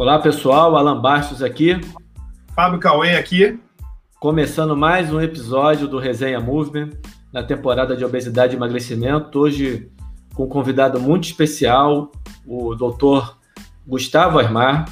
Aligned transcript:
Olá, 0.00 0.18
pessoal. 0.18 0.78
Alan 0.78 0.98
Bastos 0.98 1.42
aqui. 1.42 1.78
Fábio 2.54 2.80
Cauê 2.80 3.16
aqui. 3.16 3.60
Começando 4.18 4.74
mais 4.74 5.12
um 5.12 5.20
episódio 5.20 5.86
do 5.86 5.98
Resenha 5.98 6.40
Movement, 6.40 6.92
na 7.30 7.42
temporada 7.42 7.94
de 7.94 8.02
obesidade 8.02 8.54
e 8.54 8.56
emagrecimento. 8.56 9.38
Hoje 9.38 9.90
com 10.32 10.44
um 10.44 10.48
convidado 10.48 10.98
muito 10.98 11.24
especial, 11.24 12.10
o 12.46 12.74
doutor 12.74 13.36
Gustavo 13.86 14.38
Asmar. 14.38 14.86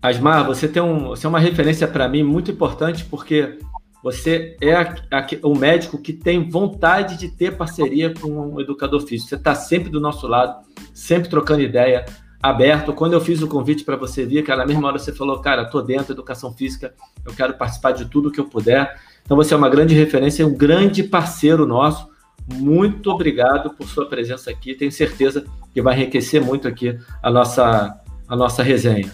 Asmar, 0.00 0.46
você, 0.46 0.66
tem 0.66 0.82
um, 0.82 1.08
você 1.08 1.26
é 1.26 1.28
uma 1.28 1.38
referência 1.38 1.86
para 1.86 2.08
mim 2.08 2.22
muito 2.22 2.50
importante 2.50 3.04
porque 3.04 3.58
você 4.02 4.56
é 4.62 4.74
a, 4.76 4.94
a, 5.12 5.26
o 5.42 5.54
médico 5.54 6.00
que 6.00 6.14
tem 6.14 6.48
vontade 6.48 7.18
de 7.18 7.28
ter 7.28 7.54
parceria 7.54 8.14
com 8.14 8.30
um 8.30 8.60
educador 8.62 9.02
físico. 9.02 9.28
Você 9.28 9.34
está 9.34 9.54
sempre 9.54 9.90
do 9.90 10.00
nosso 10.00 10.26
lado, 10.26 10.64
sempre 10.94 11.28
trocando 11.28 11.60
ideia, 11.60 12.06
aberto. 12.42 12.92
Quando 12.92 13.14
eu 13.14 13.20
fiz 13.20 13.42
o 13.42 13.48
convite 13.48 13.84
para 13.84 13.96
você 13.96 14.24
vir, 14.24 14.44
cara, 14.44 14.60
na 14.60 14.66
mesma 14.66 14.88
hora 14.88 14.98
você 14.98 15.12
falou, 15.12 15.40
cara, 15.40 15.62
estou 15.62 15.82
dentro 15.82 16.08
da 16.08 16.12
educação 16.14 16.52
física, 16.52 16.94
eu 17.24 17.32
quero 17.32 17.54
participar 17.54 17.92
de 17.92 18.04
tudo 18.06 18.30
que 18.30 18.40
eu 18.40 18.44
puder. 18.44 18.98
Então 19.22 19.36
você 19.36 19.54
é 19.54 19.56
uma 19.56 19.68
grande 19.68 19.94
referência 19.94 20.46
um 20.46 20.54
grande 20.54 21.02
parceiro 21.02 21.66
nosso. 21.66 22.08
Muito 22.52 23.10
obrigado 23.10 23.70
por 23.70 23.86
sua 23.88 24.06
presença 24.06 24.50
aqui. 24.50 24.74
Tenho 24.74 24.92
certeza 24.92 25.44
que 25.74 25.82
vai 25.82 25.96
enriquecer 25.96 26.40
muito 26.40 26.68
aqui 26.68 26.96
a 27.22 27.30
nossa, 27.30 28.00
a 28.28 28.36
nossa 28.36 28.62
resenha. 28.62 29.10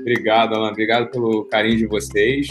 Obrigado, 0.00 0.54
Alan. 0.54 0.70
Obrigado 0.70 1.10
pelo 1.10 1.44
carinho 1.46 1.78
de 1.78 1.86
vocês. 1.86 2.48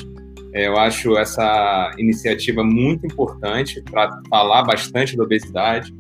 É, 0.54 0.68
eu 0.68 0.78
acho 0.78 1.18
essa 1.18 1.92
iniciativa 1.98 2.64
muito 2.64 3.06
importante 3.08 3.82
para 3.90 4.22
falar 4.30 4.64
bastante 4.64 5.18
da 5.18 5.24
obesidade, 5.24 5.94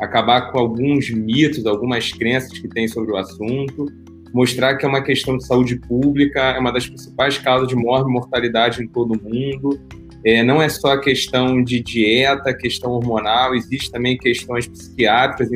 acabar 0.00 0.50
com 0.50 0.58
alguns 0.58 1.10
mitos, 1.10 1.64
algumas 1.64 2.10
crenças 2.12 2.58
que 2.58 2.68
tem 2.68 2.88
sobre 2.88 3.12
o 3.12 3.16
assunto, 3.16 3.86
mostrar 4.34 4.76
que 4.76 4.84
é 4.84 4.88
uma 4.88 5.02
questão 5.02 5.36
de 5.36 5.46
saúde 5.46 5.78
pública, 5.78 6.40
é 6.40 6.58
uma 6.58 6.72
das 6.72 6.86
principais 6.86 7.38
causas 7.38 7.68
de 7.68 7.74
e 7.74 7.78
mortalidade 7.78 8.82
em 8.82 8.88
todo 8.88 9.12
o 9.12 9.22
mundo. 9.22 9.80
É, 10.24 10.42
não 10.42 10.60
é 10.60 10.68
só 10.68 10.92
a 10.92 11.00
questão 11.00 11.62
de 11.62 11.80
dieta, 11.80 12.52
questão 12.52 12.90
hormonal, 12.90 13.54
existe 13.54 13.90
também 13.90 14.18
questões 14.18 14.66
psiquiátricas 14.66 15.50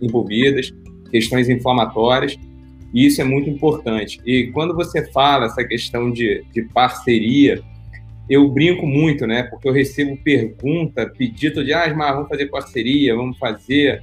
envolvidas, 0.00 0.72
questões 1.10 1.48
inflamatórias. 1.48 2.36
E 2.94 3.06
isso 3.06 3.20
é 3.20 3.24
muito 3.24 3.50
importante. 3.50 4.20
E 4.24 4.52
quando 4.52 4.72
você 4.72 5.04
fala 5.10 5.46
essa 5.46 5.64
questão 5.64 6.12
de, 6.12 6.44
de 6.52 6.62
parceria, 6.62 7.60
eu 8.30 8.48
brinco 8.48 8.86
muito, 8.86 9.26
né? 9.26 9.42
Porque 9.42 9.68
eu 9.68 9.72
recebo 9.72 10.16
pergunta, 10.18 11.12
pedido 11.18 11.64
de, 11.64 11.72
ah, 11.72 11.92
mas 11.94 12.14
vamos 12.14 12.28
fazer 12.28 12.46
parceria, 12.46 13.16
vamos 13.16 13.36
fazer. 13.36 14.00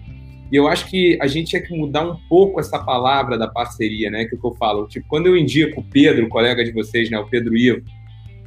E 0.52 0.58
eu 0.58 0.68
acho 0.68 0.90
que 0.90 1.18
a 1.22 1.28
gente 1.28 1.52
tinha 1.52 1.62
que 1.62 1.76
mudar 1.76 2.06
um 2.06 2.18
pouco 2.28 2.60
essa 2.60 2.78
palavra 2.78 3.38
da 3.38 3.48
parceria, 3.48 4.12
né? 4.12 4.26
Que, 4.26 4.36
é 4.36 4.38
que 4.38 4.46
eu 4.46 4.54
falo. 4.56 4.86
Tipo, 4.88 5.08
quando 5.08 5.28
eu 5.28 5.38
indico 5.38 5.80
o 5.80 5.84
Pedro, 5.84 6.28
colega 6.28 6.62
de 6.64 6.74
vocês, 6.74 7.10
né? 7.10 7.18
O 7.18 7.28
Pedro 7.28 7.56
Ivo, 7.56 7.82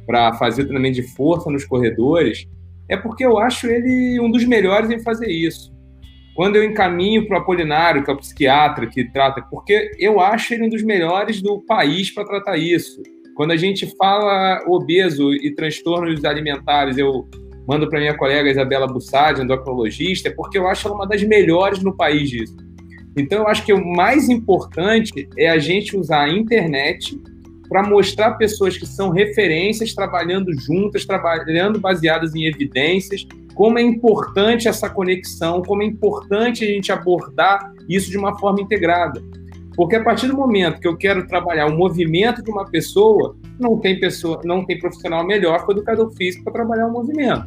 para 0.05 0.31
fazer 0.33 0.61
o 0.61 0.65
treinamento 0.65 1.01
de 1.01 1.07
força 1.15 1.49
nos 1.49 1.65
corredores, 1.65 2.47
é 2.87 2.95
porque 2.95 3.25
eu 3.25 3.39
acho 3.39 3.65
ele 3.65 4.19
um 4.19 4.29
dos 4.29 4.45
melhores 4.45 4.91
em 4.91 4.99
fazer 4.99 5.27
isso. 5.27 5.74
Quando 6.35 6.57
eu 6.57 6.65
encaminho 6.65 7.25
para 7.25 7.37
o 7.37 7.41
Apolinário, 7.41 8.03
que 8.03 8.11
é 8.11 8.13
o 8.13 8.17
psiquiatra 8.17 8.87
que 8.87 9.05
trata, 9.05 9.41
porque 9.49 9.91
eu 9.97 10.19
acho 10.19 10.53
ele 10.53 10.65
um 10.65 10.69
dos 10.69 10.83
melhores 10.83 11.41
do 11.41 11.61
país 11.61 12.11
para 12.11 12.25
tratar 12.25 12.57
isso. 12.57 13.01
Quando 13.35 13.51
a 13.51 13.57
gente 13.57 13.87
fala 13.95 14.61
obeso 14.67 15.33
e 15.33 15.55
transtornos 15.55 16.25
alimentares, 16.25 16.97
eu 16.97 17.25
mando 17.65 17.89
para 17.89 17.99
minha 17.99 18.17
colega 18.17 18.49
Isabela 18.49 18.85
Bussard, 18.85 19.41
endocrinologista, 19.41 20.29
porque 20.35 20.57
eu 20.57 20.67
acho 20.67 20.87
ela 20.87 20.97
uma 20.97 21.07
das 21.07 21.23
melhores 21.23 21.81
no 21.81 21.95
país 21.95 22.29
disso. 22.29 22.55
Então, 23.17 23.39
eu 23.39 23.47
acho 23.47 23.65
que 23.65 23.71
o 23.71 23.85
mais 23.95 24.27
importante 24.27 25.29
é 25.37 25.49
a 25.49 25.57
gente 25.57 25.95
usar 25.95 26.23
a 26.23 26.29
internet 26.29 27.17
para 27.67 27.83
mostrar 27.83 28.35
pessoas 28.35 28.77
que 28.77 28.85
são 28.85 29.09
referências 29.09 29.93
trabalhando 29.93 30.53
juntas, 30.53 31.05
trabalhando 31.05 31.79
baseadas 31.79 32.35
em 32.35 32.45
evidências, 32.45 33.25
como 33.53 33.79
é 33.79 33.81
importante 33.81 34.67
essa 34.67 34.89
conexão, 34.89 35.61
como 35.61 35.81
é 35.81 35.85
importante 35.85 36.63
a 36.63 36.67
gente 36.67 36.91
abordar 36.91 37.71
isso 37.87 38.11
de 38.11 38.17
uma 38.17 38.37
forma 38.37 38.61
integrada. 38.61 39.21
Porque 39.75 39.95
a 39.95 40.03
partir 40.03 40.27
do 40.27 40.35
momento 40.35 40.79
que 40.79 40.87
eu 40.87 40.95
quero 40.95 41.27
trabalhar 41.27 41.67
o 41.67 41.77
movimento 41.77 42.41
de 42.41 42.49
uma 42.49 42.65
pessoa, 42.65 43.35
não 43.59 43.77
tem 43.77 43.99
pessoa, 43.99 44.41
não 44.45 44.65
tem 44.65 44.79
profissional 44.79 45.25
melhor 45.25 45.65
que 45.65 45.71
o 45.71 45.75
educador 45.75 46.11
físico 46.15 46.43
para 46.45 46.53
trabalhar 46.53 46.87
o 46.87 46.91
movimento. 46.91 47.45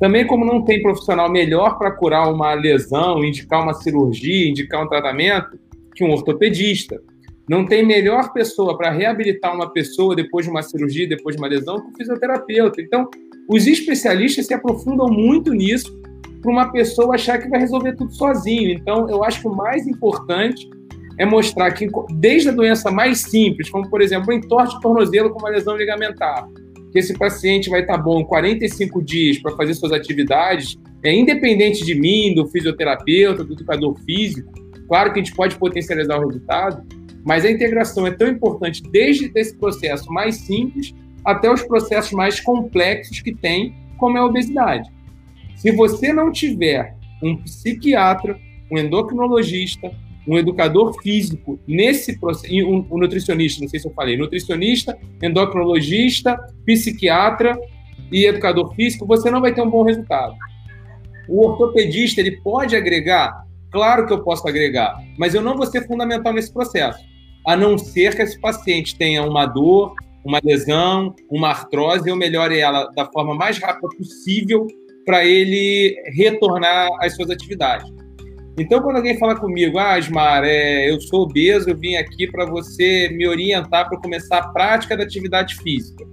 Também 0.00 0.26
como 0.26 0.44
não 0.44 0.64
tem 0.64 0.82
profissional 0.82 1.30
melhor 1.30 1.78
para 1.78 1.92
curar 1.92 2.32
uma 2.32 2.52
lesão, 2.54 3.24
indicar 3.24 3.62
uma 3.62 3.74
cirurgia, 3.74 4.48
indicar 4.48 4.82
um 4.82 4.88
tratamento, 4.88 5.58
que 5.94 6.02
um 6.02 6.10
ortopedista. 6.10 7.00
Não 7.52 7.66
tem 7.66 7.84
melhor 7.84 8.32
pessoa 8.32 8.78
para 8.78 8.90
reabilitar 8.90 9.54
uma 9.54 9.70
pessoa 9.70 10.16
depois 10.16 10.46
de 10.46 10.50
uma 10.50 10.62
cirurgia, 10.62 11.06
depois 11.06 11.36
de 11.36 11.42
uma 11.42 11.46
lesão, 11.46 11.82
que 11.82 11.88
o 11.88 11.96
fisioterapeuta. 11.98 12.80
Então, 12.80 13.10
os 13.46 13.66
especialistas 13.66 14.46
se 14.46 14.54
aprofundam 14.54 15.08
muito 15.08 15.52
nisso 15.52 15.94
para 16.40 16.50
uma 16.50 16.72
pessoa 16.72 17.14
achar 17.14 17.36
que 17.36 17.50
vai 17.50 17.60
resolver 17.60 17.94
tudo 17.94 18.10
sozinho. 18.10 18.70
Então, 18.70 19.06
eu 19.10 19.22
acho 19.22 19.42
que 19.42 19.48
o 19.48 19.54
mais 19.54 19.86
importante 19.86 20.66
é 21.18 21.26
mostrar 21.26 21.70
que, 21.72 21.86
desde 22.14 22.48
a 22.48 22.52
doença 22.52 22.90
mais 22.90 23.18
simples, 23.18 23.68
como 23.68 23.86
por 23.90 24.00
exemplo, 24.00 24.30
o 24.30 24.32
entorte 24.32 24.74
de 24.74 24.80
tornozelo 24.80 25.28
com 25.28 25.38
uma 25.38 25.50
lesão 25.50 25.76
ligamentar, 25.76 26.48
que 26.90 26.98
esse 27.00 27.12
paciente 27.18 27.68
vai 27.68 27.82
estar 27.82 27.98
bom 27.98 28.24
45 28.24 29.02
dias 29.02 29.36
para 29.36 29.54
fazer 29.56 29.74
suas 29.74 29.92
atividades, 29.92 30.78
é 31.04 31.12
independente 31.12 31.84
de 31.84 31.94
mim, 31.94 32.34
do 32.34 32.46
fisioterapeuta, 32.46 33.44
do 33.44 33.52
educador 33.52 33.94
físico. 34.06 34.50
Claro 34.88 35.12
que 35.12 35.20
a 35.20 35.22
gente 35.22 35.36
pode 35.36 35.54
potencializar 35.56 36.18
o 36.18 36.26
resultado, 36.26 36.82
mas 37.24 37.44
a 37.44 37.50
integração 37.50 38.06
é 38.06 38.10
tão 38.10 38.28
importante 38.28 38.82
desde 38.82 39.30
esse 39.34 39.56
processo 39.56 40.10
mais 40.12 40.36
simples 40.36 40.94
até 41.24 41.50
os 41.50 41.62
processos 41.62 42.12
mais 42.12 42.40
complexos 42.40 43.20
que 43.20 43.34
tem, 43.34 43.74
como 43.96 44.18
é 44.18 44.20
a 44.20 44.24
obesidade. 44.24 44.90
Se 45.56 45.70
você 45.70 46.12
não 46.12 46.32
tiver 46.32 46.96
um 47.22 47.36
psiquiatra, 47.36 48.38
um 48.70 48.78
endocrinologista, 48.78 49.92
um 50.26 50.38
educador 50.38 51.00
físico 51.02 51.58
nesse 51.66 52.18
processo, 52.18 52.54
um, 52.54 52.86
um 52.90 52.98
nutricionista, 52.98 53.60
não 53.60 53.68
sei 53.68 53.80
se 53.80 53.86
eu 53.86 53.92
falei, 53.92 54.16
nutricionista, 54.16 54.98
endocrinologista, 55.22 56.36
psiquiatra 56.64 57.58
e 58.10 58.26
educador 58.26 58.74
físico, 58.74 59.06
você 59.06 59.30
não 59.30 59.40
vai 59.40 59.54
ter 59.54 59.62
um 59.62 59.70
bom 59.70 59.84
resultado. 59.84 60.34
O 61.28 61.46
ortopedista, 61.46 62.20
ele 62.20 62.40
pode 62.40 62.74
agregar? 62.76 63.46
Claro 63.70 64.06
que 64.06 64.12
eu 64.12 64.22
posso 64.22 64.46
agregar, 64.46 65.00
mas 65.16 65.34
eu 65.34 65.42
não 65.42 65.56
vou 65.56 65.66
ser 65.66 65.86
fundamental 65.86 66.32
nesse 66.32 66.52
processo, 66.52 67.02
a 67.46 67.56
não 67.56 67.76
ser 67.76 68.14
que 68.14 68.22
esse 68.22 68.40
paciente 68.40 68.96
tenha 68.96 69.22
uma 69.24 69.46
dor, 69.46 69.94
uma 70.24 70.40
lesão, 70.42 71.14
uma 71.30 71.48
artrose, 71.48 72.08
eu 72.08 72.16
melhore 72.16 72.58
ela 72.58 72.86
da 72.94 73.06
forma 73.06 73.34
mais 73.34 73.58
rápida 73.58 73.88
possível 73.96 74.66
para 75.04 75.24
ele 75.24 75.96
retornar 76.14 76.88
às 77.00 77.16
suas 77.16 77.30
atividades. 77.30 77.90
Então, 78.58 78.82
quando 78.82 78.96
alguém 78.96 79.18
fala 79.18 79.34
comigo, 79.34 79.78
ah, 79.78 79.94
Asmar, 79.94 80.44
é, 80.44 80.90
eu 80.90 81.00
sou 81.00 81.22
obeso, 81.22 81.70
eu 81.70 81.76
vim 81.76 81.96
aqui 81.96 82.30
para 82.30 82.44
você 82.44 83.08
me 83.08 83.26
orientar 83.26 83.88
para 83.88 83.98
começar 83.98 84.38
a 84.38 84.48
prática 84.48 84.96
da 84.96 85.02
atividade 85.02 85.56
física. 85.56 86.04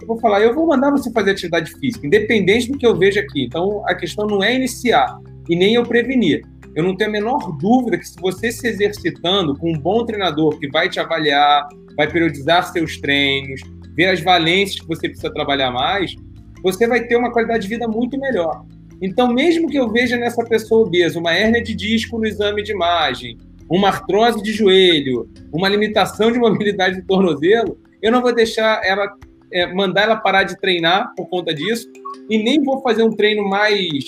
Eu 0.00 0.06
vou 0.06 0.18
falar, 0.18 0.40
eu 0.40 0.54
vou 0.54 0.66
mandar 0.66 0.90
você 0.90 1.12
fazer 1.12 1.32
atividade 1.32 1.70
física, 1.78 2.06
independente 2.06 2.72
do 2.72 2.78
que 2.78 2.86
eu 2.86 2.96
vejo 2.96 3.20
aqui. 3.20 3.44
Então, 3.44 3.82
a 3.86 3.94
questão 3.94 4.26
não 4.26 4.42
é 4.42 4.54
iniciar 4.54 5.20
e 5.48 5.56
nem 5.56 5.74
eu 5.74 5.84
prevenir. 5.84 6.42
Eu 6.74 6.84
não 6.84 6.96
tenho 6.96 7.10
a 7.10 7.12
menor 7.12 7.56
dúvida 7.58 7.96
que 7.96 8.06
se 8.06 8.20
você 8.20 8.52
se 8.52 8.68
exercitando 8.68 9.56
com 9.56 9.72
um 9.72 9.78
bom 9.78 10.04
treinador 10.04 10.58
que 10.58 10.68
vai 10.68 10.88
te 10.88 11.00
avaliar, 11.00 11.66
vai 11.96 12.10
periodizar 12.10 12.70
seus 12.70 12.98
treinos, 12.98 13.62
ver 13.94 14.06
as 14.06 14.20
valências 14.20 14.80
que 14.80 14.86
você 14.86 15.08
precisa 15.08 15.32
trabalhar 15.32 15.70
mais, 15.70 16.14
você 16.62 16.86
vai 16.86 17.04
ter 17.04 17.16
uma 17.16 17.32
qualidade 17.32 17.62
de 17.62 17.68
vida 17.68 17.88
muito 17.88 18.18
melhor. 18.18 18.64
Então, 19.00 19.32
mesmo 19.32 19.68
que 19.68 19.78
eu 19.78 19.90
veja 19.90 20.16
nessa 20.16 20.44
pessoa 20.44 20.86
obesa 20.86 21.18
uma 21.18 21.32
hérnia 21.32 21.62
de 21.62 21.74
disco 21.74 22.18
no 22.18 22.26
exame 22.26 22.62
de 22.62 22.72
imagem, 22.72 23.38
uma 23.70 23.88
artrose 23.88 24.42
de 24.42 24.52
joelho, 24.52 25.28
uma 25.52 25.68
limitação 25.68 26.30
de 26.30 26.38
mobilidade 26.40 27.00
do 27.00 27.06
tornozelo, 27.06 27.78
eu 28.02 28.12
não 28.12 28.20
vou 28.20 28.34
deixar 28.34 28.80
ela 28.84 29.10
é, 29.52 29.72
mandar 29.72 30.02
ela 30.02 30.16
parar 30.16 30.42
de 30.42 30.58
treinar 30.60 31.14
por 31.16 31.28
conta 31.28 31.54
disso 31.54 31.88
e 32.28 32.42
nem 32.42 32.62
vou 32.62 32.82
fazer 32.82 33.02
um 33.02 33.10
treino 33.10 33.48
mais 33.48 34.04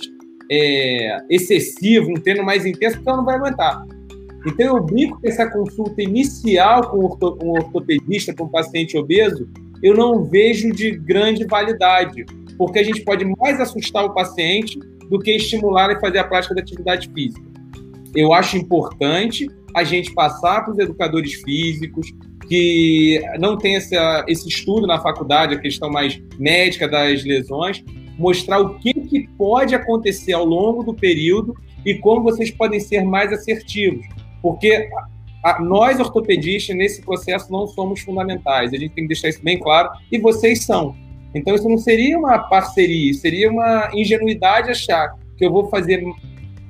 é, 0.50 1.18
excessivo, 1.28 2.10
um 2.10 2.14
treino 2.14 2.44
mais 2.44 2.64
intenso, 2.64 2.96
porque 2.96 3.08
ela 3.08 3.18
não 3.18 3.24
vai 3.24 3.36
aguentar. 3.36 3.84
Então, 4.46 4.76
eu 4.76 4.82
brinco 4.82 5.20
que 5.20 5.28
essa 5.28 5.48
consulta 5.50 6.02
inicial 6.02 6.90
com 6.90 6.98
um 7.44 7.50
ortopedista, 7.50 8.34
com 8.34 8.44
um 8.44 8.48
paciente 8.48 8.96
obeso, 8.96 9.48
eu 9.82 9.94
não 9.94 10.24
vejo 10.24 10.72
de 10.72 10.92
grande 10.92 11.44
validade, 11.44 12.24
porque 12.56 12.78
a 12.78 12.82
gente 12.82 13.02
pode 13.02 13.24
mais 13.24 13.60
assustar 13.60 14.04
o 14.04 14.14
paciente 14.14 14.78
do 15.08 15.18
que 15.18 15.32
estimular 15.32 15.90
e 15.90 16.00
fazer 16.00 16.18
a 16.18 16.24
prática 16.24 16.54
da 16.54 16.60
atividade 16.60 17.10
física. 17.12 17.46
Eu 18.14 18.32
acho 18.32 18.56
importante 18.56 19.48
a 19.74 19.84
gente 19.84 20.12
passar 20.14 20.64
para 20.64 20.72
os 20.72 20.78
educadores 20.78 21.34
físicos 21.42 22.12
que 22.48 23.20
não 23.38 23.56
tem 23.56 23.76
essa, 23.76 24.24
esse 24.26 24.48
estudo 24.48 24.86
na 24.86 24.98
faculdade, 24.98 25.54
a 25.54 25.58
questão 25.58 25.90
mais 25.90 26.20
médica 26.38 26.88
das 26.88 27.22
lesões, 27.22 27.84
mostrar 28.18 28.58
o 28.58 28.78
que, 28.78 28.92
que 28.92 29.28
pode 29.38 29.74
acontecer 29.74 30.32
ao 30.32 30.44
longo 30.44 30.82
do 30.82 30.92
período 30.92 31.54
e 31.86 31.94
como 31.94 32.22
vocês 32.22 32.50
podem 32.50 32.80
ser 32.80 33.04
mais 33.04 33.32
assertivos. 33.32 34.04
Porque 34.42 34.88
a, 35.44 35.62
nós, 35.62 36.00
ortopedistas, 36.00 36.76
nesse 36.76 37.02
processo 37.02 37.50
não 37.50 37.66
somos 37.66 38.00
fundamentais. 38.00 38.72
A 38.72 38.76
gente 38.76 38.94
tem 38.94 39.04
que 39.04 39.08
deixar 39.08 39.28
isso 39.28 39.42
bem 39.42 39.58
claro. 39.58 39.90
E 40.10 40.18
vocês 40.18 40.64
são. 40.64 40.94
Então, 41.34 41.54
isso 41.54 41.68
não 41.68 41.78
seria 41.78 42.18
uma 42.18 42.38
parceria, 42.38 43.12
seria 43.14 43.50
uma 43.50 43.90
ingenuidade 43.94 44.70
achar 44.70 45.14
que 45.36 45.44
eu 45.44 45.52
vou 45.52 45.68
fazer 45.68 46.02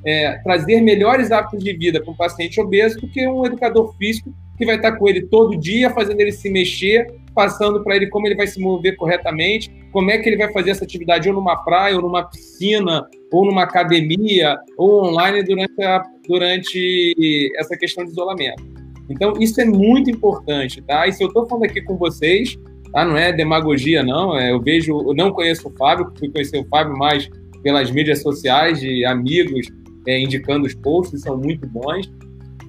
é, 0.04 0.38
trazer 0.38 0.80
melhores 0.80 1.30
hábitos 1.32 1.62
de 1.62 1.72
vida 1.72 2.02
para 2.02 2.12
um 2.12 2.16
paciente 2.16 2.60
obeso 2.60 3.00
do 3.00 3.08
que 3.08 3.26
um 3.26 3.44
educador 3.44 3.94
físico 3.96 4.32
que 4.58 4.66
vai 4.66 4.76
estar 4.76 4.92
com 4.92 5.08
ele 5.08 5.22
todo 5.22 5.56
dia, 5.56 5.88
fazendo 5.90 6.20
ele 6.20 6.32
se 6.32 6.50
mexer, 6.50 7.06
passando 7.34 7.82
para 7.82 7.94
ele 7.96 8.08
como 8.08 8.26
ele 8.26 8.34
vai 8.34 8.46
se 8.46 8.60
mover 8.60 8.96
corretamente, 8.96 9.70
como 9.92 10.10
é 10.10 10.18
que 10.18 10.28
ele 10.28 10.36
vai 10.36 10.52
fazer 10.52 10.70
essa 10.70 10.84
atividade 10.84 11.28
ou 11.28 11.34
numa 11.34 11.56
praia, 11.56 11.94
ou 11.94 12.02
numa 12.02 12.24
piscina, 12.24 13.06
ou 13.32 13.46
numa 13.46 13.62
academia, 13.62 14.58
ou 14.76 15.06
online 15.06 15.44
durante, 15.44 15.82
a, 15.82 16.02
durante 16.26 17.50
essa 17.56 17.76
questão 17.76 18.04
de 18.04 18.10
isolamento. 18.10 18.62
Então, 19.08 19.32
isso 19.40 19.60
é 19.60 19.64
muito 19.64 20.10
importante, 20.10 20.82
tá? 20.82 21.06
E 21.06 21.12
se 21.12 21.22
eu 21.22 21.28
estou 21.28 21.46
falando 21.46 21.64
aqui 21.64 21.80
com 21.80 21.96
vocês, 21.96 22.58
tá? 22.92 23.04
não 23.04 23.16
é 23.16 23.32
demagogia, 23.32 24.02
não, 24.02 24.36
é, 24.36 24.50
eu 24.50 24.60
vejo, 24.60 24.92
eu 24.92 25.14
não 25.14 25.32
conheço 25.32 25.68
o 25.68 25.76
Fábio, 25.76 26.12
fui 26.18 26.28
conhecer 26.30 26.58
o 26.58 26.66
Fábio 26.68 26.96
mais 26.96 27.30
pelas 27.62 27.90
mídias 27.90 28.22
sociais 28.22 28.80
de 28.80 29.04
amigos 29.04 29.66
é, 30.06 30.18
indicando 30.20 30.66
os 30.66 30.74
posts, 30.74 31.20
são 31.22 31.36
muito 31.36 31.66
bons. 31.66 32.10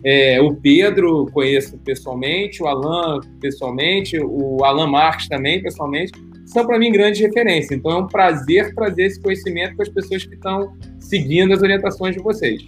É, 0.03 0.41
o 0.41 0.55
Pedro 0.55 1.27
conheço 1.33 1.77
pessoalmente, 1.79 2.63
o 2.63 2.67
Alan 2.67 3.19
pessoalmente, 3.41 4.17
o 4.19 4.63
Alan 4.63 4.87
Marques 4.87 5.27
também 5.27 5.61
pessoalmente, 5.61 6.13
são 6.45 6.65
para 6.65 6.79
mim 6.79 6.91
grandes 6.91 7.19
referências. 7.19 7.71
Então 7.71 7.91
é 7.91 7.97
um 7.97 8.07
prazer 8.07 8.73
trazer 8.73 9.03
esse 9.03 9.21
conhecimento 9.21 9.75
para 9.75 9.83
as 9.83 9.89
pessoas 9.89 10.25
que 10.25 10.33
estão 10.33 10.73
seguindo 10.99 11.53
as 11.53 11.61
orientações 11.61 12.15
de 12.15 12.21
vocês. 12.21 12.61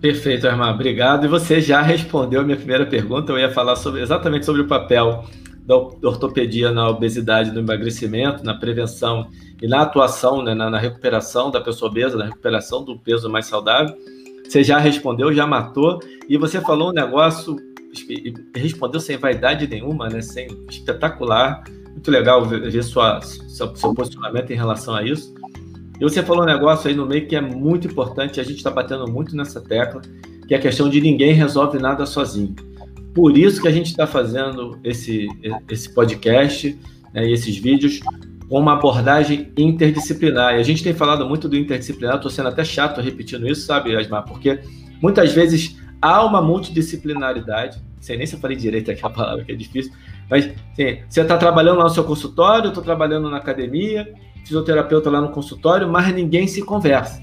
Perfeito, 0.00 0.46
Armar, 0.46 0.74
obrigado. 0.74 1.24
E 1.24 1.28
você 1.28 1.60
já 1.60 1.82
respondeu 1.82 2.40
a 2.40 2.44
minha 2.44 2.56
primeira 2.56 2.86
pergunta. 2.86 3.32
Eu 3.32 3.38
ia 3.38 3.50
falar 3.50 3.74
sobre, 3.74 4.00
exatamente 4.00 4.46
sobre 4.46 4.62
o 4.62 4.66
papel 4.68 5.24
da 5.66 5.76
ortopedia 5.76 6.70
na 6.70 6.88
obesidade, 6.88 7.50
no 7.50 7.58
emagrecimento, 7.58 8.44
na 8.44 8.54
prevenção 8.54 9.28
e 9.60 9.66
na 9.66 9.82
atuação, 9.82 10.42
né, 10.42 10.54
na, 10.54 10.70
na 10.70 10.78
recuperação 10.78 11.50
da 11.50 11.60
pessoa 11.60 11.90
obesa, 11.90 12.16
na 12.16 12.26
recuperação 12.26 12.84
do 12.84 12.98
peso 12.98 13.28
mais 13.28 13.46
saudável. 13.46 13.94
Você 14.48 14.64
já 14.64 14.78
respondeu, 14.78 15.32
já 15.32 15.46
matou, 15.46 16.00
e 16.26 16.38
você 16.38 16.58
falou 16.60 16.88
um 16.88 16.92
negócio, 16.92 17.56
respondeu 18.54 18.98
sem 18.98 19.18
vaidade 19.18 19.68
nenhuma, 19.68 20.08
né? 20.08 20.22
Sem 20.22 20.48
espetacular, 20.70 21.64
muito 21.92 22.10
legal 22.10 22.44
ver, 22.46 22.70
ver 22.70 22.82
sua, 22.82 23.20
seu, 23.20 23.76
seu, 23.76 23.94
posicionamento 23.94 24.50
em 24.50 24.56
relação 24.56 24.94
a 24.94 25.02
isso. 25.02 25.34
E 26.00 26.02
você 26.02 26.22
falou 26.22 26.44
um 26.44 26.46
negócio 26.46 26.88
aí 26.88 26.94
no 26.94 27.04
meio 27.04 27.26
que 27.26 27.36
é 27.36 27.40
muito 27.40 27.86
importante, 27.86 28.40
a 28.40 28.42
gente 28.42 28.56
está 28.56 28.70
batendo 28.70 29.06
muito 29.06 29.36
nessa 29.36 29.60
tecla, 29.60 30.00
que 30.46 30.54
é 30.54 30.56
a 30.56 30.60
questão 30.60 30.88
de 30.88 30.98
ninguém 30.98 31.34
resolve 31.34 31.78
nada 31.78 32.06
sozinho. 32.06 32.56
Por 33.14 33.36
isso 33.36 33.60
que 33.60 33.68
a 33.68 33.72
gente 33.72 33.88
está 33.88 34.06
fazendo 34.06 34.78
esse, 34.82 35.28
esse 35.68 35.92
podcast 35.92 36.78
né, 37.12 37.28
e 37.28 37.32
esses 37.32 37.56
vídeos, 37.58 38.00
com 38.48 38.58
uma 38.58 38.74
abordagem 38.74 39.52
interdisciplinar. 39.56 40.54
E 40.54 40.60
a 40.60 40.62
gente 40.62 40.82
tem 40.82 40.94
falado 40.94 41.26
muito 41.28 41.48
do 41.48 41.56
interdisciplinar, 41.56 42.16
estou 42.16 42.30
sendo 42.30 42.48
até 42.48 42.64
chato 42.64 43.00
repetindo 43.00 43.46
isso, 43.46 43.66
sabe, 43.66 43.94
Asmar? 43.94 44.24
Porque 44.24 44.60
muitas 45.02 45.32
vezes 45.32 45.78
há 46.00 46.24
uma 46.24 46.40
multidisciplinaridade, 46.40 47.80
sei 48.00 48.16
nem 48.16 48.26
se 48.26 48.34
eu 48.34 48.40
falei 48.40 48.56
direito 48.56 48.90
aqui 48.90 49.04
a 49.04 49.10
palavra, 49.10 49.44
que 49.44 49.52
é 49.52 49.54
difícil, 49.54 49.92
mas 50.30 50.50
você 50.76 51.20
está 51.20 51.36
trabalhando 51.36 51.78
lá 51.78 51.84
no 51.84 51.90
seu 51.90 52.04
consultório, 52.04 52.68
estou 52.68 52.82
trabalhando 52.82 53.28
na 53.30 53.36
academia, 53.36 54.12
fisioterapeuta 54.44 55.10
lá 55.10 55.20
no 55.20 55.30
consultório, 55.30 55.88
mas 55.88 56.14
ninguém 56.14 56.46
se 56.46 56.62
conversa. 56.62 57.22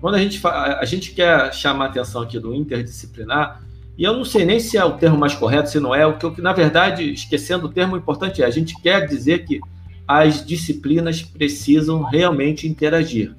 Quando 0.00 0.14
a 0.14 0.18
gente, 0.18 0.40
a 0.46 0.84
gente 0.84 1.12
quer 1.12 1.52
chamar 1.52 1.86
a 1.86 1.88
atenção 1.88 2.22
aqui 2.22 2.38
do 2.38 2.54
interdisciplinar, 2.54 3.62
e 3.98 4.04
eu 4.04 4.14
não 4.14 4.24
sei 4.24 4.46
nem 4.46 4.58
se 4.58 4.78
é 4.78 4.84
o 4.84 4.92
termo 4.92 5.18
mais 5.18 5.34
correto, 5.34 5.68
se 5.68 5.78
não 5.78 5.94
é, 5.94 6.06
o 6.06 6.16
que, 6.16 6.40
na 6.40 6.52
verdade, 6.52 7.12
esquecendo 7.12 7.66
o 7.66 7.68
termo 7.68 7.96
importante 7.96 8.42
é, 8.42 8.46
a 8.46 8.50
gente 8.50 8.80
quer 8.80 9.06
dizer 9.06 9.44
que 9.44 9.60
as 10.10 10.44
disciplinas 10.44 11.22
precisam 11.22 12.02
realmente 12.02 12.66
interagir, 12.66 13.32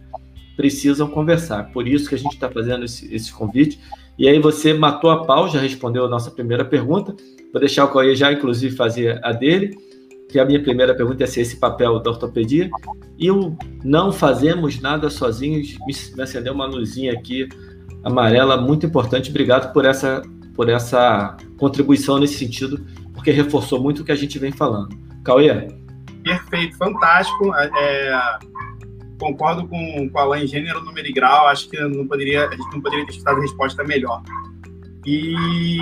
precisam 0.55 1.05
conversar. 1.05 1.69
Por 1.73 1.85
isso 1.85 2.07
que 2.07 2.15
a 2.15 2.17
gente 2.17 2.31
está 2.31 2.49
fazendo 2.49 2.85
esse, 2.85 3.13
esse, 3.13 3.29
convite. 3.29 3.77
E 4.17 4.25
aí 4.25 4.39
você 4.39 4.73
matou 4.73 5.09
a 5.09 5.25
pau, 5.25 5.49
já 5.49 5.59
respondeu 5.59 6.05
a 6.05 6.07
nossa 6.07 6.31
primeira 6.31 6.63
pergunta. 6.63 7.13
Vou 7.51 7.59
deixar 7.59 7.83
o 7.83 7.89
Cauê 7.89 8.15
já, 8.15 8.31
inclusive, 8.31 8.73
fazer 8.73 9.19
a 9.21 9.33
dele, 9.33 9.75
que 10.29 10.39
a 10.39 10.45
minha 10.45 10.63
primeira 10.63 10.95
pergunta 10.95 11.25
é 11.25 11.27
se 11.27 11.41
esse 11.41 11.57
papel 11.57 11.99
da 11.99 12.09
ortopedia. 12.09 12.69
E 13.19 13.29
o 13.29 13.57
não 13.83 14.13
fazemos 14.13 14.79
nada 14.79 15.09
sozinhos, 15.09 15.77
me 16.15 16.23
acendeu 16.23 16.53
uma 16.53 16.65
luzinha 16.65 17.11
aqui 17.11 17.49
amarela 18.01 18.55
muito 18.55 18.85
importante. 18.85 19.29
Obrigado 19.29 19.73
por 19.73 19.83
essa, 19.83 20.21
por 20.55 20.69
essa 20.69 21.35
contribuição 21.57 22.17
nesse 22.17 22.35
sentido, 22.35 22.85
porque 23.13 23.29
reforçou 23.29 23.81
muito 23.81 24.03
o 24.03 24.05
que 24.05 24.11
a 24.13 24.15
gente 24.15 24.39
vem 24.39 24.53
falando. 24.53 24.97
Cauê, 25.21 25.67
perfeito, 26.23 26.77
fantástico. 26.77 27.53
É, 27.55 27.69
é, 27.75 28.39
concordo 29.19 29.67
com, 29.67 30.09
com 30.09 30.19
a 30.19 30.21
Alain 30.23 30.47
gênero, 30.47 30.83
número 30.83 31.07
e 31.07 31.13
grau. 31.13 31.47
Acho 31.47 31.69
que 31.69 31.79
não 31.79 32.07
poderia, 32.07 32.47
a 32.47 32.51
gente 32.51 32.73
não 32.73 32.81
poderia 32.81 33.05
ter 33.05 33.11
escutado 33.11 33.41
resposta 33.41 33.83
melhor. 33.83 34.21
E, 35.05 35.77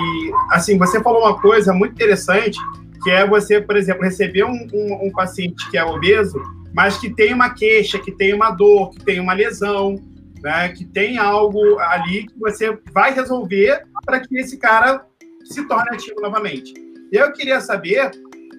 assim, 0.50 0.78
você 0.78 1.02
falou 1.02 1.22
uma 1.22 1.38
coisa 1.38 1.72
muito 1.72 1.92
interessante, 1.92 2.58
que 3.02 3.10
é 3.10 3.26
você, 3.26 3.60
por 3.60 3.76
exemplo, 3.76 4.02
receber 4.02 4.44
um, 4.44 4.66
um, 4.72 5.06
um 5.06 5.12
paciente 5.12 5.70
que 5.70 5.76
é 5.76 5.84
obeso, 5.84 6.40
mas 6.72 6.96
que 6.98 7.10
tem 7.10 7.34
uma 7.34 7.50
queixa, 7.50 7.98
que 7.98 8.12
tem 8.12 8.32
uma 8.32 8.50
dor, 8.50 8.90
que 8.90 9.04
tem 9.04 9.20
uma 9.20 9.32
lesão, 9.32 9.96
né, 10.42 10.70
que 10.70 10.84
tem 10.84 11.18
algo 11.18 11.78
ali 11.78 12.26
que 12.26 12.38
você 12.38 12.78
vai 12.92 13.12
resolver 13.12 13.82
para 14.04 14.20
que 14.20 14.38
esse 14.38 14.56
cara 14.56 15.04
se 15.44 15.66
torne 15.66 15.94
ativo 15.94 16.20
novamente. 16.20 16.72
Eu 17.12 17.32
queria 17.32 17.60
saber 17.60 18.10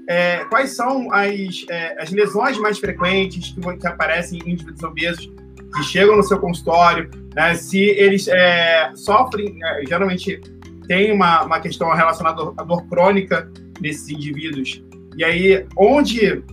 é, 0.07 0.43
quais 0.45 0.75
são 0.75 1.11
as, 1.13 1.65
é, 1.69 2.01
as 2.01 2.11
lesões 2.11 2.57
mais 2.57 2.79
frequentes 2.79 3.53
que, 3.53 3.77
que, 3.77 3.87
aparecem 3.87 4.39
em 4.45 4.51
indivíduos 4.51 4.83
obesos 4.83 5.31
que 5.73 5.83
chegam 5.83 6.17
no 6.17 6.23
seu 6.23 6.39
consultório, 6.39 7.09
né, 7.33 7.55
se 7.55 7.79
eles 7.79 8.27
é, 8.27 8.91
sofrem, 8.95 9.53
né, 9.53 9.83
geralmente 9.87 10.41
tem 10.87 11.11
uma, 11.11 11.43
uma 11.43 11.59
questão 11.59 11.89
relacionada 11.93 12.41
à 12.57 12.63
dor 12.63 12.85
crônica 12.87 13.49
nesses 13.79 14.09
indivíduos. 14.09 14.83
E 15.15 15.23
aí, 15.23 15.65
onde, 15.77 16.43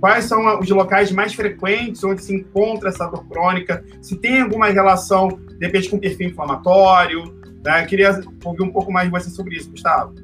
quais 0.00 0.26
são 0.26 0.58
os 0.58 0.68
locais 0.68 1.10
mais 1.10 1.32
frequentes 1.34 2.04
onde 2.04 2.22
se 2.22 2.34
encontra 2.34 2.90
essa 2.90 3.06
dor 3.06 3.26
crônica? 3.26 3.82
Se 4.02 4.16
tem 4.18 4.42
alguma 4.42 4.66
relação, 4.66 5.28
de 5.28 5.64
repente, 5.64 5.88
com 5.88 5.98
perfil 5.98 6.28
inflamatório? 6.28 7.34
Né? 7.64 7.86
Queria 7.86 8.20
ouvir 8.44 8.62
um 8.62 8.70
pouco 8.70 8.92
mais 8.92 9.06
de 9.06 9.12
você 9.12 9.30
sobre 9.30 9.56
isso, 9.56 9.70
Gustavo 9.70 10.14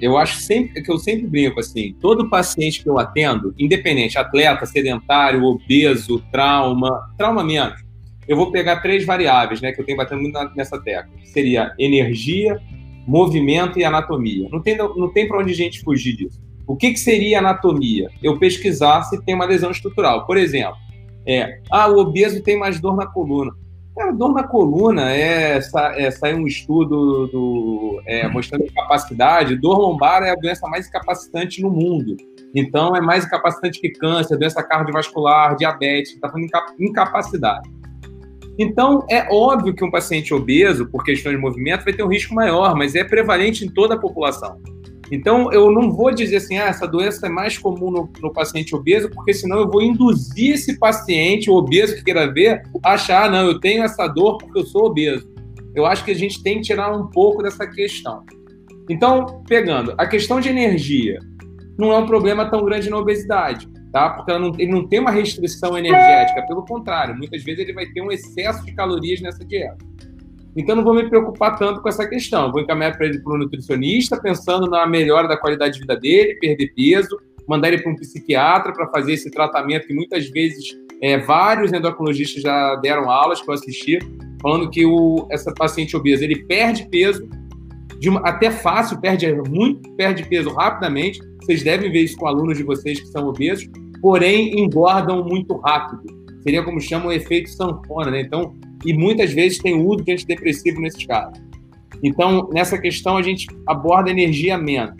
eu 0.00 0.16
acho 0.16 0.40
sempre 0.40 0.82
que 0.82 0.90
eu 0.90 0.98
sempre 0.98 1.26
brinco 1.26 1.60
assim, 1.60 1.94
todo 2.00 2.28
paciente 2.28 2.82
que 2.82 2.88
eu 2.88 2.98
atendo, 2.98 3.54
independente, 3.58 4.18
atleta, 4.18 4.66
sedentário, 4.66 5.44
obeso, 5.44 6.22
trauma, 6.30 7.10
trauma 7.16 7.42
menos, 7.42 7.80
eu 8.26 8.36
vou 8.36 8.52
pegar 8.52 8.80
três 8.80 9.04
variáveis, 9.04 9.60
né, 9.60 9.72
que 9.72 9.80
eu 9.80 9.84
tenho 9.84 9.96
batendo 9.96 10.20
muito 10.20 10.38
nessa 10.54 10.78
tecla. 10.80 11.10
Seria 11.24 11.72
energia, 11.78 12.60
movimento 13.06 13.78
e 13.78 13.84
anatomia. 13.84 14.48
Não 14.52 14.60
tem 14.60 14.76
não 14.76 15.10
tem 15.10 15.26
para 15.26 15.38
onde 15.38 15.52
a 15.52 15.56
gente 15.56 15.80
fugir 15.80 16.14
disso. 16.14 16.38
O 16.66 16.76
que, 16.76 16.92
que 16.92 17.00
seria 17.00 17.38
anatomia? 17.38 18.10
Eu 18.22 18.38
pesquisar 18.38 19.02
se 19.04 19.22
tem 19.24 19.34
uma 19.34 19.46
lesão 19.46 19.70
estrutural. 19.70 20.26
Por 20.26 20.36
exemplo, 20.36 20.76
é, 21.26 21.60
ah, 21.70 21.88
o 21.88 21.98
obeso 21.98 22.42
tem 22.42 22.58
mais 22.58 22.78
dor 22.78 22.94
na 22.94 23.06
coluna. 23.06 23.52
Cara, 23.98 24.12
dor 24.12 24.32
na 24.32 24.44
coluna 24.44 25.12
é, 25.12 25.58
é 25.58 26.34
um 26.34 26.46
estudo 26.46 27.26
do, 27.26 28.00
é, 28.06 28.28
mostrando 28.28 28.64
incapacidade. 28.64 29.56
Dor 29.56 29.76
lombar 29.76 30.22
é 30.22 30.30
a 30.30 30.36
doença 30.36 30.68
mais 30.68 30.86
incapacitante 30.86 31.60
no 31.60 31.68
mundo. 31.68 32.16
Então, 32.54 32.94
é 32.94 33.00
mais 33.00 33.24
incapacitante 33.24 33.80
que 33.80 33.90
câncer, 33.90 34.38
doença 34.38 34.62
cardiovascular, 34.62 35.56
diabetes, 35.56 36.14
está 36.14 36.28
falando 36.28 36.48
incapacidade. 36.78 37.68
Então, 38.56 39.04
é 39.10 39.26
óbvio 39.32 39.74
que 39.74 39.84
um 39.84 39.90
paciente 39.90 40.32
obeso, 40.32 40.86
por 40.86 41.02
questões 41.02 41.34
de 41.34 41.42
movimento, 41.42 41.84
vai 41.84 41.92
ter 41.92 42.04
um 42.04 42.08
risco 42.08 42.32
maior, 42.32 42.76
mas 42.76 42.94
é 42.94 43.02
prevalente 43.02 43.64
em 43.64 43.68
toda 43.68 43.94
a 43.94 43.98
população. 43.98 44.60
Então, 45.10 45.50
eu 45.52 45.70
não 45.70 45.90
vou 45.90 46.12
dizer 46.12 46.36
assim, 46.36 46.58
ah, 46.58 46.66
essa 46.66 46.86
doença 46.86 47.26
é 47.26 47.30
mais 47.30 47.56
comum 47.56 47.90
no, 47.90 48.10
no, 48.20 48.32
paciente 48.32 48.74
obeso, 48.74 49.08
porque 49.10 49.32
senão 49.32 49.58
eu 49.58 49.70
vou 49.70 49.80
induzir 49.80 50.54
esse 50.54 50.78
paciente 50.78 51.50
obeso 51.50 51.96
que 51.96 52.04
queira 52.04 52.30
ver 52.30 52.62
a 52.82 52.92
achar, 52.92 53.24
ah, 53.24 53.30
não, 53.30 53.46
eu 53.46 53.58
tenho 53.58 53.82
essa 53.82 54.06
dor 54.06 54.38
porque 54.38 54.58
eu 54.58 54.66
sou 54.66 54.86
obeso. 54.86 55.28
Eu 55.74 55.86
acho 55.86 56.04
que 56.04 56.10
a 56.10 56.14
gente 56.14 56.42
tem 56.42 56.56
que 56.56 56.62
tirar 56.62 56.94
um 56.94 57.06
pouco 57.06 57.42
dessa 57.42 57.66
questão. 57.66 58.22
Então, 58.88 59.42
pegando, 59.46 59.94
a 59.96 60.06
questão 60.06 60.40
de 60.40 60.48
energia 60.48 61.18
não 61.78 61.92
é 61.92 61.98
um 61.98 62.06
problema 62.06 62.50
tão 62.50 62.64
grande 62.64 62.90
na 62.90 62.98
obesidade, 62.98 63.68
tá? 63.92 64.10
Porque 64.10 64.36
não, 64.36 64.52
ele 64.58 64.72
não 64.72 64.86
tem 64.86 64.98
uma 64.98 65.10
restrição 65.10 65.78
energética, 65.78 66.42
pelo 66.46 66.64
contrário, 66.64 67.16
muitas 67.16 67.42
vezes 67.44 67.60
ele 67.60 67.72
vai 67.72 67.86
ter 67.86 68.00
um 68.00 68.10
excesso 68.10 68.64
de 68.64 68.72
calorias 68.72 69.20
nessa 69.20 69.44
dieta. 69.44 69.78
Então, 70.58 70.76
não 70.76 70.84
vou 70.84 70.94
me 70.94 71.08
preocupar 71.08 71.56
tanto 71.56 71.80
com 71.80 71.88
essa 71.88 72.06
questão. 72.06 72.52
Vou 72.52 72.60
encaminhar 72.60 72.96
para 72.96 73.06
ele 73.06 73.18
para 73.20 73.34
um 73.34 73.38
nutricionista, 73.38 74.20
pensando 74.20 74.68
na 74.68 74.86
melhora 74.86 75.26
da 75.26 75.36
qualidade 75.36 75.74
de 75.74 75.80
vida 75.80 75.96
dele, 75.96 76.34
perder 76.34 76.74
peso, 76.74 77.18
mandar 77.46 77.68
ele 77.68 77.82
para 77.82 77.92
um 77.92 77.96
psiquiatra 77.96 78.72
para 78.72 78.88
fazer 78.88 79.14
esse 79.14 79.30
tratamento 79.30 79.86
que 79.86 79.94
muitas 79.94 80.28
vezes 80.28 80.76
É, 81.00 81.16
vários 81.16 81.72
endocrinologistas 81.72 82.42
já 82.42 82.74
deram 82.82 83.08
aulas 83.08 83.40
que 83.40 83.48
eu 83.48 83.54
assisti, 83.54 84.00
falando 84.42 84.68
que 84.68 84.84
o, 84.84 85.28
essa 85.30 85.54
paciente 85.54 85.96
obesa 85.96 86.24
ele 86.24 86.42
perde 86.44 86.88
peso, 86.90 87.22
uma, 88.04 88.20
até 88.26 88.50
fácil, 88.50 88.98
perde 89.00 89.32
muito, 89.48 89.88
perde 89.94 90.24
peso 90.24 90.50
rapidamente. 90.50 91.20
Vocês 91.40 91.62
devem 91.62 91.88
ver 91.92 92.02
isso 92.02 92.16
com 92.16 92.26
alunos 92.26 92.58
de 92.58 92.64
vocês 92.64 92.98
que 92.98 93.06
são 93.06 93.28
obesos, 93.28 93.70
porém 94.02 94.58
engordam 94.58 95.22
muito 95.22 95.56
rápido. 95.58 96.02
Seria 96.42 96.64
como 96.64 96.80
chamam 96.80 97.10
o 97.10 97.12
efeito 97.12 97.48
sanfona, 97.48 98.10
né? 98.10 98.22
Então, 98.22 98.56
e 98.84 98.92
muitas 98.92 99.32
vezes 99.32 99.58
tem 99.58 99.74
uso 99.74 100.04
de 100.04 100.12
antidepressivo 100.12 100.80
nesses 100.80 101.04
casos. 101.06 101.40
Então, 102.02 102.48
nessa 102.52 102.78
questão, 102.78 103.16
a 103.16 103.22
gente 103.22 103.46
aborda 103.66 104.10
energia 104.10 104.56
menos. 104.56 104.96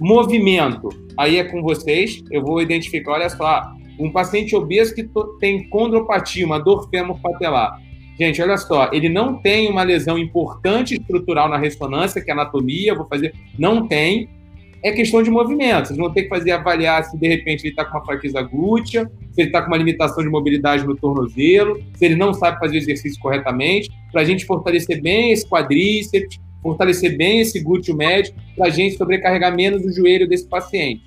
Movimento, 0.00 0.88
aí 1.16 1.38
é 1.38 1.44
com 1.44 1.62
vocês, 1.62 2.22
eu 2.30 2.42
vou 2.42 2.60
identificar, 2.60 3.12
olha 3.12 3.28
só, 3.28 3.72
um 3.98 4.12
paciente 4.12 4.54
obeso 4.54 4.94
que 4.94 5.08
tem 5.40 5.68
condropatia, 5.68 6.46
uma 6.46 6.58
dor 6.58 6.88
fêmur-patelar. 6.88 7.80
Gente, 8.18 8.42
olha 8.42 8.56
só, 8.56 8.90
ele 8.92 9.08
não 9.08 9.40
tem 9.40 9.70
uma 9.70 9.82
lesão 9.82 10.18
importante 10.18 10.94
estrutural 10.94 11.48
na 11.48 11.56
ressonância, 11.56 12.20
que 12.20 12.30
é 12.30 12.32
anatomia, 12.32 12.94
vou 12.94 13.06
fazer. 13.06 13.32
Não 13.58 13.86
tem. 13.86 14.28
É 14.82 14.92
questão 14.92 15.22
de 15.22 15.30
movimento. 15.30 15.88
Vocês 15.88 15.98
vão 15.98 16.12
ter 16.12 16.22
que 16.22 16.28
fazer 16.28 16.52
avaliar 16.52 17.04
se 17.04 17.16
de 17.16 17.28
repente 17.28 17.62
ele 17.62 17.70
está 17.70 17.84
com 17.84 17.98
uma 17.98 18.04
fraqueza 18.04 18.40
glútea, 18.42 19.10
se 19.32 19.40
ele 19.40 19.48
está 19.48 19.62
com 19.62 19.68
uma 19.68 19.76
limitação 19.76 20.22
de 20.22 20.30
mobilidade 20.30 20.86
no 20.86 20.96
tornozelo, 20.96 21.82
se 21.94 22.04
ele 22.04 22.14
não 22.14 22.32
sabe 22.32 22.58
fazer 22.58 22.76
o 22.76 22.78
exercício 22.78 23.20
corretamente, 23.20 23.90
para 24.12 24.20
a 24.20 24.24
gente 24.24 24.46
fortalecer 24.46 25.02
bem 25.02 25.32
esse 25.32 25.48
quadríceps, 25.48 26.38
fortalecer 26.62 27.16
bem 27.16 27.40
esse 27.40 27.60
glúteo 27.60 27.96
médio, 27.96 28.34
para 28.56 28.66
a 28.66 28.70
gente 28.70 28.96
sobrecarregar 28.96 29.54
menos 29.54 29.84
o 29.84 29.92
joelho 29.92 30.28
desse 30.28 30.48
paciente. 30.48 31.02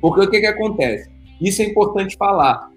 Porque 0.00 0.20
o 0.20 0.30
que, 0.30 0.40
que 0.40 0.46
acontece? 0.46 1.10
Isso 1.40 1.62
é 1.62 1.64
importante 1.64 2.16
falar. 2.16 2.68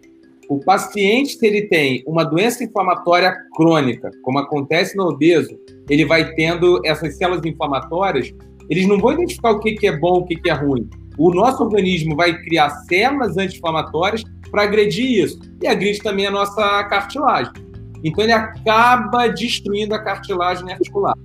O 0.50 0.60
paciente, 0.60 1.38
se 1.38 1.48
ele 1.48 1.62
tem 1.64 2.04
uma 2.06 2.26
doença 2.26 2.64
inflamatória 2.64 3.34
crônica, 3.56 4.12
como 4.22 4.40
acontece 4.40 4.98
no 4.98 5.06
obeso, 5.08 5.58
ele 5.90 6.06
vai 6.06 6.34
tendo 6.34 6.82
essas 6.86 7.16
células 7.16 7.46
inflamatórias, 7.46 8.34
eles 8.72 8.88
não 8.88 8.98
vão 8.98 9.12
identificar 9.12 9.52
o 9.52 9.60
que, 9.60 9.74
que 9.74 9.86
é 9.86 9.98
bom, 9.98 10.20
o 10.20 10.26
que, 10.26 10.38
que 10.38 10.50
é 10.50 10.54
ruim. 10.54 10.90
O 11.18 11.34
nosso 11.34 11.62
organismo 11.62 12.16
vai 12.16 12.34
criar 12.42 12.70
células 12.88 13.38
anti-inflamatórias 13.38 14.24
para 14.50 14.64
agredir 14.64 15.26
isso. 15.26 15.40
E 15.62 15.68
agride 15.68 16.00
também 16.00 16.26
a 16.26 16.32
nossa 16.32 16.84
cartilagem. 16.86 17.52
Então 18.02 18.24
ele 18.24 18.32
acaba 18.32 19.28
destruindo 19.28 19.94
a 19.94 20.00
cartilagem 20.00 20.72
articular. 20.72 21.16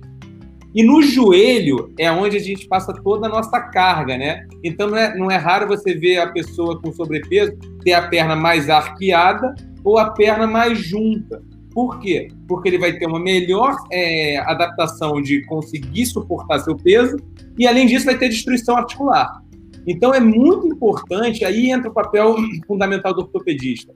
E 0.75 0.83
no 0.83 1.01
joelho 1.01 1.93
é 1.97 2.11
onde 2.11 2.35
a 2.35 2.39
gente 2.39 2.67
passa 2.67 2.93
toda 3.01 3.27
a 3.27 3.29
nossa 3.29 3.61
carga, 3.61 4.17
né? 4.17 4.45
Então 4.61 4.89
não 4.89 4.97
é, 4.97 5.17
não 5.17 5.31
é 5.31 5.37
raro 5.37 5.69
você 5.69 5.95
ver 5.95 6.17
a 6.17 6.27
pessoa 6.27 6.79
com 6.81 6.91
sobrepeso 6.91 7.57
ter 7.81 7.93
a 7.93 8.09
perna 8.09 8.35
mais 8.35 8.69
arqueada 8.69 9.55
ou 9.85 9.97
a 9.97 10.09
perna 10.09 10.45
mais 10.45 10.77
junta. 10.77 11.41
Por 11.77 11.99
quê? 11.99 12.29
Porque 12.47 12.69
ele 12.69 12.79
vai 12.79 12.93
ter 12.93 13.05
uma 13.05 13.19
melhor 13.19 13.77
é, 13.91 14.39
adaptação 14.39 15.21
de 15.21 15.45
conseguir 15.45 16.07
suportar 16.07 16.57
seu 16.57 16.75
peso 16.75 17.17
e, 17.55 17.67
além 17.67 17.85
disso, 17.85 18.03
vai 18.03 18.17
ter 18.17 18.29
destruição 18.29 18.75
articular. 18.75 19.43
Então, 19.85 20.11
é 20.11 20.19
muito 20.19 20.65
importante, 20.65 21.45
aí 21.45 21.69
entra 21.69 21.91
o 21.91 21.93
papel 21.93 22.35
fundamental 22.65 23.13
do 23.13 23.21
ortopedista. 23.21 23.93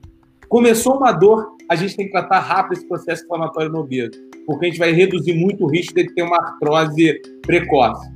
Começou 0.48 0.96
uma 0.96 1.10
dor, 1.10 1.56
a 1.68 1.74
gente 1.74 1.96
tem 1.96 2.06
que 2.06 2.12
tratar 2.12 2.38
rápido 2.38 2.74
esse 2.74 2.86
processo 2.86 3.24
inflamatório 3.24 3.72
no 3.72 3.80
obeso 3.80 4.12
porque 4.46 4.66
a 4.66 4.68
gente 4.68 4.78
vai 4.78 4.92
reduzir 4.92 5.34
muito 5.34 5.64
o 5.64 5.68
risco 5.68 5.94
de 5.94 6.06
ter 6.14 6.22
uma 6.22 6.36
artrose 6.36 7.20
precoce, 7.42 8.08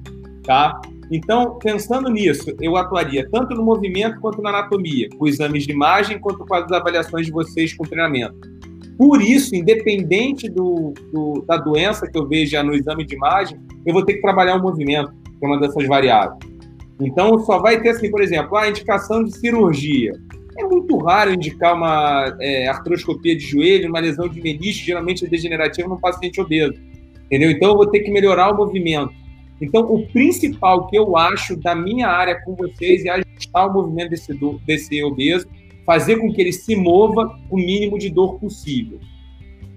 tá? 0.44 0.80
Então, 1.10 1.58
pensando 1.58 2.08
nisso, 2.08 2.54
eu 2.60 2.76
atuaria 2.76 3.28
tanto 3.32 3.52
no 3.54 3.64
movimento 3.64 4.20
quanto 4.20 4.40
na 4.40 4.50
anatomia, 4.50 5.08
com 5.18 5.26
exames 5.26 5.64
de 5.64 5.72
imagem, 5.72 6.20
quanto 6.20 6.44
com 6.44 6.54
as 6.54 6.70
avaliações 6.70 7.26
de 7.26 7.32
vocês 7.32 7.74
com 7.74 7.82
treinamento. 7.84 8.36
Por 8.96 9.20
isso, 9.20 9.54
independente 9.54 10.48
do, 10.48 10.94
do, 11.12 11.44
da 11.46 11.56
doença 11.56 12.06
que 12.06 12.18
eu 12.18 12.26
veja 12.26 12.62
no 12.62 12.74
exame 12.74 13.04
de 13.04 13.14
imagem, 13.14 13.58
eu 13.84 13.92
vou 13.92 14.04
ter 14.04 14.14
que 14.14 14.22
trabalhar 14.22 14.56
o 14.56 14.62
movimento, 14.62 15.12
que 15.38 15.44
é 15.44 15.46
uma 15.46 15.60
dessas 15.60 15.86
variáveis. 15.86 16.38
Então, 17.00 17.38
só 17.40 17.58
vai 17.58 17.80
ter, 17.80 17.90
assim, 17.90 18.10
por 18.10 18.22
exemplo, 18.22 18.56
a 18.56 18.68
indicação 18.68 19.22
de 19.22 19.36
cirurgia. 19.36 20.12
É 20.58 20.64
muito 20.64 20.96
raro 20.96 21.34
indicar 21.34 21.74
uma 21.74 22.34
é, 22.40 22.66
artroscopia 22.66 23.36
de 23.36 23.44
joelho, 23.44 23.90
uma 23.90 24.00
lesão 24.00 24.26
de 24.26 24.40
menisco, 24.40 24.86
geralmente 24.86 25.24
é 25.24 25.28
degenerativa 25.28 25.86
num 25.86 26.00
paciente 26.00 26.40
obeso. 26.40 26.80
Entendeu? 27.26 27.50
Então 27.50 27.70
eu 27.70 27.76
vou 27.76 27.86
ter 27.86 28.00
que 28.00 28.10
melhorar 28.10 28.50
o 28.50 28.56
movimento. 28.56 29.12
Então, 29.60 29.82
o 29.82 30.06
principal 30.08 30.86
que 30.86 30.96
eu 30.96 31.16
acho 31.16 31.56
da 31.56 31.74
minha 31.74 32.08
área 32.08 32.40
com 32.42 32.54
vocês 32.54 33.04
é 33.04 33.10
ajustar 33.10 33.68
o 33.68 33.72
movimento 33.72 34.10
desse, 34.10 34.38
desse 34.66 35.02
obeso, 35.02 35.46
fazer 35.86 36.16
com 36.16 36.32
que 36.32 36.40
ele 36.40 36.52
se 36.52 36.74
mova 36.76 37.38
o 37.48 37.56
mínimo 37.56 37.98
de 37.98 38.10
dor 38.10 38.38
possível. 38.38 38.98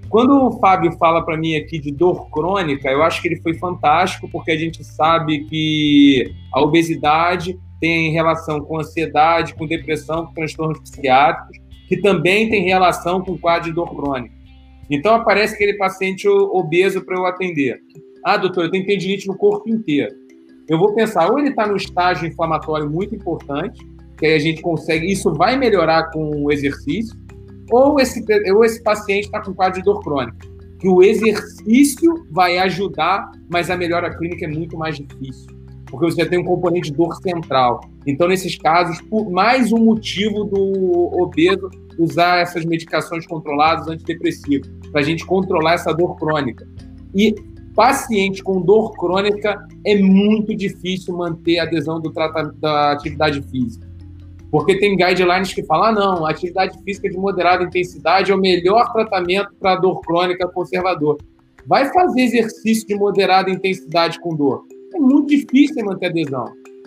Quando 0.10 0.48
o 0.48 0.60
Fábio 0.60 0.92
fala 0.94 1.24
para 1.24 1.38
mim 1.38 1.56
aqui 1.56 1.78
de 1.78 1.92
dor 1.92 2.32
crônica, 2.32 2.90
eu 2.90 3.04
acho 3.04 3.22
que 3.22 3.28
ele 3.28 3.40
foi 3.42 3.54
fantástico, 3.54 4.28
porque 4.28 4.50
a 4.50 4.58
gente 4.58 4.84
sabe 4.84 5.46
que 5.46 6.34
a 6.52 6.62
obesidade 6.62 7.60
tem 7.80 8.12
relação 8.12 8.60
com 8.60 8.80
ansiedade, 8.80 9.54
com 9.54 9.68
depressão, 9.68 10.26
com 10.26 10.34
transtornos 10.34 10.80
psiquiátricos, 10.80 11.58
que 11.88 11.98
também 11.98 12.50
tem 12.50 12.64
relação 12.64 13.22
com 13.22 13.38
quadro 13.38 13.70
de 13.70 13.76
dor 13.76 13.96
crônica. 13.96 14.34
Então 14.90 15.14
aparece 15.14 15.54
aquele 15.54 15.76
paciente 15.76 16.28
obeso 16.28 17.06
para 17.06 17.16
eu 17.16 17.28
atender. 17.28 17.80
Ah, 18.26 18.36
doutor, 18.36 18.66
eu 18.66 18.72
tenho 18.72 18.86
tendinite 18.86 19.28
no 19.28 19.38
corpo 19.38 19.70
inteiro. 19.70 20.14
Eu 20.68 20.80
vou 20.80 20.94
pensar, 20.94 21.32
ou 21.32 21.40
ele 21.40 21.50
está 21.50 21.68
no 21.68 21.78
estágio 21.78 22.28
inflamatório 22.28 22.90
muito 22.90 23.16
importante, 23.16 23.80
que 24.20 24.26
aí 24.26 24.36
a 24.36 24.40
gente 24.40 24.62
consegue, 24.62 25.12
isso 25.12 25.34
vai 25.34 25.58
melhorar 25.58 26.12
com 26.12 26.44
o 26.44 26.52
exercício, 26.52 27.18
ou 27.72 28.00
esse, 28.00 28.24
ou 28.54 28.66
esse 28.66 28.84
paciente 28.84 29.26
está 29.26 29.42
com 29.42 29.54
quadro 29.54 29.80
de 29.80 29.86
dor 29.86 30.02
crônica, 30.02 30.38
que 30.80 30.88
o 30.88 31.02
exercício 31.02 32.26
vai 32.32 32.58
ajudar, 32.60 33.32
mas 33.50 33.70
a 33.70 33.78
melhora 33.78 34.16
clínica 34.16 34.46
é 34.46 34.48
muito 34.48 34.78
mais 34.78 34.98
difícil 34.98 35.60
porque 35.90 36.06
você 36.06 36.26
tem 36.26 36.40
um 36.40 36.44
componente 36.44 36.92
de 36.92 36.98
dor 36.98 37.16
central. 37.16 37.82
Então, 38.06 38.28
nesses 38.28 38.58
casos, 38.58 39.02
por 39.02 39.30
mais 39.30 39.72
um 39.72 39.80
motivo 39.80 40.44
do 40.44 41.22
obeso 41.22 41.70
usar 41.98 42.38
essas 42.38 42.64
medicações 42.64 43.26
controladas 43.28 43.88
antidepressivos, 43.88 44.70
para 44.92 45.02
a 45.02 45.04
gente 45.04 45.26
controlar 45.26 45.74
essa 45.74 45.94
dor 45.94 46.16
crônica. 46.16 46.68
E 47.14 47.36
paciente 47.76 48.44
com 48.44 48.62
dor 48.62 48.94
crônica 48.94 49.68
é 49.86 49.98
muito 49.98 50.56
difícil 50.56 51.16
manter 51.16 51.60
a 51.60 51.64
adesão 51.64 52.00
do 52.00 52.12
da 52.12 52.92
atividade 52.92 53.42
física. 53.50 53.89
Porque 54.52 54.80
tem 54.80 54.96
guidelines 54.96 55.54
que 55.54 55.64
falam, 55.64 55.86
ah, 55.86 55.92
não, 55.92 56.26
atividade 56.26 56.78
física 56.84 57.10
de 57.10 57.18
moderada 57.18 57.64
intensidade 57.64 58.32
é 58.32 58.36
o 58.36 58.40
melhor 58.40 58.92
tratamento 58.92 59.50
para 59.60 59.76
dor 59.76 60.02
crônica 60.02 60.48
conservador. 60.48 61.18
Vai 61.68 61.92
fazer 61.94 62.22
exercício 62.22 62.88
de 62.88 62.96
moderada 62.96 63.50
intensidade 63.50 64.20
com 64.20 64.36
dor 64.36 64.64
é 64.94 65.00
muito 65.00 65.28
difícil 65.28 65.86
manter 65.86 66.08
adesão. 66.08 66.46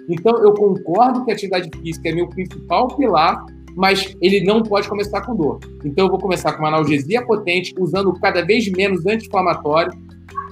Então, 0.09 0.37
eu 0.43 0.53
concordo 0.53 1.25
que 1.25 1.31
a 1.31 1.35
atividade 1.35 1.71
física 1.81 2.09
é 2.09 2.13
meu 2.13 2.29
principal 2.29 2.89
pilar, 2.97 3.45
mas 3.77 4.15
ele 4.21 4.45
não 4.45 4.63
pode 4.63 4.89
começar 4.89 5.21
com 5.23 5.35
dor. 5.35 5.61
Então, 5.85 6.07
eu 6.07 6.11
vou 6.11 6.19
começar 6.19 6.53
com 6.53 6.59
uma 6.59 6.69
analgesia 6.69 7.25
potente, 7.25 7.75
usando 7.79 8.13
cada 8.15 8.45
vez 8.45 8.69
menos 8.71 9.07
anti-inflamatório. 9.07 9.93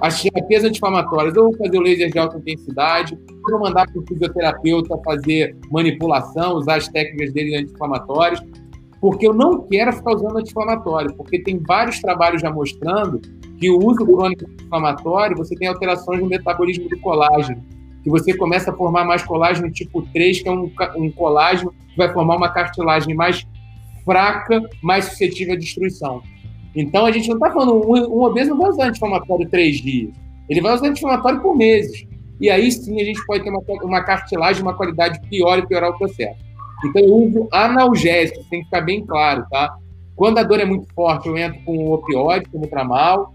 As 0.01 0.23
terapias 0.23 0.65
anti-inflamatórias, 0.65 1.37
eu 1.37 1.45
vou 1.45 1.57
fazer 1.57 1.79
o 1.79 1.83
laser 1.83 2.11
de 2.11 2.19
alta 2.19 2.39
intensidade, 2.39 3.19
vou 3.49 3.61
mandar 3.61 3.87
para 3.87 4.01
o 4.01 4.07
fisioterapeuta 4.07 4.99
fazer 5.05 5.57
manipulação, 5.71 6.55
usar 6.55 6.77
as 6.77 6.89
técnicas 6.89 7.33
dele 7.33 7.57
anti-inflamatórias, 7.57 8.41
porque 9.01 9.27
eu 9.27 9.35
não 9.35 9.67
quero 9.67 9.93
ficar 9.93 10.15
usando 10.15 10.39
anti-inflamatório, 10.39 11.15
porque 11.15 11.43
tem 11.43 11.59
vários 11.59 12.01
trabalhos 12.01 12.43
já 12.43 12.51
mostrando 12.51 13.21
que 13.59 13.71
o 13.71 13.79
uso 13.79 14.07
crônico 14.07 14.45
inflamatório, 14.63 15.37
você 15.37 15.55
tem 15.55 15.69
alterações 15.69 16.21
no 16.21 16.27
metabolismo 16.27 16.89
do 16.89 16.99
colágeno, 17.01 17.63
que 18.03 18.09
você 18.09 18.35
começa 18.35 18.71
a 18.71 18.75
formar 18.75 19.05
mais 19.05 19.23
colágeno 19.23 19.71
tipo 19.71 20.03
3, 20.13 20.43
que 20.43 20.49
é 20.49 20.53
um, 20.53 20.73
um 20.97 21.11
colágeno 21.11 21.73
que 21.91 21.97
vai 21.97 22.11
formar 22.11 22.37
uma 22.37 22.49
cartilagem 22.49 23.15
mais 23.15 23.47
fraca, 24.05 24.63
mais 24.83 25.05
suscetível 25.07 25.55
à 25.55 25.59
destruição. 25.59 26.23
Então, 26.75 27.07
a 27.07 27.13
gente 27.13 27.29
não 27.29 27.37
está 27.37 27.51
falando, 27.51 27.75
um, 27.75 28.19
um 28.19 28.23
obeso 28.23 28.51
não 28.51 28.59
vai 28.59 28.71
usar 28.71 28.85
anti-inflamatório 28.87 29.49
três 29.49 29.81
dias, 29.81 30.15
ele 30.49 30.61
vai 30.61 30.75
usar 30.75 30.89
anti-inflamatório 30.89 31.41
por 31.41 31.57
meses. 31.57 32.07
E 32.41 32.49
aí 32.49 32.73
sim 32.73 33.01
a 33.01 33.05
gente 33.05 33.25
pode 33.27 33.45
ter 33.45 33.51
uma, 33.51 33.63
uma 33.83 34.03
cartilagem, 34.03 34.63
uma 34.63 34.75
qualidade 34.75 35.21
pior 35.29 35.59
e 35.59 35.67
piorar 35.67 35.91
o 35.91 35.99
processo. 35.99 36.39
Então, 36.85 37.03
eu 37.03 37.15
uso 37.15 37.49
analgésicos, 37.53 38.47
tem 38.49 38.61
que 38.61 38.65
ficar 38.67 38.81
bem 38.81 39.05
claro, 39.05 39.45
tá? 39.51 39.77
Quando 40.17 40.39
a 40.39 40.43
dor 40.43 40.61
é 40.61 40.65
muito 40.65 40.87
forte, 40.95 41.29
eu 41.29 41.37
entro 41.37 41.61
com 41.65 41.93
opioide, 41.93 42.49
como 42.51 42.67
tramal. 42.67 43.35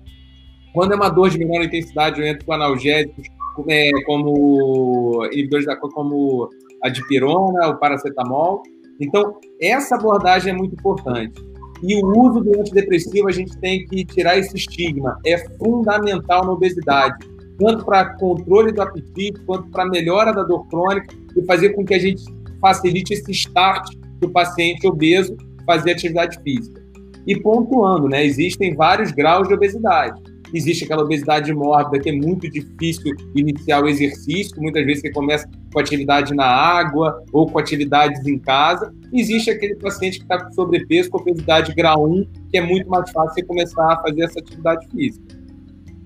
Quando 0.74 0.94
é 0.94 0.96
uma 0.96 1.10
dor 1.10 1.30
de 1.30 1.38
menor 1.38 1.64
intensidade, 1.64 2.20
eu 2.20 2.28
entro 2.28 2.46
com 2.46 2.54
analgésicos, 2.54 3.28
é, 3.68 3.92
como 4.06 5.26
inibidores 5.32 5.66
da 5.66 5.76
como 5.76 6.50
a 6.84 6.90
dipirona, 6.90 7.70
o 7.70 7.78
paracetamol. 7.78 8.62
Então, 9.00 9.36
essa 9.62 9.96
abordagem 9.96 10.54
é 10.54 10.56
muito 10.56 10.74
importante. 10.74 11.42
E 11.84 11.96
o 12.04 12.20
uso 12.20 12.42
do 12.42 12.60
antidepressivo, 12.60 13.28
a 13.28 13.32
gente 13.32 13.58
tem 13.60 13.86
que 13.86 14.06
tirar 14.06 14.38
esse 14.38 14.56
estigma. 14.56 15.20
É 15.26 15.38
fundamental 15.58 16.46
na 16.46 16.52
obesidade, 16.52 17.16
tanto 17.58 17.86
para 17.86 18.16
controle 18.16 18.72
do 18.72 18.82
apetite, 18.82 19.40
quanto 19.46 19.70
para 19.70 19.86
melhora 19.86 20.34
da 20.34 20.44
dor 20.44 20.68
crônica 20.68 21.14
e 21.36 21.44
fazer 21.46 21.70
com 21.70 21.86
que 21.86 21.94
a 21.94 22.00
gente 22.00 22.24
facilite 22.62 23.14
esse 23.14 23.32
start 23.32 23.96
do 24.20 24.30
paciente 24.30 24.88
obeso, 24.88 25.36
fazer 25.66 25.92
atividade 25.92 26.42
física. 26.42 26.84
E 27.28 27.40
pontuando, 27.40 28.08
né? 28.08 28.26
Existem 28.26 28.76
vários 28.76 29.12
graus 29.12 29.48
de 29.48 29.54
obesidade. 29.54 30.22
Existe 30.54 30.86
aquela 30.86 31.04
obesidade 31.04 31.54
mórbida 31.54 32.02
que 32.02 32.10
é 32.10 32.14
muito 32.14 32.50
difícil 32.50 33.16
iniciar 33.36 33.84
o 33.84 33.88
exercício, 33.88 34.62
muitas 34.62 34.86
vezes 34.86 35.02
você 35.02 35.12
começa 35.12 35.50
com 35.74 35.80
atividade 35.80 36.34
na 36.34 36.46
água 36.46 37.24
ou 37.32 37.50
com 37.50 37.60
atividades 37.60 38.26
em 38.26 38.38
casa. 38.38 38.94
Existe 39.12 39.50
aquele 39.50 39.76
paciente 39.76 40.18
que 40.18 40.24
está 40.24 40.44
com 40.44 40.52
sobrepeso, 40.54 41.10
com 41.10 41.20
obesidade 41.20 41.74
grau 41.74 42.10
1, 42.10 42.26
que 42.50 42.58
é 42.58 42.62
muito 42.62 42.90
mais 42.90 43.10
fácil 43.12 43.34
você 43.34 43.44
começar 43.44 43.94
a 43.94 44.02
fazer 44.02 44.24
essa 44.24 44.40
atividade 44.40 44.88
física. 44.90 45.36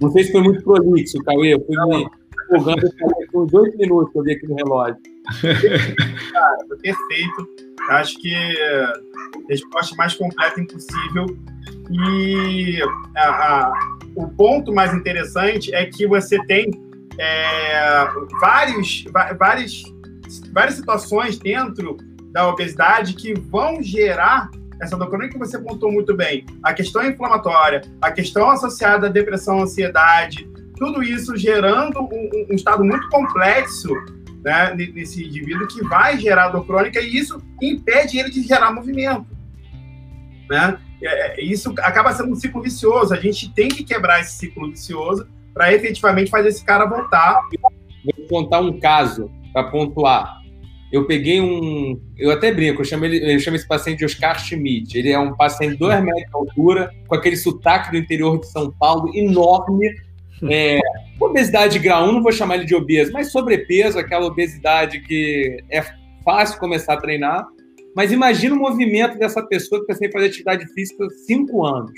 Não 0.01 0.10
sei 0.12 0.24
se 0.24 0.31
foi 0.31 0.41
muito 0.41 0.63
prolixo, 0.63 1.17
Cauê, 1.19 1.53
eu 1.53 1.65
fui 1.65 1.75
me 1.88 2.08
empolgando 2.46 2.89
por 3.31 3.43
uns 3.43 3.53
oito 3.53 3.77
minutos 3.77 4.15
eu 4.15 4.24
vi 4.24 4.31
aqui 4.31 4.48
no 4.48 4.55
relógio. 4.55 4.98
Cara, 6.31 6.58
perfeito. 6.81 7.69
Acho 7.89 8.17
que 8.19 8.34
a 8.34 8.93
resposta 9.50 9.96
mais 9.96 10.15
completa 10.15 10.60
impossível. 10.60 11.25
E 11.91 12.79
a, 13.15 13.29
a, 13.29 13.99
o 14.16 14.28
ponto 14.28 14.74
mais 14.74 14.94
interessante 14.94 15.74
é 15.74 15.86
que 15.86 16.08
você 16.08 16.38
tem 16.46 16.72
é, 17.18 18.08
vários, 18.39 19.06
várias, 19.38 19.84
várias 20.54 20.75
situações 20.75 21.38
dentro 21.38 21.98
da 22.32 22.48
obesidade 22.48 23.13
que 23.13 23.34
vão 23.34 23.82
gerar 23.82 24.50
essa 24.82 24.96
doctrina 24.96 25.28
que 25.28 25.38
você 25.38 25.58
apontou 25.58 25.92
muito 25.92 26.16
bem, 26.16 26.46
a 26.63 26.74
questão 26.74 27.04
inflamatória, 27.04 27.82
a 28.01 28.12
questão 28.12 28.50
associada 28.50 29.08
à 29.08 29.10
depressão, 29.10 29.62
ansiedade, 29.62 30.50
tudo 30.78 31.04
isso 31.04 31.36
gerando 31.36 32.00
um, 32.00 32.30
um 32.50 32.56
estado 32.56 32.84
muito 32.86 33.08
complexo 33.10 33.94
né, 34.42 34.74
nesse 34.74 35.25
indivíduo 35.25 35.68
que 35.68 35.84
vai 35.84 36.18
gerar 36.18 36.48
dor 36.50 36.66
crônica 36.66 37.01
e 37.01 37.18
isso 37.18 37.42
impede 37.62 38.18
ele 38.18 38.30
de 38.30 38.42
gerar 38.42 38.72
movimento. 38.72 39.28
Né? 40.50 40.80
É, 41.01 41.39
é, 41.39 41.44
isso 41.44 41.74
acaba 41.79 42.13
sendo 42.13 42.32
um 42.32 42.36
ciclo 42.36 42.62
vicioso. 42.62 43.13
A 43.13 43.18
gente 43.18 43.53
tem 43.53 43.70
que 43.70 43.84
quebrar 43.84 44.20
esse 44.20 44.34
ciclo 44.34 44.70
vicioso 44.70 45.27
para 45.53 45.74
efetivamente 45.74 46.29
fazer 46.29 46.50
esse 46.50 46.63
cara 46.63 46.86
voltar. 46.86 47.41
Vou 48.18 48.27
contar 48.27 48.60
um 48.60 48.79
caso 48.79 49.32
para 49.53 49.63
pontuar. 49.65 50.39
Eu 50.91 51.06
peguei 51.06 51.39
um. 51.39 52.00
Eu 52.18 52.32
até 52.32 52.51
brinco, 52.51 52.82
eu 52.82 52.86
chamo, 52.86 53.06
ele, 53.06 53.34
eu 53.34 53.39
chamo 53.39 53.56
esse 53.56 53.68
paciente 53.68 54.00
de 54.00 54.06
Oscar 54.06 54.39
Schmidt. 54.39 54.98
Ele 54.98 55.12
é 55.12 55.20
um 55.20 55.36
paciente 55.36 55.74
de 55.74 55.77
2 55.77 56.03
metros 56.03 56.24
de 56.24 56.36
altura, 56.36 56.91
com 57.08 57.15
aquele 57.15 57.38
sotaque 57.38 57.91
do 57.91 57.98
interior 57.98 58.39
de 58.39 58.48
São 58.48 58.72
Paulo 58.72 59.15
enorme. 59.15 59.88
É, 60.50 60.79
obesidade 61.20 61.77
grau 61.79 62.08
1, 62.08 62.12
não 62.13 62.24
vou 62.24 62.32
chamar 62.32 62.56
ele 62.56 62.65
de 62.65 62.74
obeso, 62.74 63.12
mas 63.12 63.32
sobrepeso, 63.32 64.00
aquela 64.00 64.25
obesidade 64.25 65.01
que 65.01 65.62
é 65.70 65.84
fácil 66.24 66.60
começar 66.60 66.94
a 66.94 66.98
treinar. 66.98 67.46
Mas 68.00 68.13
imagina 68.13 68.56
o 68.56 68.58
movimento 68.58 69.20
dessa 69.20 69.41
pessoa 69.41 69.82
que 69.82 69.91
está 69.91 69.96
sem 69.96 70.10
fazer 70.10 70.27
atividade 70.27 70.65
física 70.74 71.06
há 71.06 71.10
cinco 71.27 71.65
anos. 71.65 71.91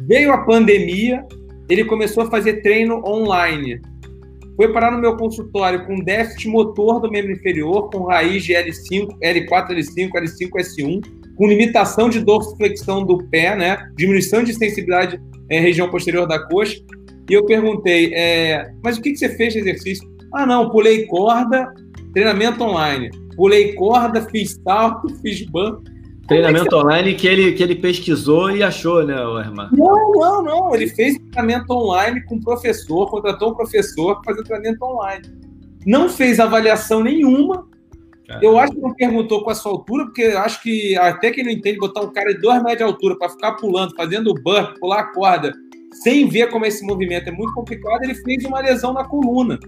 Veio 0.00 0.32
a 0.32 0.38
pandemia, 0.38 1.24
ele 1.68 1.84
começou 1.84 2.24
a 2.24 2.28
fazer 2.28 2.60
treino 2.60 3.00
online. 3.06 3.80
Foi 4.56 4.72
parar 4.72 4.90
no 4.90 4.98
meu 4.98 5.16
consultório 5.16 5.86
com 5.86 6.02
déficit 6.02 6.48
motor 6.48 7.00
do 7.00 7.08
membro 7.08 7.30
inferior, 7.30 7.88
com 7.88 8.02
raiz 8.06 8.42
de 8.42 8.52
L5, 8.52 9.16
L4, 9.22 9.68
L5, 9.68 10.10
L5, 10.10 10.50
S1, 10.56 11.00
com 11.36 11.46
limitação 11.46 12.10
de 12.10 12.18
dorsiflexão 12.24 13.06
do 13.06 13.18
pé, 13.28 13.54
né? 13.54 13.88
diminuição 13.94 14.42
de 14.42 14.52
sensibilidade 14.54 15.20
em 15.48 15.58
é, 15.58 15.60
região 15.60 15.88
posterior 15.88 16.26
da 16.26 16.44
coxa. 16.48 16.82
E 17.30 17.34
eu 17.34 17.46
perguntei, 17.46 18.12
é, 18.12 18.68
mas 18.82 18.98
o 18.98 19.02
que, 19.02 19.12
que 19.12 19.18
você 19.18 19.28
fez 19.36 19.52
de 19.52 19.60
exercício? 19.60 20.10
Ah, 20.34 20.44
não, 20.44 20.68
pulei 20.68 21.06
corda, 21.06 21.72
treinamento 22.12 22.62
online 22.62 23.10
pulei 23.40 23.72
corda, 23.72 24.20
fiz 24.20 24.60
salto, 24.62 25.08
fiz 25.22 25.46
banco. 25.46 25.82
Treinamento 26.28 26.74
é 26.74 26.78
online 26.78 27.14
que 27.14 27.26
ele, 27.26 27.52
que 27.52 27.62
ele 27.62 27.74
pesquisou 27.74 28.50
e 28.50 28.62
achou, 28.62 29.02
né, 29.02 29.14
Herman? 29.14 29.70
Não, 29.72 30.12
não, 30.12 30.42
não. 30.42 30.74
Ele 30.74 30.86
fez 30.88 31.16
treinamento 31.32 31.72
online 31.72 32.22
com 32.26 32.38
professor, 32.38 33.10
contratou 33.10 33.52
um 33.52 33.54
professor 33.54 34.20
para 34.20 34.34
fazer 34.34 34.44
treinamento 34.44 34.84
online. 34.84 35.24
Não 35.86 36.08
fez 36.08 36.38
avaliação 36.38 37.02
nenhuma. 37.02 37.66
Caramba. 38.28 38.46
Eu 38.46 38.58
acho 38.58 38.74
que 38.74 38.80
não 38.80 38.94
perguntou 38.94 39.42
com 39.42 39.50
a 39.50 39.54
sua 39.54 39.72
altura, 39.72 40.04
porque 40.04 40.22
acho 40.22 40.62
que 40.62 40.96
até 40.98 41.30
quem 41.30 41.42
não 41.42 41.50
entende 41.50 41.78
botar 41.78 42.02
um 42.02 42.12
cara 42.12 42.34
de 42.34 42.40
dois 42.42 42.62
metros 42.62 42.78
de 42.78 42.84
altura 42.84 43.16
para 43.18 43.30
ficar 43.30 43.52
pulando, 43.52 43.96
fazendo 43.96 44.34
burp, 44.34 44.78
pular 44.78 45.00
a 45.00 45.12
corda, 45.12 45.52
sem 46.04 46.28
ver 46.28 46.50
como 46.50 46.66
esse 46.66 46.84
movimento 46.84 47.28
é 47.28 47.32
muito 47.32 47.54
complicado, 47.54 48.04
ele 48.04 48.14
fez 48.14 48.44
uma 48.44 48.60
lesão 48.60 48.92
na 48.92 49.04
coluna. 49.04 49.58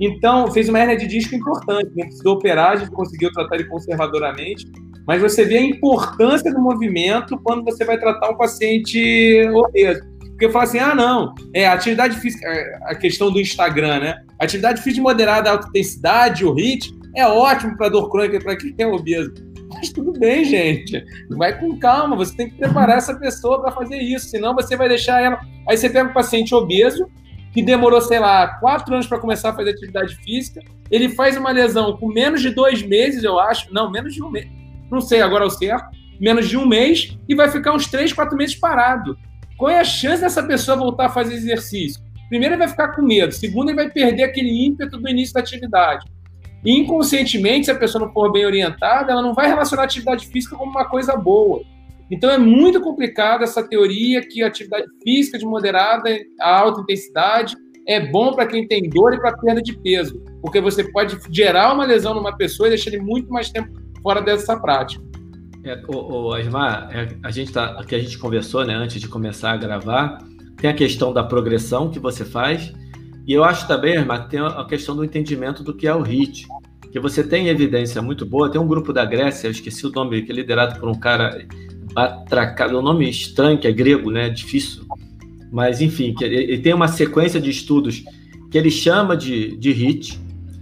Então, 0.00 0.50
fez 0.50 0.68
uma 0.68 0.78
hernia 0.78 0.96
de 0.96 1.06
disco 1.06 1.34
importante, 1.34 1.90
não 1.96 2.06
precisou 2.06 2.34
operar, 2.34 2.72
a 2.72 2.76
gente 2.76 2.90
conseguiu 2.90 3.32
tratar 3.32 3.56
ele 3.56 3.64
conservadoramente, 3.64 4.66
mas 5.06 5.20
você 5.20 5.44
vê 5.44 5.58
a 5.58 5.62
importância 5.62 6.52
do 6.52 6.60
movimento 6.60 7.38
quando 7.42 7.64
você 7.64 7.84
vai 7.84 7.98
tratar 7.98 8.30
um 8.30 8.36
paciente 8.36 9.48
obeso. 9.54 10.02
Porque 10.38 10.50
fala 10.50 10.64
assim, 10.64 10.78
ah, 10.78 10.94
não, 10.94 11.34
é 11.52 11.66
atividade 11.66 12.20
física, 12.20 12.46
é, 12.46 12.78
a 12.84 12.94
questão 12.94 13.32
do 13.32 13.40
Instagram, 13.40 13.98
né? 13.98 14.14
Atividade 14.38 14.80
física 14.82 15.02
moderada, 15.02 15.50
alta 15.50 15.66
intensidade, 15.66 16.44
o 16.44 16.54
HIIT, 16.54 16.96
é 17.16 17.26
ótimo 17.26 17.76
para 17.76 17.88
dor 17.88 18.08
crônica, 18.08 18.38
para 18.38 18.56
quem 18.56 18.72
é 18.78 18.86
obeso. 18.86 19.32
Mas 19.68 19.90
tudo 19.90 20.12
bem, 20.12 20.44
gente. 20.44 21.04
Vai 21.30 21.58
com 21.58 21.76
calma, 21.78 22.14
você 22.14 22.36
tem 22.36 22.50
que 22.50 22.56
preparar 22.56 22.98
essa 22.98 23.14
pessoa 23.18 23.60
para 23.60 23.72
fazer 23.72 23.98
isso, 23.98 24.28
senão 24.28 24.54
você 24.54 24.76
vai 24.76 24.88
deixar 24.88 25.20
ela. 25.20 25.40
Aí 25.68 25.76
você 25.76 25.90
pega 25.90 26.08
um 26.08 26.12
paciente 26.12 26.54
obeso, 26.54 27.08
que 27.52 27.62
demorou, 27.62 28.00
sei 28.00 28.18
lá, 28.18 28.46
quatro 28.58 28.94
anos 28.94 29.06
para 29.06 29.18
começar 29.18 29.50
a 29.50 29.54
fazer 29.54 29.70
atividade 29.70 30.16
física. 30.16 30.60
Ele 30.90 31.08
faz 31.10 31.36
uma 31.36 31.50
lesão 31.50 31.96
com 31.96 32.08
menos 32.08 32.40
de 32.40 32.50
dois 32.50 32.82
meses, 32.82 33.24
eu 33.24 33.38
acho. 33.38 33.72
Não, 33.72 33.90
menos 33.90 34.14
de 34.14 34.22
um 34.22 34.30
mês. 34.30 34.48
Não 34.90 35.00
sei 35.00 35.20
agora 35.20 35.46
o 35.46 35.50
certo. 35.50 35.88
Menos 36.20 36.48
de 36.48 36.56
um 36.56 36.66
mês 36.66 37.16
e 37.28 37.34
vai 37.34 37.50
ficar 37.50 37.72
uns 37.72 37.86
três, 37.86 38.12
quatro 38.12 38.36
meses 38.36 38.54
parado. 38.54 39.16
Qual 39.56 39.70
é 39.70 39.80
a 39.80 39.84
chance 39.84 40.22
dessa 40.22 40.42
pessoa 40.42 40.76
voltar 40.76 41.06
a 41.06 41.10
fazer 41.10 41.34
exercício? 41.34 42.02
Primeiro, 42.28 42.54
ele 42.54 42.60
vai 42.60 42.68
ficar 42.68 42.88
com 42.88 43.02
medo. 43.02 43.32
Segundo, 43.32 43.70
ele 43.70 43.76
vai 43.76 43.90
perder 43.90 44.24
aquele 44.24 44.66
ímpeto 44.66 44.98
do 44.98 45.08
início 45.08 45.34
da 45.34 45.40
atividade. 45.40 46.06
E 46.64 46.78
inconscientemente, 46.78 47.66
se 47.66 47.70
a 47.70 47.74
pessoa 47.74 48.04
não 48.04 48.12
for 48.12 48.30
bem 48.32 48.44
orientada, 48.44 49.12
ela 49.12 49.22
não 49.22 49.32
vai 49.32 49.48
relacionar 49.48 49.82
a 49.82 49.84
atividade 49.86 50.26
física 50.26 50.56
como 50.56 50.70
uma 50.70 50.84
coisa 50.84 51.16
boa. 51.16 51.62
Então 52.10 52.30
é 52.30 52.38
muito 52.38 52.80
complicado 52.80 53.42
essa 53.42 53.62
teoria 53.62 54.26
que 54.26 54.42
a 54.42 54.46
atividade 54.46 54.86
física 55.02 55.38
de 55.38 55.44
moderada 55.44 56.08
a 56.40 56.58
alta 56.58 56.80
intensidade 56.80 57.56
é 57.86 58.00
bom 58.00 58.32
para 58.32 58.46
quem 58.46 58.66
tem 58.66 58.88
dor 58.88 59.14
e 59.14 59.18
para 59.18 59.36
perda 59.36 59.62
de 59.62 59.76
peso, 59.78 60.22
porque 60.42 60.60
você 60.60 60.84
pode 60.84 61.18
gerar 61.30 61.72
uma 61.72 61.86
lesão 61.86 62.14
numa 62.14 62.36
pessoa 62.36 62.66
e 62.68 62.70
deixar 62.70 62.90
ele 62.90 63.02
muito 63.02 63.30
mais 63.30 63.50
tempo 63.50 63.70
fora 64.02 64.20
dessa 64.20 64.58
prática. 64.58 65.02
É, 65.64 65.82
o, 65.88 66.28
o 66.28 66.34
Asmar, 66.34 66.90
é, 66.92 67.08
a 67.22 67.30
gente 67.30 67.52
tá, 67.52 67.82
que 67.84 67.94
a 67.94 67.98
gente 67.98 68.18
conversou, 68.18 68.64
né, 68.64 68.74
antes 68.74 69.00
de 69.00 69.08
começar 69.08 69.52
a 69.52 69.56
gravar, 69.56 70.18
tem 70.58 70.70
a 70.70 70.74
questão 70.74 71.12
da 71.12 71.24
progressão 71.24 71.90
que 71.90 71.98
você 71.98 72.24
faz, 72.24 72.72
e 73.26 73.32
eu 73.32 73.42
acho 73.42 73.66
também, 73.66 73.96
Asmar, 73.96 74.28
tem 74.28 74.40
a 74.40 74.64
questão 74.66 74.94
do 74.94 75.04
entendimento 75.04 75.62
do 75.62 75.74
que 75.74 75.86
é 75.86 75.94
o 75.94 76.02
HIT, 76.02 76.46
que 76.90 76.98
você 76.98 77.22
tem 77.22 77.48
evidência 77.48 78.00
muito 78.00 78.24
boa. 78.24 78.50
Tem 78.50 78.60
um 78.60 78.66
grupo 78.66 78.92
da 78.92 79.04
Grécia, 79.04 79.46
eu 79.46 79.50
esqueci 79.50 79.86
o 79.86 79.90
nome, 79.90 80.22
que 80.22 80.32
é 80.32 80.34
liderado 80.34 80.80
por 80.80 80.88
um 80.88 80.98
cara 80.98 81.46
Batracado, 81.98 82.76
é 82.76 82.78
um 82.78 82.82
nome 82.82 83.10
estranho, 83.10 83.58
que 83.58 83.66
é 83.66 83.72
grego, 83.72 84.08
né? 84.08 84.30
Difícil. 84.30 84.84
Mas, 85.50 85.80
enfim, 85.80 86.14
que 86.14 86.22
ele 86.22 86.58
tem 86.58 86.72
uma 86.72 86.86
sequência 86.86 87.40
de 87.40 87.50
estudos 87.50 88.04
que 88.52 88.56
ele 88.56 88.70
chama 88.70 89.16
de, 89.16 89.56
de 89.56 89.72
HIT. 89.72 90.20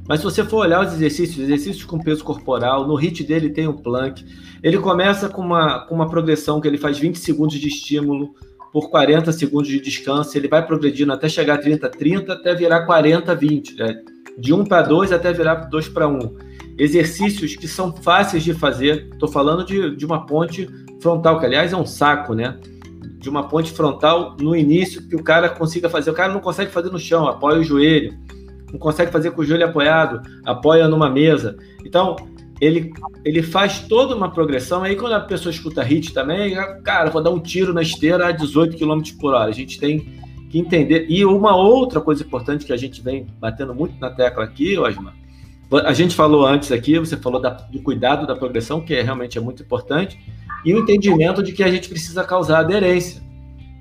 Mas 0.08 0.20
se 0.20 0.24
você 0.24 0.42
for 0.42 0.64
olhar 0.64 0.80
os 0.80 0.94
exercícios, 0.94 1.38
exercícios 1.38 1.84
com 1.84 1.98
peso 1.98 2.24
corporal, 2.24 2.88
no 2.88 2.94
HIT 2.94 3.22
dele 3.22 3.50
tem 3.50 3.68
o 3.68 3.74
plank. 3.74 4.24
Ele 4.62 4.78
começa 4.78 5.28
com 5.28 5.42
uma, 5.42 5.80
com 5.80 5.94
uma 5.94 6.08
progressão 6.08 6.58
que 6.58 6.66
ele 6.68 6.78
faz 6.78 6.98
20 6.98 7.18
segundos 7.18 7.58
de 7.58 7.68
estímulo 7.68 8.34
por 8.72 8.88
40 8.88 9.30
segundos 9.30 9.68
de 9.68 9.78
descanso. 9.78 10.38
Ele 10.38 10.48
vai 10.48 10.66
progredindo 10.66 11.12
até 11.12 11.28
chegar 11.28 11.56
a 11.56 11.58
30, 11.58 11.86
30, 11.90 12.32
até 12.32 12.54
virar 12.54 12.86
40, 12.86 13.34
20. 13.34 13.76
Né? 13.76 14.02
De 14.38 14.54
1 14.54 14.64
para 14.64 14.80
2 14.80 15.12
até 15.12 15.34
virar 15.34 15.56
2 15.66 15.88
para 15.90 16.08
1. 16.08 16.45
Exercícios 16.78 17.56
que 17.56 17.66
são 17.66 17.92
fáceis 17.92 18.42
de 18.42 18.52
fazer. 18.52 19.08
Estou 19.12 19.28
falando 19.28 19.64
de, 19.64 19.96
de 19.96 20.04
uma 20.04 20.26
ponte 20.26 20.68
frontal, 21.00 21.38
que 21.38 21.46
aliás 21.46 21.72
é 21.72 21.76
um 21.76 21.86
saco, 21.86 22.34
né? 22.34 22.58
De 23.18 23.28
uma 23.28 23.48
ponte 23.48 23.72
frontal 23.72 24.36
no 24.40 24.54
início 24.54 25.06
que 25.08 25.16
o 25.16 25.22
cara 25.22 25.48
consiga 25.48 25.88
fazer. 25.88 26.10
O 26.10 26.14
cara 26.14 26.32
não 26.32 26.40
consegue 26.40 26.70
fazer 26.70 26.90
no 26.90 26.98
chão, 26.98 27.26
apoia 27.26 27.58
o 27.58 27.64
joelho, 27.64 28.16
não 28.72 28.78
consegue 28.78 29.10
fazer 29.10 29.30
com 29.30 29.40
o 29.40 29.44
joelho 29.44 29.64
apoiado, 29.64 30.20
apoia 30.44 30.86
numa 30.86 31.08
mesa. 31.08 31.56
Então, 31.84 32.16
ele, 32.60 32.92
ele 33.24 33.42
faz 33.42 33.80
toda 33.80 34.14
uma 34.14 34.30
progressão. 34.30 34.82
Aí, 34.82 34.96
quando 34.96 35.12
a 35.12 35.20
pessoa 35.20 35.52
escuta 35.52 35.82
hit 35.82 36.12
também, 36.12 36.54
cara, 36.82 37.10
vou 37.10 37.22
dar 37.22 37.30
um 37.30 37.40
tiro 37.40 37.72
na 37.72 37.82
esteira 37.82 38.28
a 38.28 38.32
18 38.32 38.76
km 38.76 39.00
por 39.20 39.34
hora. 39.34 39.50
A 39.50 39.54
gente 39.54 39.78
tem 39.78 40.00
que 40.50 40.58
entender. 40.58 41.06
E 41.08 41.24
uma 41.24 41.56
outra 41.56 42.00
coisa 42.00 42.22
importante 42.22 42.64
que 42.64 42.72
a 42.72 42.76
gente 42.76 43.02
vem 43.02 43.26
batendo 43.38 43.74
muito 43.74 43.98
na 44.00 44.10
tecla 44.10 44.44
aqui, 44.44 44.78
Osmar, 44.78 45.14
a 45.72 45.92
gente 45.92 46.14
falou 46.14 46.46
antes 46.46 46.70
aqui, 46.70 46.98
você 46.98 47.16
falou 47.16 47.40
da, 47.40 47.50
do 47.50 47.82
cuidado 47.82 48.26
da 48.26 48.36
progressão, 48.36 48.80
que 48.80 48.94
é, 48.94 49.02
realmente 49.02 49.36
é 49.36 49.40
muito 49.40 49.62
importante, 49.62 50.18
e 50.64 50.72
o 50.74 50.78
entendimento 50.78 51.42
de 51.42 51.52
que 51.52 51.62
a 51.62 51.70
gente 51.70 51.88
precisa 51.88 52.22
causar 52.24 52.60
aderência. 52.60 53.22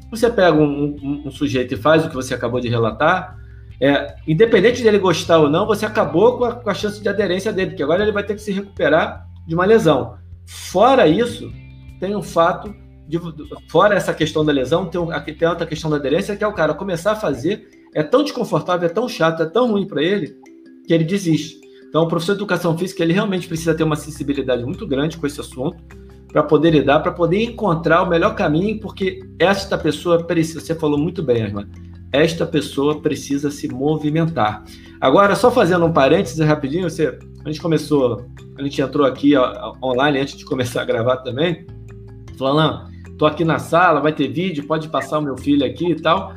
Você 0.09 0.29
pega 0.29 0.57
um, 0.57 0.95
um, 1.01 1.23
um 1.25 1.31
sujeito 1.31 1.73
e 1.73 1.77
faz 1.77 2.05
o 2.05 2.09
que 2.09 2.15
você 2.15 2.33
acabou 2.33 2.59
de 2.59 2.69
relatar, 2.69 3.37
é, 3.79 4.15
independente 4.27 4.81
dele 4.81 4.97
gostar 4.97 5.39
ou 5.39 5.49
não, 5.49 5.65
você 5.65 5.85
acabou 5.85 6.37
com 6.37 6.45
a, 6.45 6.55
com 6.55 6.69
a 6.69 6.73
chance 6.73 7.01
de 7.01 7.09
aderência 7.09 7.51
dele, 7.51 7.71
porque 7.71 7.83
agora 7.83 8.03
ele 8.03 8.11
vai 8.11 8.23
ter 8.23 8.35
que 8.35 8.41
se 8.41 8.51
recuperar 8.51 9.27
de 9.45 9.53
uma 9.53 9.65
lesão. 9.65 10.17
Fora 10.45 11.07
isso, 11.07 11.51
tem 11.99 12.15
o 12.15 12.23
fato 12.23 12.73
de, 13.07 13.19
fora 13.67 13.95
essa 13.95 14.13
questão 14.13 14.45
da 14.45 14.51
lesão, 14.51 14.85
tem, 14.85 15.01
tem 15.35 15.47
outra 15.47 15.65
questão 15.65 15.89
da 15.89 15.97
aderência, 15.97 16.35
que 16.35 16.43
é 16.43 16.47
o 16.47 16.53
cara 16.53 16.73
começar 16.73 17.11
a 17.11 17.15
fazer, 17.15 17.67
é 17.93 18.01
tão 18.01 18.23
desconfortável, 18.23 18.87
é 18.87 18.91
tão 18.91 19.07
chato, 19.07 19.43
é 19.43 19.45
tão 19.45 19.71
ruim 19.71 19.87
para 19.87 20.01
ele, 20.01 20.35
que 20.87 20.93
ele 20.93 21.03
desiste. 21.03 21.64
Então, 21.89 22.03
o 22.03 22.07
professor 22.07 22.33
de 22.33 22.39
educação 22.39 22.77
física, 22.77 23.03
ele 23.03 23.13
realmente 23.13 23.47
precisa 23.47 23.73
ter 23.73 23.83
uma 23.83 23.95
sensibilidade 23.95 24.63
muito 24.63 24.85
grande 24.85 25.17
com 25.17 25.25
esse 25.25 25.39
assunto, 25.39 25.77
para 26.35 26.43
poder 26.43 26.71
lidar, 26.71 26.99
para 26.99 27.13
poder 27.13 27.41
encontrar 27.43 28.01
o 28.03 28.09
melhor 28.09 28.35
caminho, 28.35 28.77
porque 28.81 29.21
esta 29.39 29.77
pessoa 29.77 30.21
precisa, 30.21 30.59
você 30.59 30.75
falou 30.75 30.99
muito 30.99 31.23
bem, 31.23 31.43
irmã, 31.43 31.65
esta 32.11 32.45
pessoa 32.45 33.01
precisa 33.01 33.49
se 33.49 33.69
movimentar. 33.69 34.65
Agora, 34.99 35.33
só 35.33 35.49
fazendo 35.49 35.85
um 35.85 35.93
parênteses 35.93 36.45
rapidinho, 36.45 36.89
você, 36.89 37.17
a 37.45 37.47
gente 37.47 37.61
começou, 37.61 38.25
a 38.57 38.63
gente 38.63 38.81
entrou 38.81 39.07
aqui 39.07 39.33
ó, 39.37 39.75
online 39.81 40.19
antes 40.19 40.35
de 40.35 40.43
começar 40.43 40.81
a 40.81 40.85
gravar 40.85 41.17
também, 41.17 41.65
falando, 42.37 42.89
tô 43.17 43.25
aqui 43.25 43.45
na 43.45 43.57
sala, 43.57 44.01
vai 44.01 44.11
ter 44.11 44.27
vídeo, 44.27 44.67
pode 44.67 44.89
passar 44.89 45.19
o 45.19 45.21
meu 45.21 45.37
filho 45.37 45.65
aqui 45.65 45.91
e 45.91 45.95
tal. 45.95 46.33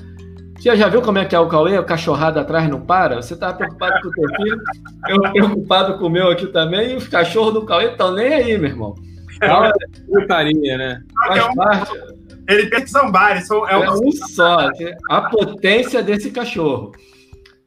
Você 0.59 0.77
já 0.77 0.89
viu 0.89 1.01
como 1.01 1.19
é 1.19 1.25
que 1.25 1.37
é 1.37 1.39
o 1.39 1.47
Cauê? 1.47 1.79
O 1.79 1.85
cachorrado 1.85 2.41
atrás 2.41 2.69
não 2.69 2.81
para? 2.81 3.23
Você 3.23 3.37
tá 3.37 3.53
preocupado 3.53 4.01
com 4.03 4.09
o 4.09 4.13
teu 4.13 4.29
filho, 4.37 4.61
eu 5.09 5.21
preocupado 5.33 5.99
com 5.99 6.07
o 6.07 6.11
meu 6.11 6.29
aqui 6.31 6.49
também, 6.49 6.93
e 6.93 6.97
os 6.97 7.07
cachorros 7.07 7.55
do 7.55 7.65
Cauê 7.65 7.93
estão 7.93 8.13
nem 8.13 8.35
aí, 8.35 8.59
meu 8.59 8.71
irmão. 8.71 8.95
Calma, 9.39 9.73
putaria, 10.07 10.77
né? 10.77 11.03
Faz 11.29 11.55
parte. 11.55 11.93
Ele 12.49 12.67
pensa 12.67 12.83
que 12.83 12.91
são 12.91 13.13
vários, 13.13 13.49
é, 13.51 13.55
é 13.73 13.91
um 13.91 14.11
só. 14.11 14.69
A 15.11 15.23
potência 15.23 16.03
desse 16.03 16.31
cachorro. 16.33 16.93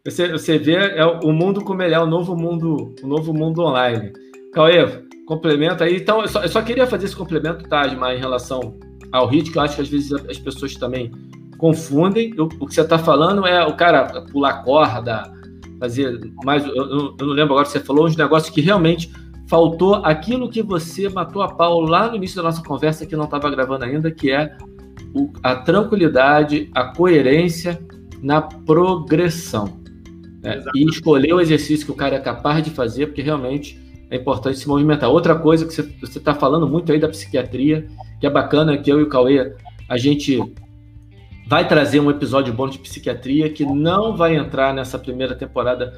Você, 0.04 0.30
você 0.30 0.58
vê 0.58 0.74
é 0.74 1.06
o 1.06 1.32
mundo 1.32 1.64
como 1.64 1.82
ele 1.84 1.94
é, 1.94 2.00
o 2.00 2.08
novo 2.08 2.36
mundo, 2.36 2.94
o 3.02 3.08
novo 3.08 3.34
mundo 3.34 3.62
online. 3.62 4.12
Cauê, 4.54 4.86
complementa 5.26 5.86
aí. 5.86 5.96
Então, 5.96 6.22
eu 6.22 6.28
só, 6.28 6.42
eu 6.42 6.50
só 6.50 6.62
queria 6.62 6.86
fazer 6.86 7.06
esse 7.06 7.16
complemento, 7.16 7.70
Tajma, 7.70 8.14
em 8.14 8.20
relação 8.20 8.78
ao 9.14 9.28
HIT, 9.28 9.52
que 9.52 9.58
eu 9.58 9.62
acho 9.62 9.76
que 9.76 9.82
às 9.82 9.88
vezes 9.88 10.12
as 10.12 10.40
pessoas 10.40 10.76
também 10.76 11.12
confundem. 11.62 12.34
O, 12.38 12.46
o 12.60 12.68
que 12.68 12.74
você 12.74 12.82
está 12.82 12.98
falando 12.98 13.46
é 13.46 13.64
o 13.64 13.76
cara 13.76 14.24
pular 14.32 14.64
corda, 14.64 15.32
fazer 15.80 16.20
mais. 16.44 16.66
Eu, 16.66 16.76
eu, 16.76 17.16
não 17.20 17.28
lembro 17.28 17.54
agora 17.54 17.66
que 17.66 17.72
você 17.72 17.80
falou, 17.80 18.08
uns 18.08 18.18
negócios 18.18 18.54
que 18.54 18.60
realmente 18.60 19.14
faltou 19.48 19.96
aquilo 19.96 20.50
que 20.50 20.64
você 20.64 21.08
matou 21.08 21.44
a 21.44 21.50
pau 21.50 21.80
lá 21.82 22.10
no 22.10 22.16
início 22.16 22.38
da 22.38 22.44
nossa 22.44 22.64
conversa, 22.64 23.06
que 23.06 23.16
não 23.16 23.26
estava 23.26 23.50
gravando 23.52 23.86
ainda, 23.86 24.10
que 24.10 24.32
é 24.32 24.58
o, 25.14 25.32
a 25.44 25.56
tranquilidade, 25.56 26.70
a 26.74 26.86
coerência 26.86 27.80
na 28.24 28.42
progressão. 28.42 29.80
Né? 30.42 30.64
E 30.76 30.90
escolher 30.90 31.34
o 31.34 31.40
exercício 31.40 31.86
que 31.86 31.92
o 31.92 31.96
cara 31.96 32.16
é 32.16 32.20
capaz 32.20 32.64
de 32.64 32.72
fazer, 32.72 33.08
porque 33.08 33.22
realmente 33.22 33.80
é 34.10 34.16
importante 34.16 34.58
se 34.58 34.68
movimentar. 34.68 35.12
Outra 35.12 35.36
coisa 35.36 35.66
que 35.66 35.74
você 35.74 36.18
está 36.18 36.34
falando 36.34 36.68
muito 36.68 36.92
aí 36.92 37.00
da 37.00 37.08
psiquiatria, 37.08 37.88
que 38.20 38.26
é 38.26 38.30
bacana, 38.30 38.78
que 38.78 38.92
eu 38.92 39.00
e 39.00 39.04
o 39.04 39.10
Cauê, 39.10 39.54
a 39.88 39.98
gente 39.98 40.42
vai 41.52 41.68
trazer 41.68 42.00
um 42.00 42.10
episódio 42.10 42.54
bom 42.54 42.70
de 42.70 42.80
psiquiatria 42.80 43.50
que 43.50 43.66
não 43.66 44.16
vai 44.16 44.38
entrar 44.38 44.74
nessa 44.74 44.98
primeira 44.98 45.36
temporada, 45.36 45.94